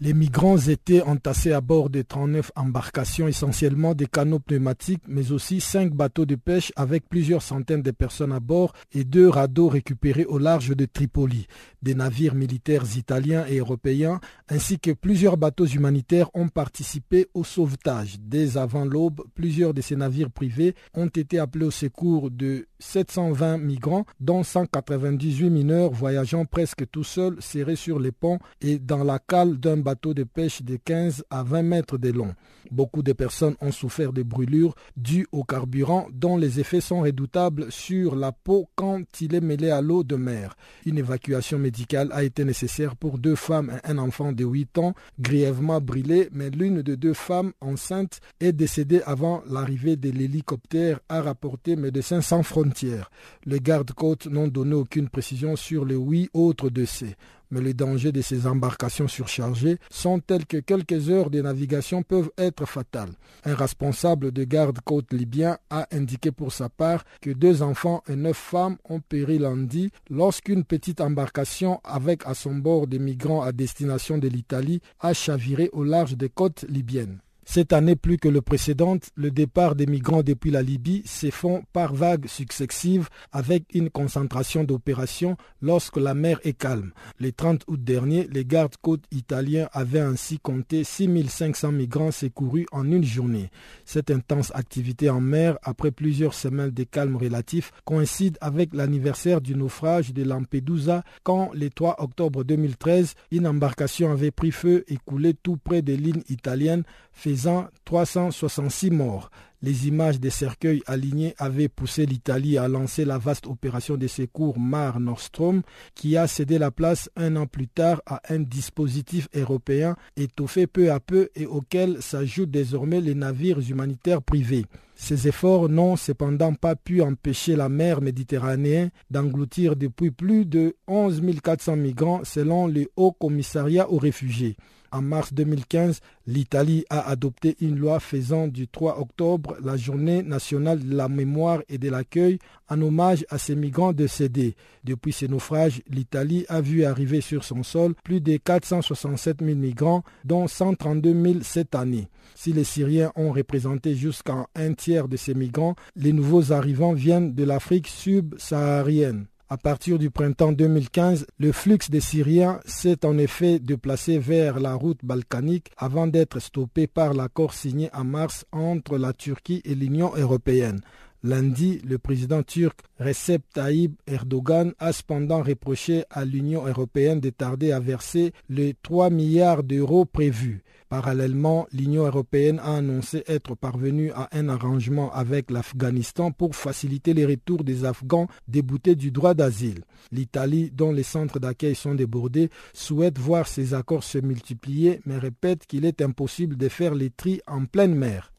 Les 0.00 0.12
migrants 0.12 0.58
étaient 0.58 1.02
entassés 1.02 1.52
à 1.52 1.60
bord 1.60 1.88
de 1.88 2.02
39 2.02 2.50
embarcations, 2.56 3.28
essentiellement 3.28 3.94
des 3.94 4.06
canaux 4.06 4.40
pneumatiques, 4.40 5.04
mais 5.06 5.30
aussi 5.30 5.60
cinq 5.60 5.94
bateaux 5.94 6.26
de 6.26 6.34
pêche 6.34 6.72
avec 6.74 7.08
plusieurs 7.08 7.42
centaines 7.42 7.82
de 7.82 7.92
personnes 7.92 8.32
à 8.32 8.40
bord 8.40 8.72
et 8.92 9.04
deux 9.04 9.28
radeaux 9.28 9.68
récupérés 9.68 10.24
au 10.24 10.38
large 10.38 10.74
de 10.74 10.84
Tripoli. 10.84 11.46
Des 11.80 11.94
navires 11.94 12.34
militaires 12.34 12.84
italiens 12.96 13.46
et 13.48 13.58
européens, 13.58 14.20
ainsi 14.48 14.78
que 14.78 14.90
plusieurs 14.90 15.36
bateaux 15.36 15.66
humanitaires 15.66 16.30
ont 16.34 16.48
participé 16.48 17.26
au 17.34 17.44
sauvetage. 17.44 18.16
Dès 18.20 18.56
avant 18.56 18.84
l'aube, 18.84 19.22
plusieurs 19.34 19.74
de 19.74 19.80
ces 19.80 19.96
navires 19.96 20.30
privés 20.30 20.74
ont 20.94 21.06
été 21.06 21.38
appelés 21.38 21.66
au 21.66 21.70
secours 21.70 22.30
de 22.30 22.66
720 22.78 23.58
migrants, 23.58 24.04
dont 24.20 24.42
198 24.42 25.50
mineurs 25.50 25.90
voyageant 25.92 26.44
presque 26.44 26.88
tout 26.90 27.04
seuls, 27.04 27.36
serrés 27.40 27.76
sur 27.76 27.98
les 27.98 28.12
ponts 28.12 28.38
et 28.60 28.78
dans 28.78 29.04
la 29.04 29.18
cale 29.18 29.58
d'un 29.58 29.78
bateau 29.78 30.12
de 30.14 30.24
pêche 30.24 30.62
de 30.62 30.76
15 30.76 31.24
à 31.30 31.42
20 31.42 31.62
mètres 31.62 31.98
de 31.98 32.10
long. 32.10 32.34
Beaucoup 32.70 33.02
de 33.02 33.12
personnes 33.12 33.56
ont 33.60 33.72
souffert 33.72 34.12
de 34.12 34.22
brûlures 34.22 34.74
dues 34.96 35.26
au 35.32 35.44
carburant 35.44 36.06
dont 36.12 36.36
les 36.36 36.60
effets 36.60 36.80
sont 36.80 37.02
redoutables 37.02 37.70
sur 37.70 38.16
la 38.16 38.32
peau 38.32 38.68
quand 38.74 39.02
il 39.20 39.34
est 39.34 39.40
mêlé 39.40 39.70
à 39.70 39.80
l'eau 39.80 40.02
de 40.02 40.16
mer. 40.16 40.56
Une 40.86 40.98
évacuation 40.98 41.58
médicale 41.58 42.08
a 42.12 42.24
été 42.24 42.44
nécessaire 42.44 42.96
pour 42.96 43.18
deux 43.18 43.36
femmes 43.36 43.72
et 43.84 43.88
un 43.88 43.98
enfant 43.98 44.32
de 44.34 44.44
8 44.44 44.78
ans 44.78 44.94
grièvement 45.20 45.80
brûlés, 45.80 46.28
mais 46.32 46.50
l'une 46.50 46.82
de 46.82 46.94
deux 46.94 47.14
femmes 47.14 47.52
enceintes 47.60 48.20
est 48.40 48.52
décédée 48.52 49.02
avant 49.06 49.42
l'arrivée 49.48 49.96
de 49.96 50.10
l'hélicoptère, 50.10 51.00
a 51.08 51.22
rapporté 51.22 51.76
Médecins 51.76 52.20
sans 52.20 52.42
frontières. 52.42 53.10
Les 53.46 53.60
gardes-côtes 53.60 54.26
n'ont 54.26 54.48
donné 54.48 54.74
aucune 54.74 55.08
précision 55.08 55.56
sur 55.56 55.84
les 55.84 55.96
huit 55.96 56.30
autres 56.34 56.70
décès 56.70 57.16
mais 57.50 57.60
les 57.60 57.74
dangers 57.74 58.12
de 58.12 58.22
ces 58.22 58.46
embarcations 58.46 59.08
surchargées 59.08 59.78
sont 59.90 60.20
tels 60.20 60.46
que 60.46 60.56
quelques 60.56 61.10
heures 61.10 61.30
de 61.30 61.40
navigation 61.40 62.02
peuvent 62.02 62.30
être 62.38 62.66
fatales. 62.66 63.12
Un 63.44 63.54
responsable 63.54 64.32
de 64.32 64.44
garde-côte 64.44 65.12
libyen 65.12 65.58
a 65.70 65.86
indiqué 65.92 66.30
pour 66.30 66.52
sa 66.52 66.68
part 66.68 67.04
que 67.20 67.30
deux 67.30 67.62
enfants 67.62 68.02
et 68.08 68.16
neuf 68.16 68.36
femmes 68.36 68.76
ont 68.88 69.00
péri 69.00 69.38
lundi 69.38 69.90
lorsqu'une 70.10 70.64
petite 70.64 71.00
embarcation 71.00 71.80
avec 71.84 72.26
à 72.26 72.34
son 72.34 72.54
bord 72.54 72.86
des 72.86 72.98
migrants 72.98 73.42
à 73.42 73.52
destination 73.52 74.18
de 74.18 74.28
l'Italie 74.28 74.80
a 75.00 75.12
chaviré 75.14 75.70
au 75.72 75.84
large 75.84 76.16
des 76.16 76.28
côtes 76.28 76.64
libyennes. 76.68 77.20
Cette 77.46 77.72
année, 77.72 77.96
plus 77.96 78.16
que 78.16 78.28
le 78.28 78.40
précédent, 78.40 78.96
le 79.16 79.30
départ 79.30 79.74
des 79.74 79.86
migrants 79.86 80.22
depuis 80.22 80.50
la 80.50 80.62
Libye 80.62 81.02
se 81.04 81.30
font 81.30 81.62
par 81.72 81.94
vagues 81.94 82.26
successives 82.26 83.08
avec 83.32 83.64
une 83.74 83.90
concentration 83.90 84.64
d'opérations 84.64 85.36
lorsque 85.60 85.98
la 85.98 86.14
mer 86.14 86.40
est 86.44 86.54
calme. 86.54 86.92
Le 87.18 87.32
30 87.32 87.64
août 87.68 87.82
dernier, 87.82 88.28
les 88.32 88.44
gardes-côtes 88.44 89.04
italiens 89.10 89.68
avaient 89.72 90.00
ainsi 90.00 90.38
compté 90.38 90.84
6500 90.84 91.72
migrants 91.72 92.10
secourus 92.10 92.66
en 92.72 92.90
une 92.90 93.04
journée. 93.04 93.50
Cette 93.84 94.10
intense 94.10 94.50
activité 94.54 95.10
en 95.10 95.20
mer, 95.20 95.58
après 95.62 95.90
plusieurs 95.90 96.34
semaines 96.34 96.70
de 96.70 96.84
calme 96.84 97.16
relatif, 97.16 97.72
coïncide 97.84 98.38
avec 98.40 98.74
l'anniversaire 98.74 99.40
du 99.40 99.54
naufrage 99.54 100.12
de 100.12 100.22
Lampedusa 100.22 101.04
quand, 101.22 101.50
le 101.54 101.68
3 101.68 101.96
octobre 102.02 102.42
2013, 102.42 103.14
une 103.30 103.46
embarcation 103.46 104.10
avait 104.10 104.30
pris 104.30 104.50
feu 104.50 104.84
et 104.88 104.96
coulé 105.04 105.34
tout 105.34 105.56
près 105.56 105.82
des 105.82 105.96
lignes 105.96 106.22
italiennes 106.28 106.84
faisant 107.14 107.68
366 107.84 108.90
morts. 108.90 109.30
Les 109.62 109.88
images 109.88 110.20
des 110.20 110.28
cercueils 110.28 110.82
alignés 110.86 111.34
avaient 111.38 111.68
poussé 111.68 112.04
l'Italie 112.04 112.58
à 112.58 112.68
lancer 112.68 113.06
la 113.06 113.16
vaste 113.16 113.46
opération 113.46 113.96
de 113.96 114.06
secours 114.06 114.58
Mar 114.58 115.00
Nostrum 115.00 115.62
qui 115.94 116.18
a 116.18 116.26
cédé 116.26 116.58
la 116.58 116.70
place 116.70 117.08
un 117.16 117.36
an 117.36 117.46
plus 117.46 117.68
tard 117.68 118.02
à 118.04 118.20
un 118.28 118.40
dispositif 118.40 119.26
européen 119.34 119.96
étoffé 120.16 120.66
peu 120.66 120.92
à 120.92 121.00
peu 121.00 121.30
et 121.34 121.46
auquel 121.46 122.02
s'ajoutent 122.02 122.50
désormais 122.50 123.00
les 123.00 123.14
navires 123.14 123.60
humanitaires 123.60 124.20
privés. 124.20 124.66
Ces 124.96 125.28
efforts 125.28 125.70
n'ont 125.70 125.96
cependant 125.96 126.52
pas 126.52 126.76
pu 126.76 127.00
empêcher 127.00 127.56
la 127.56 127.70
mer 127.70 128.02
Méditerranée 128.02 128.90
d'engloutir 129.10 129.76
depuis 129.76 130.10
plus 130.10 130.44
de 130.44 130.76
11 130.88 131.22
400 131.42 131.76
migrants 131.76 132.20
selon 132.24 132.66
le 132.66 132.88
Haut 132.96 133.12
Commissariat 133.12 133.90
aux 133.90 133.98
réfugiés. 133.98 134.56
En 134.94 135.02
mars 135.02 135.34
2015, 135.34 135.98
l'Italie 136.28 136.84
a 136.88 137.08
adopté 137.10 137.56
une 137.60 137.76
loi 137.76 137.98
faisant 137.98 138.46
du 138.46 138.68
3 138.68 139.00
octobre 139.00 139.56
la 139.60 139.76
journée 139.76 140.22
nationale 140.22 140.78
de 140.88 140.94
la 140.94 141.08
mémoire 141.08 141.62
et 141.68 141.78
de 141.78 141.90
l'accueil 141.90 142.38
en 142.68 142.80
hommage 142.80 143.26
à 143.28 143.38
ces 143.38 143.56
migrants 143.56 143.92
décédés. 143.92 144.54
Depuis 144.84 145.12
ces 145.12 145.26
naufrages, 145.26 145.82
l'Italie 145.88 146.46
a 146.48 146.60
vu 146.60 146.84
arriver 146.84 147.20
sur 147.20 147.42
son 147.42 147.64
sol 147.64 147.96
plus 148.04 148.20
de 148.20 148.36
467 148.36 149.42
000 149.44 149.58
migrants, 149.58 150.04
dont 150.24 150.46
132 150.46 151.12
000 151.12 151.38
cette 151.42 151.74
année. 151.74 152.06
Si 152.36 152.52
les 152.52 152.62
Syriens 152.62 153.10
ont 153.16 153.32
représenté 153.32 153.96
jusqu'à 153.96 154.46
un 154.54 154.74
tiers 154.74 155.08
de 155.08 155.16
ces 155.16 155.34
migrants, 155.34 155.74
les 155.96 156.12
nouveaux 156.12 156.52
arrivants 156.52 156.92
viennent 156.92 157.34
de 157.34 157.42
l'Afrique 157.42 157.88
subsaharienne. 157.88 159.26
À 159.50 159.58
partir 159.58 159.98
du 159.98 160.10
printemps 160.10 160.52
2015, 160.52 161.26
le 161.38 161.52
flux 161.52 161.78
des 161.90 162.00
Syriens 162.00 162.60
s'est 162.64 163.04
en 163.04 163.18
effet 163.18 163.58
déplacé 163.58 164.18
vers 164.18 164.58
la 164.58 164.74
route 164.74 165.04
balkanique 165.04 165.70
avant 165.76 166.06
d'être 166.06 166.38
stoppé 166.40 166.86
par 166.86 167.12
l'accord 167.12 167.52
signé 167.52 167.90
en 167.92 168.04
mars 168.04 168.46
entre 168.52 168.96
la 168.96 169.12
Turquie 169.12 169.60
et 169.66 169.74
l'Union 169.74 170.12
européenne. 170.16 170.80
Lundi, 171.22 171.82
le 171.86 171.98
président 171.98 172.42
turc 172.42 172.80
Recep 172.98 173.42
Tayyip 173.52 174.00
Erdogan 174.06 174.72
a 174.78 174.92
cependant 174.92 175.42
reproché 175.42 176.04
à 176.10 176.24
l'Union 176.24 176.66
européenne 176.66 177.20
de 177.20 177.28
tarder 177.28 177.70
à 177.70 177.80
verser 177.80 178.32
les 178.48 178.74
3 178.82 179.10
milliards 179.10 179.62
d'euros 179.62 180.06
prévus. 180.06 180.64
Parallèlement, 180.88 181.66
l'Union 181.72 182.04
européenne 182.04 182.60
a 182.60 182.76
annoncé 182.76 183.24
être 183.26 183.54
parvenue 183.54 184.12
à 184.12 184.28
un 184.32 184.48
arrangement 184.48 185.12
avec 185.12 185.50
l'Afghanistan 185.50 186.30
pour 186.30 186.54
faciliter 186.54 187.14
les 187.14 187.24
retours 187.24 187.64
des 187.64 187.84
Afghans 187.84 188.28
déboutés 188.48 188.94
du 188.94 189.10
droit 189.10 189.34
d'asile. 189.34 189.84
L'Italie, 190.12 190.70
dont 190.70 190.92
les 190.92 191.02
centres 191.02 191.38
d'accueil 191.38 191.74
sont 191.74 191.94
débordés, 191.94 192.50
souhaite 192.72 193.18
voir 193.18 193.48
ces 193.48 193.74
accords 193.74 194.04
se 194.04 194.18
multiplier, 194.18 195.00
mais 195.06 195.18
répète 195.18 195.66
qu'il 195.66 195.84
est 195.84 196.02
impossible 196.02 196.56
de 196.56 196.68
faire 196.68 196.94
les 196.94 197.10
tris 197.10 197.40
en 197.46 197.64
pleine 197.64 197.94
mer. 197.94 198.33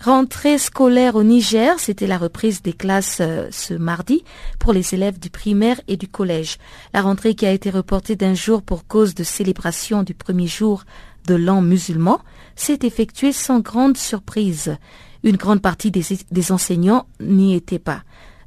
Rentrée 0.00 0.58
scolaire 0.58 1.16
au 1.16 1.24
Niger, 1.24 1.80
c'était 1.80 2.06
la 2.06 2.18
reprise 2.18 2.62
des 2.62 2.72
classes 2.72 3.18
euh, 3.20 3.48
ce 3.50 3.74
mardi 3.74 4.22
pour 4.60 4.72
les 4.72 4.94
élèves 4.94 5.18
du 5.18 5.28
primaire 5.28 5.80
et 5.88 5.96
du 5.96 6.06
collège. 6.06 6.58
La 6.94 7.02
rentrée 7.02 7.34
qui 7.34 7.46
a 7.46 7.50
été 7.50 7.68
reportée 7.68 8.14
d'un 8.14 8.34
jour 8.34 8.62
pour 8.62 8.86
cause 8.86 9.16
de 9.16 9.24
célébration 9.24 10.04
du 10.04 10.14
premier 10.14 10.46
jour 10.46 10.84
de 11.26 11.34
l'an 11.34 11.62
musulman 11.62 12.20
s'est 12.54 12.78
effectuée 12.82 13.32
sans 13.32 13.58
grande 13.58 13.96
surprise. 13.96 14.76
Une 15.24 15.36
grande 15.36 15.60
partie 15.62 15.90
des, 15.90 16.52
enseignants 16.52 17.06
n'y 17.18 17.56
étaient 17.56 17.80
pas. 17.80 18.02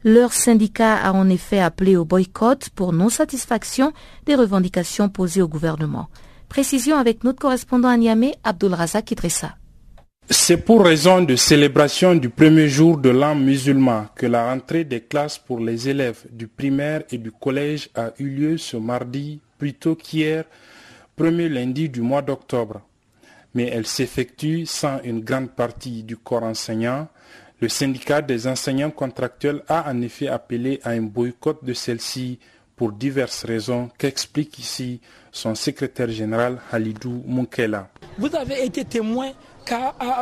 Leur 0.06 0.32
syndicat 0.32 0.96
a 0.96 1.12
en 1.12 1.28
effet 1.28 1.60
appelé 1.60 1.98
au 1.98 2.06
boycott 2.06 2.70
pour 2.70 2.94
non-satisfaction 2.94 3.92
des 4.26 4.36
revendications 4.36 5.10
posées 5.10 5.42
au 5.42 5.50
gouvernement. 5.50 6.08
Précision 6.48 6.96
avec 6.96 7.26
notre 7.26 7.40
correspondant 7.40 7.90
à 7.90 7.98
Niamey, 7.98 8.36
Abdul 8.46 8.74
Razak. 8.74 9.14
C'est 10.34 10.56
pour 10.56 10.86
raison 10.86 11.22
de 11.22 11.36
célébration 11.36 12.16
du 12.16 12.30
premier 12.30 12.70
jour 12.70 12.98
de 12.98 13.10
l'an 13.10 13.36
musulman 13.36 14.06
que 14.16 14.26
la 14.26 14.46
rentrée 14.50 14.86
des 14.86 15.02
classes 15.02 15.38
pour 15.38 15.60
les 15.60 15.90
élèves 15.90 16.24
du 16.32 16.48
primaire 16.48 17.04
et 17.12 17.18
du 17.18 17.34
collège 17.34 17.90
a 17.96 18.12
eu 18.18 18.30
lieu 18.30 18.58
ce 18.58 18.78
mardi 18.78 19.42
plutôt 19.58 19.94
qu'hier, 19.94 20.46
premier 21.18 21.50
lundi 21.50 21.90
du 21.90 22.00
mois 22.00 22.22
d'octobre. 22.22 22.80
Mais 23.54 23.68
elle 23.74 23.86
s'effectue 23.86 24.66
sans 24.66 25.02
une 25.04 25.20
grande 25.20 25.50
partie 25.52 26.02
du 26.02 26.16
corps 26.16 26.44
enseignant. 26.44 27.10
Le 27.60 27.68
syndicat 27.68 28.22
des 28.22 28.48
enseignants 28.48 28.90
contractuels 28.90 29.64
a 29.68 29.92
en 29.92 30.02
effet 30.02 30.30
appelé 30.30 30.80
à 30.86 30.92
un 30.92 31.02
boycott 31.02 31.62
de 31.62 31.74
celle-ci 31.74 32.40
pour 32.78 32.94
diverses 32.94 33.44
raisons 33.44 33.90
qu'explique 33.98 34.58
ici 34.60 35.02
son 35.30 35.56
secrétaire 35.56 36.10
général 36.10 36.58
Halidou 36.72 37.22
Munkela. 37.28 37.90
Vous 38.18 38.34
avez 38.34 38.66
été 38.66 38.86
témoin 38.86 39.32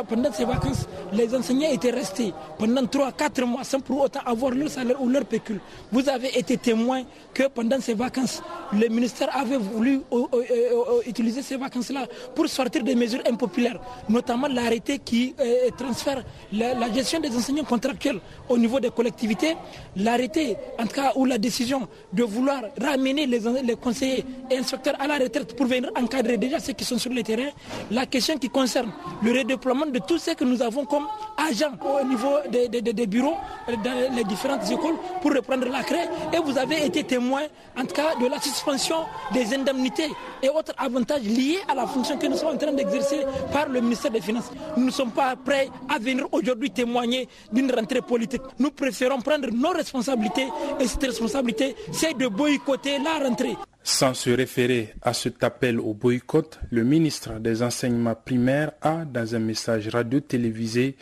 pendant 0.08 0.32
ces 0.32 0.44
vacances, 0.44 0.86
les 1.12 1.34
enseignants 1.34 1.70
étaient 1.70 1.90
restés 1.90 2.32
pendant 2.58 2.82
3-4 2.82 3.44
mois 3.44 3.64
sans 3.64 3.80
pour 3.80 4.02
autant 4.02 4.20
avoir 4.24 4.52
leur 4.52 4.68
salaire 4.68 5.00
ou 5.00 5.08
leur 5.08 5.24
pécule. 5.24 5.60
Vous 5.92 6.08
avez 6.08 6.38
été 6.38 6.56
témoin 6.56 7.02
que 7.34 7.48
pendant 7.48 7.80
ces 7.80 7.94
vacances, 7.94 8.42
le 8.72 8.88
ministère 8.88 9.34
avait 9.36 9.56
voulu 9.56 10.00
euh, 10.12 10.16
euh, 10.34 10.44
euh, 10.50 11.00
utiliser 11.06 11.42
ces 11.42 11.56
vacances-là 11.56 12.06
pour 12.34 12.48
sortir 12.48 12.82
des 12.84 12.94
mesures 12.94 13.22
impopulaires, 13.28 13.80
notamment 14.08 14.46
l'arrêté 14.48 14.98
qui 14.98 15.34
transfère 15.76 16.22
la, 16.52 16.92
gestion 16.92 17.20
des 17.20 17.34
enseignants 17.36 17.64
contractuels 17.64 18.20
au 18.48 18.58
niveau 18.58 18.80
des 18.80 18.90
collectivités, 18.90 19.56
l'arrêté, 19.96 20.56
en 20.78 20.84
tout 20.86 20.94
cas, 20.94 21.12
ou 21.16 21.24
la 21.24 21.38
décision 21.38 21.88
de 22.12 22.22
vouloir 22.24 22.62
ramener 22.80 23.26
les, 23.26 23.40
conseillers 23.80 24.24
et 24.50 24.56
inspecteurs 24.58 24.94
à 25.00 25.06
la 25.06 25.14
retraite 25.18 25.56
pour 25.56 25.66
venir 25.66 25.90
encadrer 25.96 26.36
déjà 26.36 26.58
ceux 26.60 26.72
qui 26.72 26.84
sont 26.84 26.98
sur 26.98 27.12
le 27.12 27.22
terrain, 27.22 27.48
la 27.90 28.06
question 28.06 28.36
qui 28.38 28.48
concerne 28.48 28.90
le 29.22 29.29
le 29.32 29.38
redéploiement 29.40 29.86
de 29.86 29.98
tout 30.00 30.18
ce 30.18 30.32
que 30.32 30.44
nous 30.44 30.60
avons 30.62 30.84
comme 30.84 31.06
agents 31.36 31.72
au 31.80 32.04
niveau 32.06 32.36
des, 32.50 33.06
bureaux 33.06 33.36
dans 33.84 34.14
les 34.14 34.24
différentes 34.24 34.68
écoles 34.70 34.96
pour 35.22 35.32
reprendre 35.32 35.66
la 35.68 35.82
craie. 35.82 36.08
Et 36.32 36.38
vous 36.38 36.56
avez 36.58 36.84
été 36.86 37.04
témoin, 37.04 37.42
en 37.76 37.82
tout 37.82 37.94
cas, 37.94 38.14
de 38.20 38.26
la 38.26 38.40
suspension 38.40 38.96
des 39.32 39.54
indemnités 39.54 40.08
et 40.42 40.48
autres 40.48 40.74
avantages 40.78 41.22
liés 41.22 41.58
à 41.68 41.74
la 41.74 41.86
fonction 41.86 42.18
que 42.18 42.26
nous 42.26 42.36
sommes 42.36 42.54
en 42.54 42.58
train 42.58 42.72
d'exercer 42.72 43.20
par 43.52 43.68
le 43.68 43.80
ministère 43.80 44.10
des 44.10 44.20
Finances. 44.20 44.50
Nous 44.76 44.86
ne 44.86 44.90
sommes 44.90 45.12
pas 45.12 45.34
prêts 45.36 45.68
à 45.88 45.98
venir 45.98 46.26
aujourd'hui 46.32 46.70
témoigner 46.70 47.28
d'une 47.52 47.70
rentrée 47.72 48.02
politique. 48.02 48.42
Nous 48.58 48.70
préférons 48.70 49.20
prendre 49.20 49.48
nos 49.52 49.70
responsabilités 49.70 50.48
et 50.78 50.86
cette 50.86 51.02
responsabilité, 51.04 51.74
c'est 51.92 52.16
de 52.16 52.26
boycotter 52.28 52.98
la 52.98 53.24
rentrée. 53.26 53.56
Sans 53.82 54.14
se 54.14 54.30
référer 54.30 54.94
à 55.02 55.14
cet 55.14 55.42
appel 55.42 55.80
au 55.80 55.94
boycott, 55.94 56.60
le 56.70 56.84
ministre 56.84 57.38
des 57.40 57.62
Enseignements 57.62 58.14
primaires 58.14 58.72
a, 58.82 59.04
dans 59.04 59.34
un 59.34 59.38
message 59.38 59.88
radio-télévisé, 59.88 60.96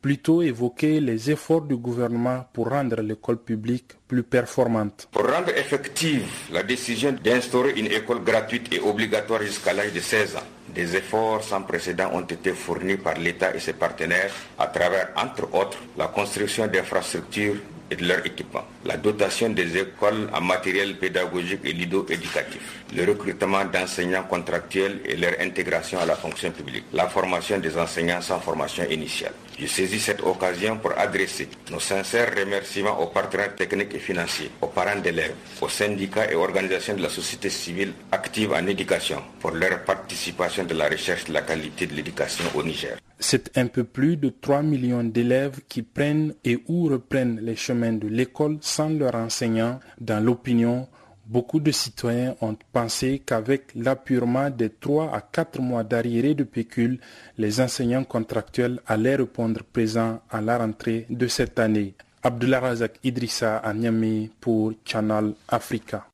plutôt 0.00 0.42
évoqué 0.42 0.98
les 1.00 1.30
efforts 1.30 1.62
du 1.62 1.76
gouvernement 1.76 2.44
pour 2.52 2.70
rendre 2.70 3.00
l'école 3.00 3.38
publique 3.38 3.92
plus 4.08 4.24
performante. 4.24 5.08
Pour 5.12 5.30
rendre 5.30 5.50
effective 5.50 6.26
la 6.52 6.64
décision 6.64 7.12
d'instaurer 7.22 7.78
une 7.78 7.86
école 7.86 8.24
gratuite 8.24 8.74
et 8.74 8.80
obligatoire 8.80 9.42
jusqu'à 9.42 9.72
l'âge 9.72 9.92
de 9.92 10.00
16 10.00 10.36
ans, 10.36 10.40
des 10.74 10.96
efforts 10.96 11.44
sans 11.44 11.62
précédent 11.62 12.10
ont 12.12 12.22
été 12.22 12.52
fournis 12.52 12.96
par 12.96 13.14
l'État 13.18 13.54
et 13.54 13.60
ses 13.60 13.74
partenaires 13.74 14.32
à 14.58 14.66
travers, 14.66 15.10
entre 15.16 15.54
autres, 15.54 15.78
la 15.96 16.08
construction 16.08 16.66
d'infrastructures 16.66 17.56
et 17.92 17.96
de 17.96 18.06
leur 18.08 18.24
équipement, 18.24 18.64
la 18.86 18.96
dotation 18.96 19.50
des 19.50 19.76
écoles 19.76 20.30
en 20.32 20.40
matériel 20.40 20.96
pédagogique 20.96 21.60
et 21.64 21.72
lido-éducatif, 21.74 22.62
le 22.96 23.04
recrutement 23.04 23.64
d'enseignants 23.66 24.22
contractuels 24.22 25.00
et 25.04 25.14
leur 25.16 25.32
intégration 25.40 26.00
à 26.00 26.06
la 26.06 26.16
fonction 26.16 26.50
publique, 26.52 26.84
la 26.94 27.06
formation 27.08 27.58
des 27.58 27.76
enseignants 27.76 28.22
sans 28.22 28.40
formation 28.40 28.84
initiale. 28.88 29.32
Je 29.58 29.66
saisis 29.66 30.00
cette 30.00 30.22
occasion 30.22 30.78
pour 30.78 30.98
adresser 30.98 31.48
nos 31.70 31.80
sincères 31.80 32.32
remerciements 32.34 32.98
aux 32.98 33.08
partenaires 33.08 33.54
techniques 33.54 33.94
et 33.94 33.98
financiers, 33.98 34.50
aux 34.62 34.68
parents 34.68 34.98
d'élèves, 34.98 35.34
aux 35.60 35.68
syndicats 35.68 36.30
et 36.32 36.34
organisations 36.34 36.94
de 36.96 37.02
la 37.02 37.10
société 37.10 37.50
civile 37.50 37.92
active 38.10 38.52
en 38.54 38.66
éducation 38.66 39.22
pour 39.38 39.50
leur 39.50 39.84
participation 39.84 40.64
de 40.64 40.72
la 40.74 40.88
recherche 40.88 41.26
de 41.26 41.34
la 41.34 41.42
qualité 41.42 41.86
de 41.86 41.94
l'éducation 41.94 42.44
au 42.54 42.62
Niger. 42.62 42.96
C'est 43.24 43.56
un 43.56 43.68
peu 43.68 43.84
plus 43.84 44.16
de 44.16 44.30
3 44.30 44.62
millions 44.62 45.04
d'élèves 45.04 45.60
qui 45.68 45.82
prennent 45.82 46.34
et 46.44 46.60
ou 46.66 46.88
reprennent 46.88 47.38
les 47.40 47.54
chemins 47.54 47.92
de 47.92 48.08
l'école 48.08 48.58
sans 48.60 48.88
leur 48.88 49.14
enseignant. 49.14 49.78
Dans 50.00 50.18
l'opinion, 50.18 50.88
beaucoup 51.26 51.60
de 51.60 51.70
citoyens 51.70 52.34
ont 52.40 52.56
pensé 52.72 53.22
qu'avec 53.24 53.66
l'appurement 53.76 54.50
des 54.50 54.70
3 54.70 55.14
à 55.14 55.20
4 55.20 55.60
mois 55.60 55.84
d'arriéré 55.84 56.34
de 56.34 56.42
pécule, 56.42 56.98
les 57.38 57.60
enseignants 57.60 58.02
contractuels 58.04 58.80
allaient 58.88 59.14
répondre 59.16 59.62
présents 59.62 60.20
à 60.28 60.40
la 60.40 60.58
rentrée 60.58 61.06
de 61.08 61.28
cette 61.28 61.60
année. 61.60 61.94
Abdullah 62.24 62.58
Razak 62.58 62.98
Idrissa 63.04 63.58
à 63.58 63.72
Niamey 63.72 64.30
pour 64.40 64.72
Channel 64.84 65.32
Africa. 65.46 66.11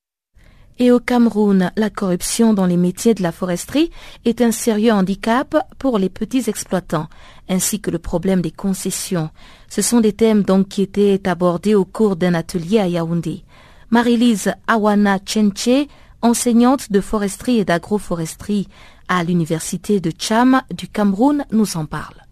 Et 0.80 0.92
au 0.92 1.00
Cameroun, 1.00 1.72
la 1.76 1.90
corruption 1.90 2.54
dans 2.54 2.66
les 2.66 2.76
métiers 2.76 3.14
de 3.14 3.22
la 3.22 3.32
foresterie 3.32 3.90
est 4.24 4.40
un 4.40 4.52
sérieux 4.52 4.92
handicap 4.92 5.56
pour 5.78 5.98
les 5.98 6.08
petits 6.08 6.48
exploitants, 6.48 7.08
ainsi 7.48 7.80
que 7.80 7.90
le 7.90 7.98
problème 7.98 8.42
des 8.42 8.52
concessions. 8.52 9.30
Ce 9.68 9.82
sont 9.82 10.00
des 10.00 10.12
thèmes 10.12 10.44
qui 10.68 10.82
étaient 10.82 11.28
abordés 11.28 11.74
au 11.74 11.84
cours 11.84 12.14
d'un 12.14 12.34
atelier 12.34 12.78
à 12.78 12.86
Yaoundé. 12.86 13.42
Marie-Lise 13.90 14.52
Awana 14.68 15.18
Chenche, 15.26 15.88
enseignante 16.22 16.92
de 16.92 17.00
foresterie 17.00 17.58
et 17.58 17.64
d'agroforesterie 17.64 18.68
à 19.08 19.24
l'université 19.24 19.98
de 19.98 20.12
Cham 20.16 20.62
du 20.72 20.86
Cameroun, 20.86 21.44
nous 21.50 21.76
en 21.76 21.86
parle. 21.86 22.22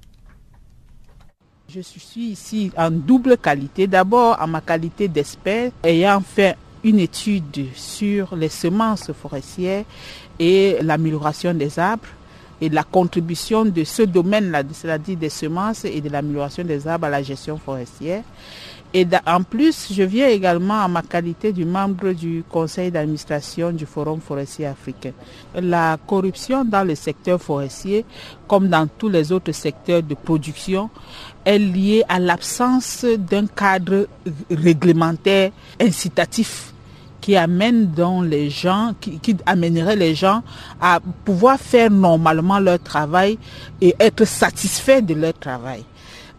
Je 1.68 1.80
suis 1.80 2.28
ici 2.28 2.70
en 2.76 2.92
double 2.92 3.38
qualité. 3.38 3.88
D'abord 3.88 4.36
en 4.40 4.47
ma 4.47 4.61
qualité 4.61 5.09
d'expert 5.09 5.72
ayant 5.82 6.20
fait 6.20 6.57
une 6.87 7.01
étude 7.01 7.66
sur 7.74 8.37
les 8.37 8.49
semences 8.49 9.11
forestières 9.12 9.84
et 10.39 10.78
l'amélioration 10.82 11.53
des 11.53 11.78
arbres 11.80 12.07
et 12.61 12.68
la 12.68 12.84
contribution 12.84 13.64
de 13.64 13.82
ce 13.84 14.03
domaine-là, 14.03 14.62
c'est-à-dire 14.72 15.16
des 15.16 15.28
semences 15.28 15.84
et 15.84 16.01
de 16.01 16.09
l'amélioration 16.09 16.62
des 16.62 16.87
arbres 16.87 17.07
à 17.07 17.11
la 17.11 17.22
gestion 17.22 17.59
forestière. 17.59 18.22
Et 18.95 19.05
en 19.26 19.43
plus, 19.43 19.93
je 19.93 20.05
viens 20.05 20.28
également 20.28 20.80
à 20.80 20.87
ma 20.89 21.03
qualité 21.03 21.53
du 21.53 21.64
membre 21.64 22.12
du 22.12 22.45
conseil 22.49 22.93
d'administration 22.93 23.72
du 23.72 23.84
Forum 23.84 24.20
forestier 24.20 24.66
africain. 24.66 25.11
La 25.55 25.99
corruption 26.07 26.64
dans 26.64 26.84
le 26.84 26.95
secteur 26.95 27.43
forestier, 27.43 28.05
comme 28.47 28.68
dans 28.68 28.87
tous 28.87 29.09
les 29.09 29.32
autres 29.32 29.53
secteurs 29.53 30.05
de 30.05 30.14
production, 30.14 30.89
est 31.45 31.59
liée 31.59 32.05
à 32.09 32.20
l'absence 32.20 33.05
d'un 33.05 33.49
cadre 33.49 34.07
réglementaire 34.51 35.51
incitatif 35.80 36.72
qui 37.27 37.35
amène 37.37 37.91
dans 37.91 38.22
les 38.22 38.51
gens, 38.51 38.95
qui, 39.01 39.37
amènerait 39.47 39.97
les 39.97 40.14
gens 40.14 40.45
à 40.81 41.01
pouvoir 41.24 41.59
faire 41.59 41.91
normalement 41.91 42.61
leur 42.61 42.79
travail 42.79 43.37
et 43.81 43.97
être 43.99 44.24
satisfaits 44.24 45.01
de 45.01 45.14
leur 45.14 45.35
travail. 45.35 45.85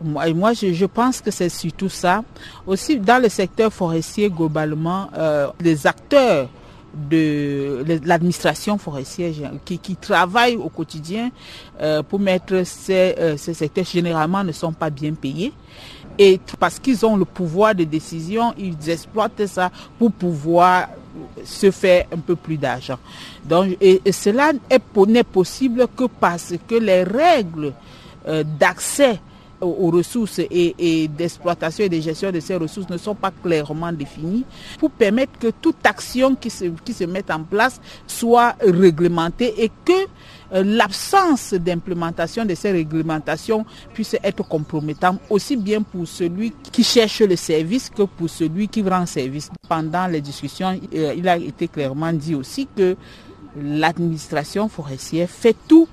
Moi, 0.01 0.53
je, 0.53 0.85
pense 0.85 1.19
que 1.19 1.29
c'est 1.29 1.49
surtout 1.49 1.89
ça. 1.89 2.23
Aussi, 2.65 2.97
dans 2.99 3.21
le 3.21 3.27
secteur 3.27 3.73
forestier, 3.73 4.29
globalement, 4.29 5.09
euh, 5.17 5.47
les 5.59 5.85
acteurs 5.85 6.47
de 6.93 7.83
l'administration 8.05 8.77
forestière 8.77 9.33
qui, 9.65 9.79
qui 9.79 9.97
travaillent 9.97 10.55
au 10.55 10.69
quotidien 10.69 11.31
euh, 11.81 12.01
pour 12.01 12.17
mettre 12.21 12.53
euh, 12.53 13.35
ces 13.37 13.53
secteurs 13.53 13.83
généralement 13.83 14.41
ne 14.41 14.53
sont 14.53 14.71
pas 14.71 14.89
bien 14.89 15.13
payés. 15.13 15.51
Et 16.19 16.39
parce 16.59 16.79
qu'ils 16.79 17.05
ont 17.05 17.15
le 17.15 17.25
pouvoir 17.25 17.75
de 17.75 17.83
décision, 17.83 18.53
ils 18.57 18.89
exploitent 18.89 19.45
ça 19.45 19.71
pour 19.99 20.11
pouvoir 20.11 20.87
se 21.43 21.71
faire 21.71 22.05
un 22.11 22.17
peu 22.17 22.35
plus 22.35 22.57
d'argent. 22.57 22.97
Donc, 23.45 23.77
et, 23.81 24.01
cela 24.11 24.51
n'est 25.07 25.23
possible 25.23 25.87
que 25.95 26.05
parce 26.05 26.53
que 26.67 26.75
les 26.75 27.03
règles 27.03 27.73
euh, 28.27 28.43
d'accès 28.43 29.19
aux, 29.61 29.89
ressources 29.89 30.39
et, 30.39 31.07
d'exploitation 31.07 31.85
et 31.85 31.89
de 31.89 31.99
gestion 31.99 32.31
de 32.31 32.39
ces 32.39 32.55
ressources 32.55 32.89
ne 32.89 32.97
sont 32.97 33.15
pas 33.15 33.31
clairement 33.31 33.91
définies 33.91 34.45
pour 34.77 34.91
permettre 34.91 35.39
que 35.39 35.47
toute 35.47 35.83
action 35.85 36.35
qui 36.35 36.49
se, 36.49 36.65
qui 36.85 36.93
se 36.93 37.05
mette 37.05 37.31
en 37.31 37.43
place 37.43 37.81
soit 38.05 38.55
réglementée 38.61 39.53
et 39.63 39.71
que 39.83 40.07
l'absence 40.51 41.53
d'implémentation 41.53 42.45
de 42.45 42.55
ces 42.55 42.71
réglementations 42.71 43.65
puisse 43.93 44.15
être 44.23 44.47
compromettante 44.47 45.19
aussi 45.29 45.57
bien 45.57 45.81
pour 45.81 46.07
celui 46.07 46.53
qui 46.71 46.83
cherche 46.83 47.21
le 47.21 47.35
service 47.35 47.89
que 47.89 48.03
pour 48.03 48.29
celui 48.29 48.67
qui 48.67 48.81
rend 48.81 49.05
service. 49.05 49.49
Pendant 49.67 50.07
les 50.07 50.21
discussions, 50.21 50.79
euh, 50.95 51.13
il 51.15 51.27
a 51.27 51.37
été 51.37 51.67
clairement 51.67 52.13
dit 52.13 52.35
aussi 52.35 52.67
que 52.75 52.95
l'administration 53.59 54.69
forestière 54.69 55.29
fait 55.29 55.55
tout 55.67 55.87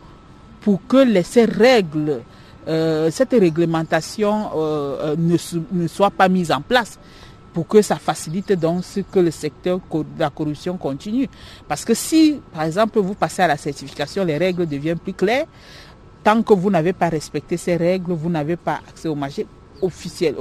pour 0.61 0.81
que 0.87 1.23
ces 1.23 1.45
règles, 1.45 2.23
euh, 2.69 3.11
cette 3.11 3.33
réglementation 3.33 4.51
ne, 5.19 5.37
ne 5.73 5.87
soit 5.89 6.11
pas 6.11 6.29
mise 6.29 6.51
en 6.53 6.61
place 6.61 6.99
pour 7.55 7.69
que 7.69 7.81
ça 7.81 7.97
facilite 7.97 8.53
donc 8.53 8.85
ce 8.85 9.01
que 9.01 9.21
le 9.21 9.31
secteur 9.31 9.79
de 9.91 10.05
la 10.19 10.29
corruption 10.29 10.77
continue. 10.77 11.29
Parce 11.69 11.85
que 11.85 11.95
si, 11.95 12.41
par 12.53 12.65
exemple, 12.65 12.99
vous 12.99 13.15
passez 13.15 13.43
à 13.43 13.47
la 13.47 13.57
certification, 13.57 14.25
les 14.25 14.37
règles 14.37 14.67
deviennent 14.67 14.99
plus 14.99 15.15
claires, 15.15 15.47
tant 16.25 16.43
que 16.43 16.53
vous 16.53 16.69
n'avez 16.69 16.93
pas 16.93 17.09
respecté 17.09 17.57
ces 17.57 17.77
règles, 17.77 18.13
vous 18.13 18.29
n'avez 18.29 18.57
pas 18.57 18.81
accès 18.89 19.09
au 19.09 19.15
marché 19.15 19.47
officiel, 19.83 20.35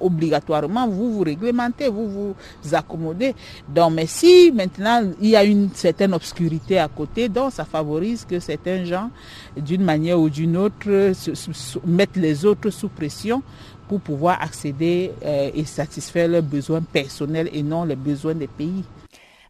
obligatoirement, 0.00 0.86
vous 0.86 1.14
vous 1.14 1.22
réglementez, 1.22 1.88
vous 1.88 2.34
vous 2.62 2.74
accommodez. 2.74 3.34
Donc, 3.68 3.92
mais 3.94 4.06
si 4.06 4.52
maintenant 4.52 5.02
il 5.20 5.30
y 5.30 5.36
a 5.36 5.44
une 5.44 5.70
certaine 5.72 6.12
obscurité 6.12 6.78
à 6.78 6.88
côté, 6.88 7.28
donc 7.28 7.52
ça 7.52 7.64
favorise 7.64 8.24
que 8.24 8.38
certains 8.38 8.84
gens, 8.84 9.10
d'une 9.56 9.82
manière 9.82 10.20
ou 10.20 10.28
d'une 10.28 10.56
autre, 10.56 11.12
mettent 11.86 12.16
les 12.16 12.44
autres 12.44 12.70
sous 12.70 12.88
pression 12.88 13.42
pour 13.88 14.00
pouvoir 14.00 14.42
accéder 14.42 15.12
euh, 15.24 15.50
et 15.54 15.64
satisfaire 15.64 16.28
leurs 16.28 16.42
besoins 16.42 16.82
personnels 16.82 17.48
et 17.52 17.62
non 17.62 17.84
les 17.84 17.96
besoins 17.96 18.34
des 18.34 18.46
pays. 18.48 18.84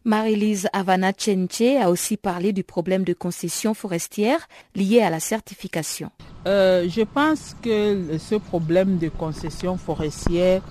Marie-Lise 0.07 0.69
Havana 0.71 1.11
Chenche 1.17 1.75
a 1.81 1.89
aussi 1.89 2.15
parlé 2.15 2.53
du 2.53 2.63
problème 2.63 3.03
de 3.03 3.11
concession 3.11 3.73
forestière 3.73 4.47
lié 4.73 5.01
à 5.01 5.09
la 5.09 5.19
certification. 5.19 6.11
Euh, 6.47 6.87
je 6.87 7.01
pense 7.01 7.57
que 7.61 8.17
ce 8.17 8.35
problème 8.35 8.99
de 8.99 9.09
concession 9.09 9.75
forestière 9.75 10.61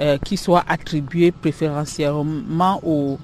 euh, 0.00 0.16
qui 0.16 0.38
soit 0.38 0.64
attribué 0.66 1.32
préférentiellement 1.32 2.80
aux, 2.82 3.18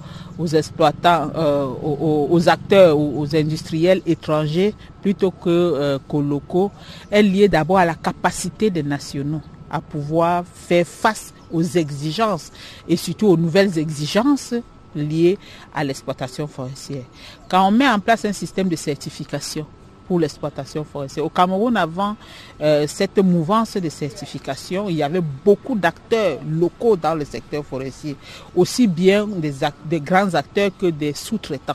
exploitants, 0.49 1.31
euh, 1.35 1.65
aux, 1.65 2.49
acteurs 2.51 2.99
aux 2.99 3.35
industriels 3.35 4.03
étrangers 4.05 4.75
plutôt 5.01 5.31
que 5.31 5.97
qu'aux 6.09 6.21
locaux 6.21 6.73
est 7.11 7.23
lié 7.23 7.49
d'abord 7.49 7.79
à 7.79 7.87
la 7.87 7.95
capacité 7.95 8.69
des 8.69 8.83
nationaux 8.83 9.41
à 9.75 9.81
pouvoir 9.81 10.45
faire 10.47 10.87
face 10.87 11.35
aux 11.53 11.63
exigences 11.63 12.53
et 12.89 12.97
surtout 12.97 13.27
aux 13.27 13.37
nouvelles 13.37 13.77
exigences 13.77 14.55
liées 14.95 15.37
à 15.75 15.83
l'exploitation 15.83 16.47
forestière. 16.47 17.03
Quand 17.49 17.67
on 17.67 17.73
met 17.73 17.89
en 17.89 17.99
place 17.99 18.25
un 18.25 18.33
système 18.33 18.69
de 18.69 18.77
certification 18.77 19.67
pour 20.07 20.21
l'exploitation 20.21 20.85
forestière, 20.85 21.25
au 21.25 21.29
Cameroun 21.29 21.77
avant 21.77 22.15
euh, 22.61 22.87
cette 22.87 23.19
mouvance 23.19 23.77
de 23.77 23.89
certification, 23.89 24.89
il 24.89 24.95
y 24.97 25.03
avait 25.03 25.23
beaucoup 25.45 25.75
d'acteurs 25.75 26.39
locaux 26.49 26.95
dans 26.97 27.17
le 27.17 27.25
secteur 27.25 27.65
forestier, 27.65 28.15
aussi 28.55 28.87
bien 28.87 29.27
des, 29.27 29.55
des 29.87 30.01
grands 30.01 30.35
acteurs 30.35 30.71
que 30.79 30.87
des 30.87 31.15
sous-traitants. 31.15 31.75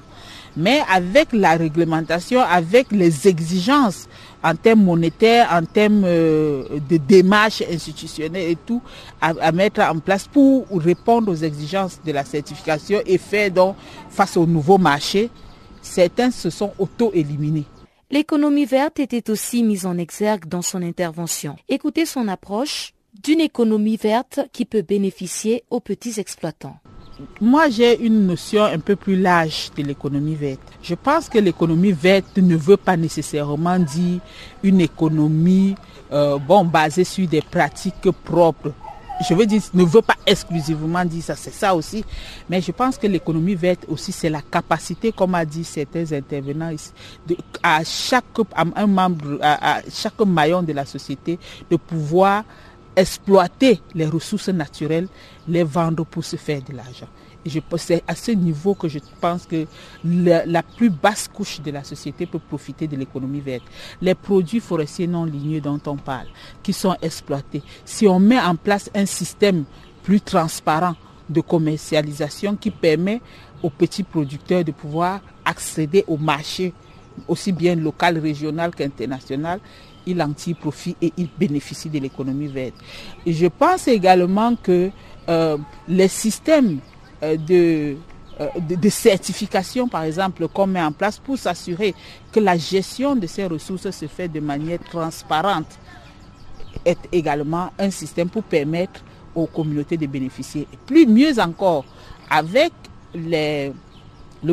Mais 0.56 0.82
avec 0.90 1.34
la 1.34 1.56
réglementation, 1.58 2.40
avec 2.42 2.92
les 2.92 3.28
exigences 3.28 4.08
en 4.44 4.56
termes 4.56 4.84
monétaires, 4.84 5.50
en 5.52 5.66
termes 5.66 6.04
euh, 6.06 6.80
de 6.90 6.98
démarches 6.98 7.64
institutionnelles 7.70 8.52
et 8.52 8.56
tout, 8.56 8.82
à, 9.22 9.52
mettre 9.52 9.82
en 9.82 10.00
place 10.00 10.28
pour 10.28 10.66
répondre 10.72 11.32
aux 11.32 11.36
exigences 11.36 12.00
de 12.06 12.12
la 12.12 12.24
certification 12.24 13.00
et 13.06 13.18
faire 13.18 13.52
donc 13.52 13.76
face 14.10 14.38
au 14.38 14.46
nouveau 14.46 14.78
marché, 14.78 15.30
certains 15.82 16.32
se 16.32 16.50
sont 16.50 16.72
auto-éliminés. 16.80 17.66
L'économie 18.12 18.66
verte 18.66 19.00
était 19.00 19.30
aussi 19.30 19.64
mise 19.64 19.86
en 19.86 19.98
exergue 19.98 20.48
dans 20.48 20.64
son 20.64 20.82
intervention. 20.82 21.56
Écoutez 21.68 22.06
son 22.06 22.28
approche 22.28 22.94
d'une 23.24 23.42
économie 23.42 23.98
verte 23.98 24.40
qui 24.52 24.66
peut 24.66 24.82
bénéficier 24.82 25.64
aux 25.70 25.80
petits 25.80 26.20
exploitants 26.20 26.78
moi, 27.42 27.70
j'ai 27.70 28.00
une 28.02 28.28
notion 28.28 28.64
un 28.64 28.80
peu 28.80 28.96
plus 28.96 29.16
large 29.18 29.72
de 29.76 29.84
l'économie 29.84 30.36
verte. 30.36 30.62
Je 30.82 30.96
pense 30.96 31.30
que 31.30 31.38
l'économie 31.38 31.92
verte 31.92 32.38
ne 32.38 32.56
veut 32.56 32.78
pas 32.78 32.98
nécessairement 32.98 33.80
dire 33.80 34.20
une 34.64 34.82
économie 34.82 35.76
euh, 36.12 36.38
bon, 36.38 36.66
basée 36.66 37.04
sur 37.04 37.28
des 37.28 37.42
pratiques 37.42 38.10
propres. 38.24 38.72
Je 39.28 39.34
veux 39.34 39.46
dire, 39.46 39.62
ne 39.74 39.84
veut 39.84 40.02
pas 40.02 40.16
exclusivement 40.26 41.04
dire 41.04 41.24
ça, 41.24 41.36
c'est 41.36 41.54
ça 41.54 41.76
aussi. 41.76 42.06
Mais 42.50 42.62
je 42.62 42.72
pense 42.72 42.98
que 42.98 43.06
l'économie 43.06 43.56
verte 43.56 43.86
aussi, 43.90 44.14
c'est 44.14 44.30
la 44.30 44.42
capacité, 44.42 45.12
comme 45.12 45.36
a 45.36 45.44
dit 45.44 45.66
certains 45.66 46.14
intervenants, 46.14 46.72
de, 47.28 47.36
à 47.62 47.84
chaque 47.84 48.24
un 48.56 48.88
membre, 48.88 49.38
à 49.42 49.82
chaque 49.92 50.20
maillon 50.22 50.64
de 50.64 50.72
la 50.72 50.86
société, 50.86 51.38
de 51.70 51.76
pouvoir 51.76 52.46
exploiter 52.96 53.82
les 53.96 54.06
ressources 54.06 54.50
naturelles, 54.50 55.08
les 55.48 55.64
vendre 55.64 56.06
pour 56.06 56.24
se 56.24 56.36
faire 56.36 56.62
de 56.62 56.74
l'argent. 56.76 57.08
C'est 57.78 58.04
à 58.08 58.16
ce 58.16 58.32
niveau 58.32 58.76
que 58.76 58.88
je 58.88 59.00
pense 59.22 59.46
que 59.46 59.66
la, 60.04 60.62
plus 60.62 60.90
basse 60.90 61.28
couche 61.28 61.62
de 61.62 61.72
la 61.72 61.84
société 61.84 62.26
peut 62.26 62.40
profiter 62.40 62.86
de 62.88 62.98
l'économie 62.98 63.40
verte. 63.40 63.64
Les 64.02 64.14
produits 64.14 64.60
forestiers 64.60 65.08
non 65.08 65.24
ligneux 65.24 65.62
dont 65.62 65.80
on 65.86 65.96
parle, 65.96 66.28
qui 66.62 66.74
sont 66.74 66.96
exploités. 67.02 67.64
Si 67.86 68.08
on 68.08 68.20
met 68.20 68.40
en 68.40 68.56
place 68.56 68.90
un 68.94 69.06
système 69.06 69.64
plus 70.04 70.20
transparent 70.22 70.96
de 71.30 71.42
commercialisation 71.42 72.56
qui 72.56 72.72
permet 72.72 73.22
aux 73.64 73.70
petits 73.70 74.04
producteurs 74.04 74.64
de 74.64 74.72
pouvoir 74.72 75.22
accéder 75.46 76.04
au 76.08 76.18
marché 76.18 76.74
aussi 77.28 77.52
bien 77.52 77.76
local, 77.76 78.18
régional 78.18 78.74
qu'international, 78.74 79.60
il 80.06 80.22
en 80.22 80.32
tire 80.34 80.58
profit 80.58 80.96
et 81.02 81.14
il 81.18 81.30
bénéficie 81.38 81.90
de 81.90 82.00
l'économie 82.00 82.48
verte. 82.48 82.76
Je 83.26 83.48
pense 83.48 83.88
également 83.88 84.56
que 84.56 84.90
euh, 85.28 85.58
les 85.88 86.08
systèmes 86.08 86.80
euh, 87.24 87.38
de, 87.38 87.96
euh, 88.40 88.48
de, 88.68 88.76
de, 88.76 88.90
certification, 88.90 89.88
par 89.88 90.04
exemple, 90.04 90.48
qu'on 90.48 90.68
met 90.68 90.82
en 90.82 90.92
place 90.92 91.20
pour 91.20 91.38
s'assurer 91.38 91.94
que 92.32 92.40
la 92.40 92.58
gestion 92.58 93.16
de 93.16 93.28
ces 93.28 93.46
ressources 93.46 93.90
se 93.92 94.08
fait 94.08 94.28
de 94.28 94.40
manière 94.40 94.80
transparente, 94.80 95.78
est 96.86 96.98
également 97.12 97.72
un 97.78 97.90
système 97.92 98.30
pour 98.30 98.44
permettre 98.44 99.02
aux 99.36 99.48
communautés 99.48 99.98
de 99.98 100.08
bénéficier. 100.08 100.68
Et 100.74 100.78
plus 100.86 101.06
mieux 101.06 101.40
encore, 101.40 101.86
avec 102.30 102.72
le 103.14 103.74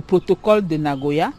protocole 0.00 0.66
de 0.66 0.76
Nagoya, 0.76 1.30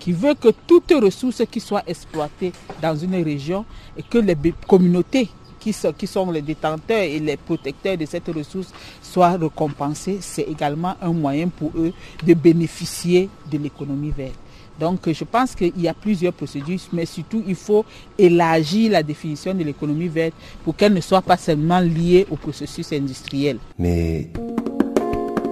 qui 0.00 0.12
veut 0.12 0.34
que 0.34 0.48
toutes 0.66 0.92
ressources 1.00 1.42
qui 1.48 1.60
soient 1.60 1.84
exploitées 1.86 2.52
dans 2.82 2.96
une 2.96 3.22
région 3.22 3.64
et 3.96 4.02
que 4.02 4.18
les 4.18 4.34
communautés 4.66 5.28
qui 5.60 5.72
sont, 5.72 5.92
qui 5.92 6.06
sont 6.06 6.30
les 6.32 6.42
détenteurs 6.42 7.02
et 7.02 7.20
les 7.20 7.36
protecteurs 7.36 7.96
de 7.96 8.06
cette 8.06 8.26
ressource 8.28 8.72
soient 9.02 9.36
récompensées, 9.36 10.18
c'est 10.20 10.42
également 10.42 10.94
un 11.00 11.12
moyen 11.12 11.48
pour 11.48 11.70
eux 11.76 11.92
de 12.26 12.34
bénéficier 12.34 13.28
de 13.52 13.58
l'économie 13.58 14.10
verte. 14.10 14.38
Donc 14.80 15.12
je 15.12 15.24
pense 15.24 15.54
qu'il 15.54 15.78
y 15.78 15.86
a 15.86 15.92
plusieurs 15.92 16.32
procédures, 16.32 16.78
mais 16.94 17.04
surtout 17.04 17.44
il 17.46 17.54
faut 17.54 17.84
élargir 18.16 18.92
la 18.92 19.02
définition 19.02 19.52
de 19.52 19.62
l'économie 19.62 20.08
verte 20.08 20.32
pour 20.64 20.74
qu'elle 20.74 20.94
ne 20.94 21.02
soit 21.02 21.20
pas 21.20 21.36
seulement 21.36 21.80
liée 21.80 22.26
au 22.30 22.36
processus 22.36 22.90
industriel. 22.94 23.58
Mais 23.78 24.30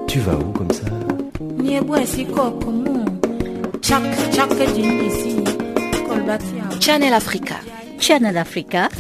tu 0.06 0.20
vas 0.20 0.38
où 0.38 0.52
comme 0.52 0.70
ça? 0.70 0.86
Channel 3.88 4.12
Africa. 7.14 7.56
Channel 7.98 8.36
Africa. 8.36 8.90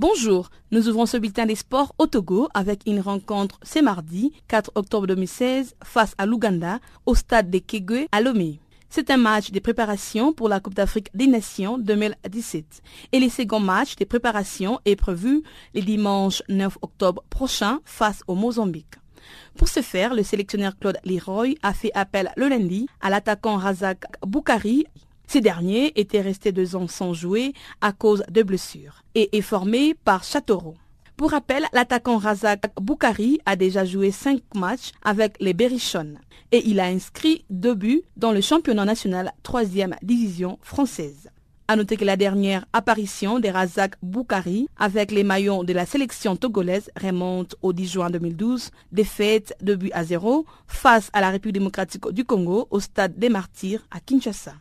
Bonjour, 0.00 0.48
nous 0.70 0.88
ouvrons 0.88 1.04
ce 1.04 1.18
bulletin 1.18 1.44
des 1.44 1.54
sports 1.54 1.94
au 1.98 2.06
Togo 2.06 2.48
avec 2.54 2.80
une 2.86 3.00
rencontre 3.00 3.60
ce 3.62 3.80
mardi 3.80 4.32
4 4.48 4.72
octobre 4.74 5.06
2016 5.06 5.74
face 5.84 6.14
à 6.16 6.24
l'Ouganda 6.24 6.78
au 7.04 7.14
stade 7.14 7.50
de 7.50 7.58
Kegwe 7.58 8.06
à 8.10 8.22
Lomé. 8.22 8.60
C'est 8.88 9.10
un 9.10 9.18
match 9.18 9.50
de 9.50 9.60
préparation 9.60 10.32
pour 10.32 10.48
la 10.48 10.58
Coupe 10.58 10.72
d'Afrique 10.72 11.10
des 11.12 11.26
Nations 11.26 11.76
2017 11.76 12.80
et 13.12 13.20
le 13.20 13.28
second 13.28 13.60
match 13.60 13.96
de 13.96 14.06
préparation 14.06 14.80
est 14.86 14.96
prévu 14.96 15.42
le 15.74 15.82
dimanche 15.82 16.42
9 16.48 16.78
octobre 16.80 17.22
prochain 17.28 17.80
face 17.84 18.22
au 18.26 18.34
Mozambique. 18.34 18.94
Pour 19.58 19.68
ce 19.68 19.82
faire, 19.82 20.14
le 20.14 20.22
sélectionneur 20.22 20.78
Claude 20.78 20.96
Leroy 21.04 21.56
a 21.62 21.74
fait 21.74 21.92
appel 21.92 22.32
le 22.38 22.48
lundi 22.48 22.86
à 23.02 23.10
l'attaquant 23.10 23.58
Razak 23.58 24.04
Boukari 24.26 24.86
ces 25.30 25.40
derniers 25.40 25.92
étaient 25.94 26.20
restés 26.20 26.50
deux 26.50 26.74
ans 26.74 26.88
sans 26.88 27.14
jouer 27.14 27.52
à 27.80 27.92
cause 27.92 28.24
de 28.28 28.42
blessures 28.42 29.04
et 29.14 29.36
est 29.38 29.42
formé 29.42 29.94
par 29.94 30.24
Châteauroux. 30.24 30.74
Pour 31.16 31.30
rappel, 31.30 31.66
l'attaquant 31.72 32.18
Razak 32.18 32.72
Boukari 32.80 33.38
a 33.46 33.54
déjà 33.54 33.84
joué 33.84 34.10
cinq 34.10 34.42
matchs 34.56 34.90
avec 35.04 35.36
les 35.38 35.54
Berrichons 35.54 36.14
et 36.50 36.68
il 36.68 36.80
a 36.80 36.86
inscrit 36.86 37.44
deux 37.48 37.76
buts 37.76 38.02
dans 38.16 38.32
le 38.32 38.40
championnat 38.40 38.84
national 38.84 39.32
troisième 39.44 39.94
division 40.02 40.58
française. 40.62 41.30
À 41.68 41.76
noter 41.76 41.96
que 41.96 42.04
la 42.04 42.16
dernière 42.16 42.66
apparition 42.72 43.38
des 43.38 43.52
Razak 43.52 43.94
Boukari 44.02 44.66
avec 44.76 45.12
les 45.12 45.22
maillons 45.22 45.62
de 45.62 45.72
la 45.72 45.86
sélection 45.86 46.34
togolaise 46.34 46.90
remonte 47.00 47.54
au 47.62 47.72
10 47.72 47.86
juin 47.92 48.10
2012, 48.10 48.72
défaite 48.90 49.54
de 49.62 49.76
but 49.76 49.92
à 49.92 50.02
zéro 50.02 50.44
face 50.66 51.08
à 51.12 51.20
la 51.20 51.30
République 51.30 51.54
démocratique 51.54 52.08
du 52.10 52.24
Congo 52.24 52.66
au 52.72 52.80
stade 52.80 53.16
des 53.16 53.28
Martyrs 53.28 53.86
à 53.92 54.00
Kinshasa. 54.00 54.54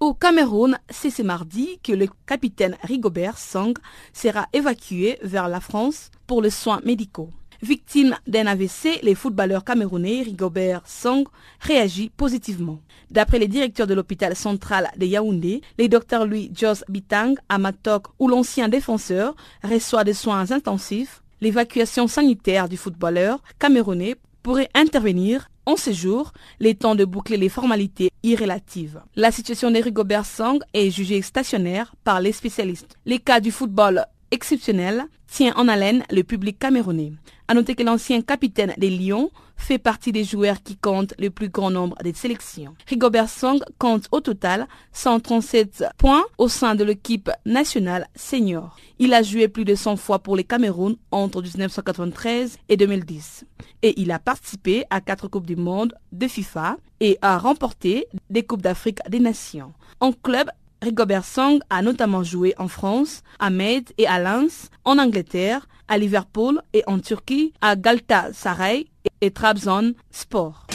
Au 0.00 0.14
Cameroun, 0.14 0.78
c'est 0.90 1.10
ce 1.10 1.22
mardi 1.22 1.80
que 1.82 1.90
le 1.90 2.06
capitaine 2.24 2.76
Rigobert 2.84 3.36
Song 3.36 3.74
sera 4.12 4.46
évacué 4.52 5.18
vers 5.22 5.48
la 5.48 5.58
France 5.58 6.12
pour 6.28 6.40
les 6.40 6.50
soins 6.50 6.80
médicaux. 6.84 7.30
Victime 7.62 8.14
d'un 8.28 8.46
AVC, 8.46 9.00
les 9.02 9.16
footballeurs 9.16 9.64
camerounais 9.64 10.22
Rigobert 10.22 10.82
Song 10.86 11.24
réagit 11.58 12.10
positivement. 12.10 12.78
D'après 13.10 13.40
les 13.40 13.48
directeurs 13.48 13.88
de 13.88 13.94
l'hôpital 13.94 14.36
central 14.36 14.88
de 14.96 15.04
Yaoundé, 15.04 15.62
les 15.78 15.88
docteurs 15.88 16.26
Louis 16.26 16.52
Jos 16.56 16.84
Bitang 16.88 17.34
à 17.48 17.58
Matok, 17.58 18.06
où 18.20 18.28
l'ancien 18.28 18.68
défenseur 18.68 19.34
reçoit 19.64 20.04
des 20.04 20.14
soins 20.14 20.52
intensifs, 20.52 21.24
l'évacuation 21.40 22.06
sanitaire 22.06 22.68
du 22.68 22.76
footballeur 22.76 23.42
camerounais 23.58 24.14
pourrait 24.44 24.70
intervenir 24.74 25.48
en 25.68 25.76
ce 25.76 25.92
jour, 25.92 26.32
les 26.60 26.74
temps 26.74 26.94
de 26.94 27.04
boucler 27.04 27.36
les 27.36 27.50
formalités 27.50 28.10
irrélatives. 28.22 29.02
La 29.16 29.30
situation 29.30 29.70
de 29.70 29.78
Rigobert 29.78 30.24
Song 30.24 30.60
est 30.72 30.90
jugée 30.90 31.20
stationnaire 31.20 31.94
par 32.04 32.22
les 32.22 32.32
spécialistes. 32.32 32.96
Les 33.04 33.18
cas 33.18 33.38
du 33.38 33.50
football 33.50 34.06
exceptionnel 34.30 35.06
tient 35.26 35.54
en 35.56 35.68
haleine 35.68 36.04
le 36.10 36.22
public 36.22 36.58
camerounais. 36.58 37.12
À 37.48 37.54
noter 37.54 37.74
que 37.74 37.82
l'ancien 37.82 38.20
capitaine 38.20 38.74
des 38.76 38.90
Lions 38.90 39.30
fait 39.58 39.78
partie 39.78 40.12
des 40.12 40.24
joueurs 40.24 40.62
qui 40.62 40.76
comptent 40.76 41.14
le 41.18 41.30
plus 41.30 41.48
grand 41.48 41.70
nombre 41.70 41.96
des 42.02 42.14
sélections. 42.14 42.74
Rigobert 42.86 43.28
Song 43.28 43.60
compte 43.78 44.06
au 44.12 44.20
total 44.20 44.66
137 44.92 45.84
points 45.98 46.24
au 46.38 46.48
sein 46.48 46.74
de 46.74 46.84
l'équipe 46.84 47.30
nationale 47.44 48.06
senior. 48.14 48.76
Il 48.98 49.12
a 49.12 49.22
joué 49.22 49.48
plus 49.48 49.64
de 49.64 49.74
100 49.74 49.96
fois 49.96 50.20
pour 50.20 50.36
les 50.36 50.44
Cameroun 50.44 50.96
entre 51.10 51.42
1993 51.42 52.58
et 52.68 52.76
2010. 52.76 53.44
Et 53.82 54.00
il 54.00 54.10
a 54.12 54.18
participé 54.18 54.84
à 54.90 55.00
quatre 55.00 55.28
Coupes 55.28 55.46
du 55.46 55.56
Monde 55.56 55.94
de 56.12 56.28
FIFA 56.28 56.76
et 57.00 57.18
a 57.22 57.38
remporté 57.38 58.06
des 58.30 58.42
Coupes 58.42 58.62
d'Afrique 58.62 58.98
des 59.08 59.20
Nations. 59.20 59.72
En 60.00 60.12
club, 60.12 60.48
Rigobert 60.80 61.24
Song 61.24 61.60
a 61.70 61.82
notamment 61.82 62.22
joué 62.22 62.54
en 62.58 62.68
France, 62.68 63.22
à 63.38 63.50
Metz 63.50 63.92
et 63.98 64.06
à 64.06 64.20
Lens, 64.20 64.70
en 64.84 64.98
Angleterre, 64.98 65.66
à 65.88 65.98
Liverpool 65.98 66.60
et 66.72 66.84
en 66.86 67.00
Turquie, 67.00 67.52
à 67.60 67.74
Galatasaray 67.74 68.86
et 69.20 69.30
Trabzon 69.30 69.94
Sport. 70.10 70.66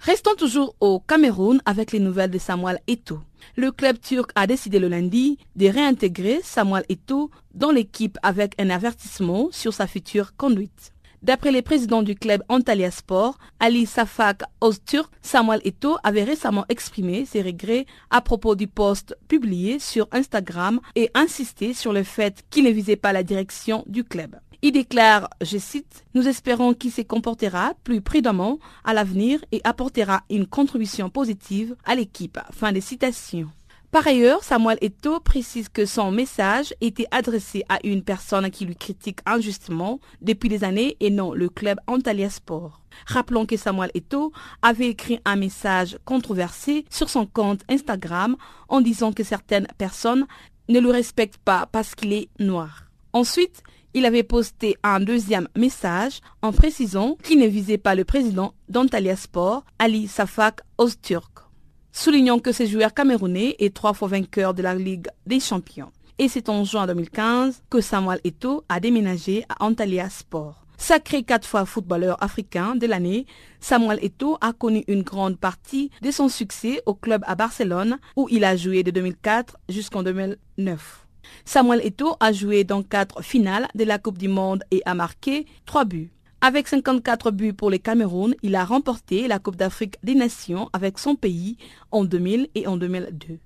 Restons 0.00 0.34
toujours 0.34 0.74
au 0.80 1.00
Cameroun 1.00 1.62
avec 1.64 1.92
les 1.92 2.00
nouvelles 2.00 2.30
de 2.30 2.38
Samuel 2.38 2.80
Eto'o. 2.88 3.20
Le 3.56 3.70
club 3.70 4.00
turc 4.00 4.30
a 4.34 4.46
décidé 4.46 4.78
le 4.78 4.88
lundi 4.88 5.38
de 5.56 5.68
réintégrer 5.68 6.40
Samuel 6.42 6.84
Eto'o 6.88 7.30
dans 7.54 7.70
l'équipe 7.70 8.18
avec 8.22 8.60
un 8.60 8.70
avertissement 8.70 9.48
sur 9.52 9.72
sa 9.72 9.86
future 9.86 10.36
conduite. 10.36 10.92
D'après 11.22 11.52
les 11.52 11.62
présidents 11.62 12.02
du 12.02 12.16
club 12.16 12.42
Antalya 12.48 12.90
Sport, 12.90 13.38
Ali 13.60 13.86
Safak 13.86 14.42
Ozturk, 14.60 15.08
Samuel 15.22 15.60
Eto'o 15.64 15.96
avait 16.02 16.24
récemment 16.24 16.64
exprimé 16.68 17.24
ses 17.26 17.42
regrets 17.42 17.86
à 18.10 18.20
propos 18.20 18.56
du 18.56 18.66
post 18.66 19.16
publié 19.28 19.78
sur 19.78 20.08
Instagram 20.10 20.80
et 20.96 21.10
insisté 21.14 21.74
sur 21.74 21.92
le 21.92 22.02
fait 22.02 22.42
qu'il 22.50 22.64
ne 22.64 22.70
visait 22.70 22.96
pas 22.96 23.12
la 23.12 23.22
direction 23.22 23.84
du 23.86 24.02
club. 24.02 24.34
Il 24.62 24.72
déclare, 24.72 25.28
je 25.40 25.58
cite, 25.58 26.04
Nous 26.14 26.26
espérons 26.26 26.74
qu'il 26.74 26.90
se 26.90 27.02
comportera 27.02 27.74
plus 27.84 28.00
prudemment 28.00 28.58
à 28.84 28.92
l'avenir 28.92 29.44
et 29.52 29.60
apportera 29.62 30.22
une 30.28 30.46
contribution 30.46 31.08
positive 31.08 31.76
à 31.84 31.94
l'équipe. 31.94 32.38
Fin 32.52 32.72
de 32.72 32.80
citation. 32.80 33.48
Par 33.92 34.06
ailleurs, 34.06 34.42
Samuel 34.42 34.78
Eto'o 34.80 35.20
précise 35.20 35.68
que 35.68 35.84
son 35.84 36.10
message 36.10 36.72
était 36.80 37.04
adressé 37.10 37.62
à 37.68 37.78
une 37.84 38.02
personne 38.02 38.50
qui 38.50 38.64
lui 38.64 38.74
critique 38.74 39.18
injustement 39.26 40.00
depuis 40.22 40.48
des 40.48 40.64
années 40.64 40.96
et 41.00 41.10
non 41.10 41.34
le 41.34 41.50
club 41.50 41.78
Antalya 41.86 42.30
Sport. 42.30 42.80
Rappelons 43.04 43.44
que 43.44 43.58
Samuel 43.58 43.90
Eto'o 43.92 44.32
avait 44.62 44.88
écrit 44.88 45.20
un 45.26 45.36
message 45.36 45.98
controversé 46.06 46.86
sur 46.88 47.10
son 47.10 47.26
compte 47.26 47.60
Instagram 47.68 48.38
en 48.70 48.80
disant 48.80 49.12
que 49.12 49.24
certaines 49.24 49.68
personnes 49.76 50.26
ne 50.70 50.80
le 50.80 50.88
respectent 50.88 51.36
pas 51.44 51.68
parce 51.70 51.94
qu'il 51.94 52.14
est 52.14 52.30
noir. 52.38 52.84
Ensuite, 53.12 53.62
il 53.92 54.06
avait 54.06 54.22
posté 54.22 54.74
un 54.82 55.00
deuxième 55.00 55.48
message 55.54 56.20
en 56.40 56.52
précisant 56.52 57.18
qu'il 57.22 57.40
ne 57.40 57.46
visait 57.46 57.76
pas 57.76 57.94
le 57.94 58.06
président 58.06 58.54
d'Antalya 58.70 59.16
Sport, 59.16 59.66
Ali 59.78 60.08
Safak 60.08 60.60
Ozturk. 60.78 61.51
Soulignons 61.92 62.38
que 62.38 62.52
ce 62.52 62.66
joueur 62.66 62.94
camerounais 62.94 63.54
est 63.58 63.74
trois 63.74 63.92
fois 63.92 64.08
vainqueur 64.08 64.54
de 64.54 64.62
la 64.62 64.74
Ligue 64.74 65.08
des 65.26 65.40
Champions. 65.40 65.92
Et 66.18 66.26
c'est 66.26 66.48
en 66.48 66.64
juin 66.64 66.86
2015 66.86 67.62
que 67.68 67.82
Samuel 67.82 68.20
Eto'o 68.24 68.64
a 68.68 68.80
déménagé 68.80 69.44
à 69.50 69.64
Antalya 69.64 70.08
Sport. 70.08 70.64
Sacré 70.78 71.22
quatre 71.22 71.46
fois 71.46 71.66
footballeur 71.66 72.20
africain 72.22 72.76
de 72.76 72.86
l'année, 72.86 73.26
Samuel 73.60 73.98
Eto'o 74.02 74.38
a 74.40 74.52
connu 74.54 74.84
une 74.88 75.02
grande 75.02 75.38
partie 75.38 75.90
de 76.00 76.10
son 76.10 76.28
succès 76.28 76.82
au 76.86 76.94
club 76.94 77.22
à 77.26 77.34
Barcelone 77.34 77.98
où 78.16 78.26
il 78.30 78.44
a 78.44 78.56
joué 78.56 78.82
de 78.82 78.90
2004 78.90 79.58
jusqu'en 79.68 80.02
2009. 80.02 81.06
Samuel 81.44 81.86
Eto'o 81.86 82.16
a 82.20 82.32
joué 82.32 82.64
dans 82.64 82.82
quatre 82.82 83.22
finales 83.22 83.68
de 83.74 83.84
la 83.84 83.98
Coupe 83.98 84.18
du 84.18 84.28
Monde 84.28 84.64
et 84.70 84.82
a 84.86 84.94
marqué 84.94 85.46
trois 85.66 85.84
buts. 85.84 86.10
Avec 86.44 86.66
54 86.66 87.30
buts 87.30 87.52
pour 87.52 87.70
les 87.70 87.78
Cameroun, 87.78 88.34
il 88.42 88.56
a 88.56 88.64
remporté 88.64 89.28
la 89.28 89.38
Coupe 89.38 89.54
d'Afrique 89.54 89.94
des 90.02 90.16
Nations 90.16 90.68
avec 90.72 90.98
son 90.98 91.14
pays 91.14 91.56
en 91.92 92.04
2000 92.04 92.48
et 92.56 92.66
en 92.66 92.76
2002. 92.76 93.38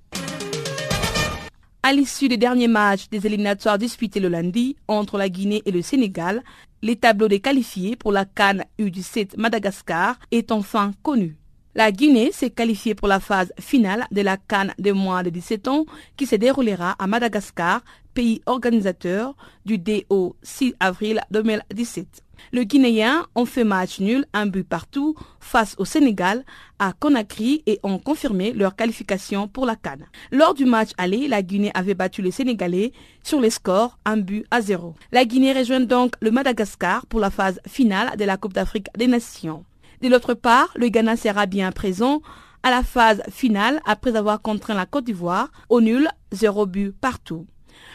À 1.82 1.92
l'issue 1.92 2.28
des 2.28 2.38
derniers 2.38 2.68
matchs 2.68 3.10
des 3.10 3.26
éliminatoires 3.26 3.76
disputés 3.76 4.18
le 4.18 4.28
lundi 4.28 4.76
entre 4.88 5.18
la 5.18 5.28
Guinée 5.28 5.60
et 5.66 5.72
le 5.72 5.82
Sénégal, 5.82 6.42
les 6.80 6.96
tableaux 6.96 7.28
des 7.28 7.40
qualifiés 7.40 7.96
pour 7.96 8.12
la 8.12 8.24
Cannes 8.24 8.64
U17 8.78 9.36
Madagascar 9.38 10.18
est 10.30 10.50
enfin 10.50 10.92
connu. 11.02 11.36
La 11.74 11.92
Guinée 11.92 12.32
s'est 12.32 12.48
qualifiée 12.48 12.94
pour 12.94 13.08
la 13.08 13.20
phase 13.20 13.52
finale 13.60 14.06
de 14.10 14.22
la 14.22 14.38
Cannes 14.38 14.72
de 14.78 14.92
moins 14.92 15.22
de 15.22 15.28
17 15.28 15.68
ans 15.68 15.84
qui 16.16 16.24
se 16.24 16.36
déroulera 16.36 16.92
à 16.92 17.06
Madagascar, 17.06 17.82
pays 18.14 18.40
organisateur 18.46 19.36
du 19.66 19.76
DO 19.76 20.34
6 20.42 20.72
avril 20.80 21.20
2017. 21.30 22.22
Le 22.52 22.64
Guinéen 22.64 23.26
ont 23.34 23.44
fait 23.44 23.64
match 23.64 24.00
nul, 24.00 24.26
un 24.32 24.46
but 24.46 24.66
partout, 24.66 25.14
face 25.40 25.74
au 25.78 25.84
Sénégal, 25.84 26.44
à 26.78 26.92
Conakry 26.92 27.62
et 27.66 27.80
ont 27.82 27.98
confirmé 27.98 28.52
leur 28.52 28.76
qualification 28.76 29.48
pour 29.48 29.66
la 29.66 29.76
Cannes. 29.76 30.06
Lors 30.30 30.54
du 30.54 30.64
match 30.64 30.90
aller, 30.98 31.28
la 31.28 31.42
Guinée 31.42 31.70
avait 31.74 31.94
battu 31.94 32.22
les 32.22 32.30
Sénégalais 32.30 32.92
sur 33.22 33.40
les 33.40 33.50
scores 33.50 33.98
un 34.04 34.16
but 34.16 34.44
à 34.50 34.60
zéro. 34.60 34.94
La 35.12 35.24
Guinée 35.24 35.52
rejoint 35.52 35.80
donc 35.80 36.14
le 36.20 36.30
Madagascar 36.30 37.06
pour 37.06 37.20
la 37.20 37.30
phase 37.30 37.60
finale 37.66 38.16
de 38.16 38.24
la 38.24 38.36
Coupe 38.36 38.52
d'Afrique 38.52 38.88
des 38.96 39.06
Nations. 39.06 39.64
De 40.02 40.08
l'autre 40.08 40.34
part, 40.34 40.72
le 40.76 40.88
Ghana 40.88 41.16
sera 41.16 41.46
bien 41.46 41.72
présent 41.72 42.20
à 42.62 42.70
la 42.70 42.82
phase 42.82 43.22
finale 43.30 43.80
après 43.86 44.16
avoir 44.16 44.42
contraint 44.42 44.74
la 44.74 44.86
Côte 44.86 45.04
d'Ivoire 45.04 45.50
au 45.68 45.80
nul, 45.80 46.08
zéro 46.32 46.66
but 46.66 46.92
partout. 46.92 47.46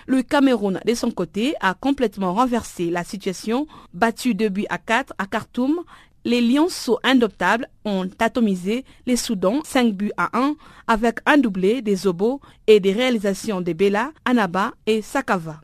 Le 0.07 0.23
Cameroun, 0.23 0.79
de 0.85 0.93
son 0.93 1.11
côté, 1.11 1.53
a 1.59 1.73
complètement 1.73 2.33
renversé 2.33 2.89
la 2.89 3.03
situation, 3.03 3.67
battu 3.93 4.33
2 4.33 4.49
buts 4.49 4.65
à 4.69 4.77
4 4.77 5.13
à 5.17 5.25
Khartoum. 5.25 5.81
Les 6.23 6.41
Lionceaux 6.41 6.99
indoptables 7.03 7.67
ont 7.83 8.07
atomisé 8.19 8.85
les 9.07 9.15
Soudans 9.15 9.61
5 9.63 9.93
buts 9.93 10.11
à 10.17 10.37
1 10.37 10.55
avec 10.87 11.19
un 11.25 11.37
doublé 11.37 11.81
des 11.81 12.05
Obos 12.07 12.41
et 12.67 12.79
des 12.79 12.91
réalisations 12.91 13.61
de 13.61 13.73
Bella, 13.73 14.11
Anaba 14.25 14.73
et 14.85 15.01
Sakava. 15.01 15.61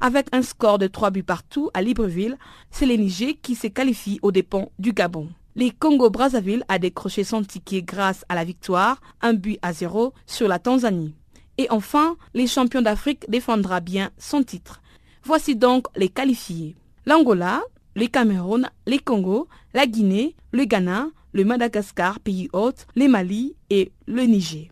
Avec 0.00 0.26
un 0.32 0.42
score 0.42 0.78
de 0.78 0.86
3 0.86 1.10
buts 1.10 1.22
partout 1.22 1.70
à 1.74 1.82
Libreville, 1.82 2.38
c'est 2.70 2.86
les 2.86 2.98
Niger 2.98 3.34
qui 3.40 3.54
se 3.54 3.66
qualifient 3.68 4.18
aux 4.22 4.32
dépens 4.32 4.70
du 4.78 4.92
Gabon. 4.92 5.28
Les 5.56 5.70
Congo-Brazzaville 5.72 6.64
a 6.68 6.78
décroché 6.78 7.24
son 7.24 7.42
ticket 7.42 7.82
grâce 7.82 8.24
à 8.28 8.34
la 8.34 8.44
victoire, 8.44 9.00
un 9.20 9.34
but 9.34 9.58
à 9.62 9.72
0 9.72 10.14
sur 10.26 10.48
la 10.48 10.58
Tanzanie. 10.58 11.14
Et 11.58 11.66
enfin, 11.70 12.16
les 12.34 12.46
champions 12.46 12.82
d'Afrique 12.82 13.28
défendra 13.28 13.80
bien 13.80 14.10
son 14.18 14.42
titre. 14.42 14.80
Voici 15.24 15.56
donc 15.56 15.86
les 15.96 16.08
qualifiés. 16.08 16.76
L'Angola, 17.06 17.62
le 17.94 18.06
Cameroun, 18.06 18.68
les 18.86 18.98
Congo, 18.98 19.48
la 19.74 19.86
Guinée, 19.86 20.34
le 20.52 20.64
Ghana, 20.64 21.08
le 21.32 21.44
Madagascar, 21.44 22.20
pays 22.20 22.48
hôte, 22.52 22.86
le 22.96 23.08
Mali 23.08 23.54
et 23.68 23.92
le 24.06 24.22
Niger. 24.22 24.68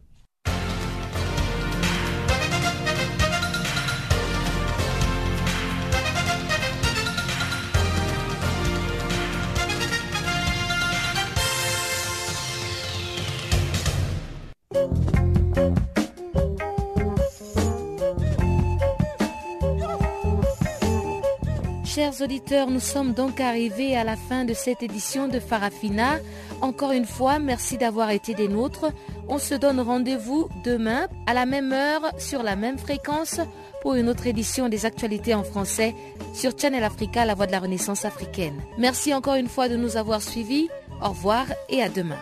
Chers 21.99 22.23
auditeurs, 22.23 22.71
nous 22.71 22.79
sommes 22.79 23.13
donc 23.13 23.41
arrivés 23.41 23.97
à 23.97 24.05
la 24.05 24.15
fin 24.15 24.45
de 24.45 24.55
cette 24.55 24.85
édition 24.85 25.27
de 25.27 25.41
Farafina. 25.41 26.21
Encore 26.61 26.93
une 26.93 27.05
fois, 27.05 27.41
merci 27.41 27.77
d'avoir 27.77 28.11
été 28.11 28.35
des 28.35 28.47
nôtres. 28.47 28.93
On 29.27 29.39
se 29.39 29.57
donne 29.57 29.81
rendez-vous 29.81 30.49
demain 30.63 31.09
à 31.27 31.35
la 31.35 31.45
même 31.45 31.73
heure 31.73 32.13
sur 32.17 32.45
la 32.45 32.55
même 32.55 32.79
fréquence 32.79 33.41
pour 33.83 33.95
une 33.95 34.09
autre 34.09 34.29
édition 34.29 34.69
des 34.69 34.87
actualités 34.87 35.35
en 35.35 35.43
français 35.43 35.93
sur 36.35 36.57
Channel 36.57 36.85
Africa, 36.85 37.25
la 37.25 37.35
voix 37.35 37.49
de 37.49 37.53
la 37.53 37.59
Renaissance 37.59 38.05
africaine. 38.05 38.63
Merci 38.79 39.13
encore 39.13 39.35
une 39.35 39.49
fois 39.49 39.69
de 39.69 39.75
nous 39.75 39.97
avoir 39.97 40.23
suivis. 40.23 40.69
Au 41.03 41.09
revoir 41.09 41.47
et 41.69 41.83
à 41.83 41.89
demain. 41.89 42.21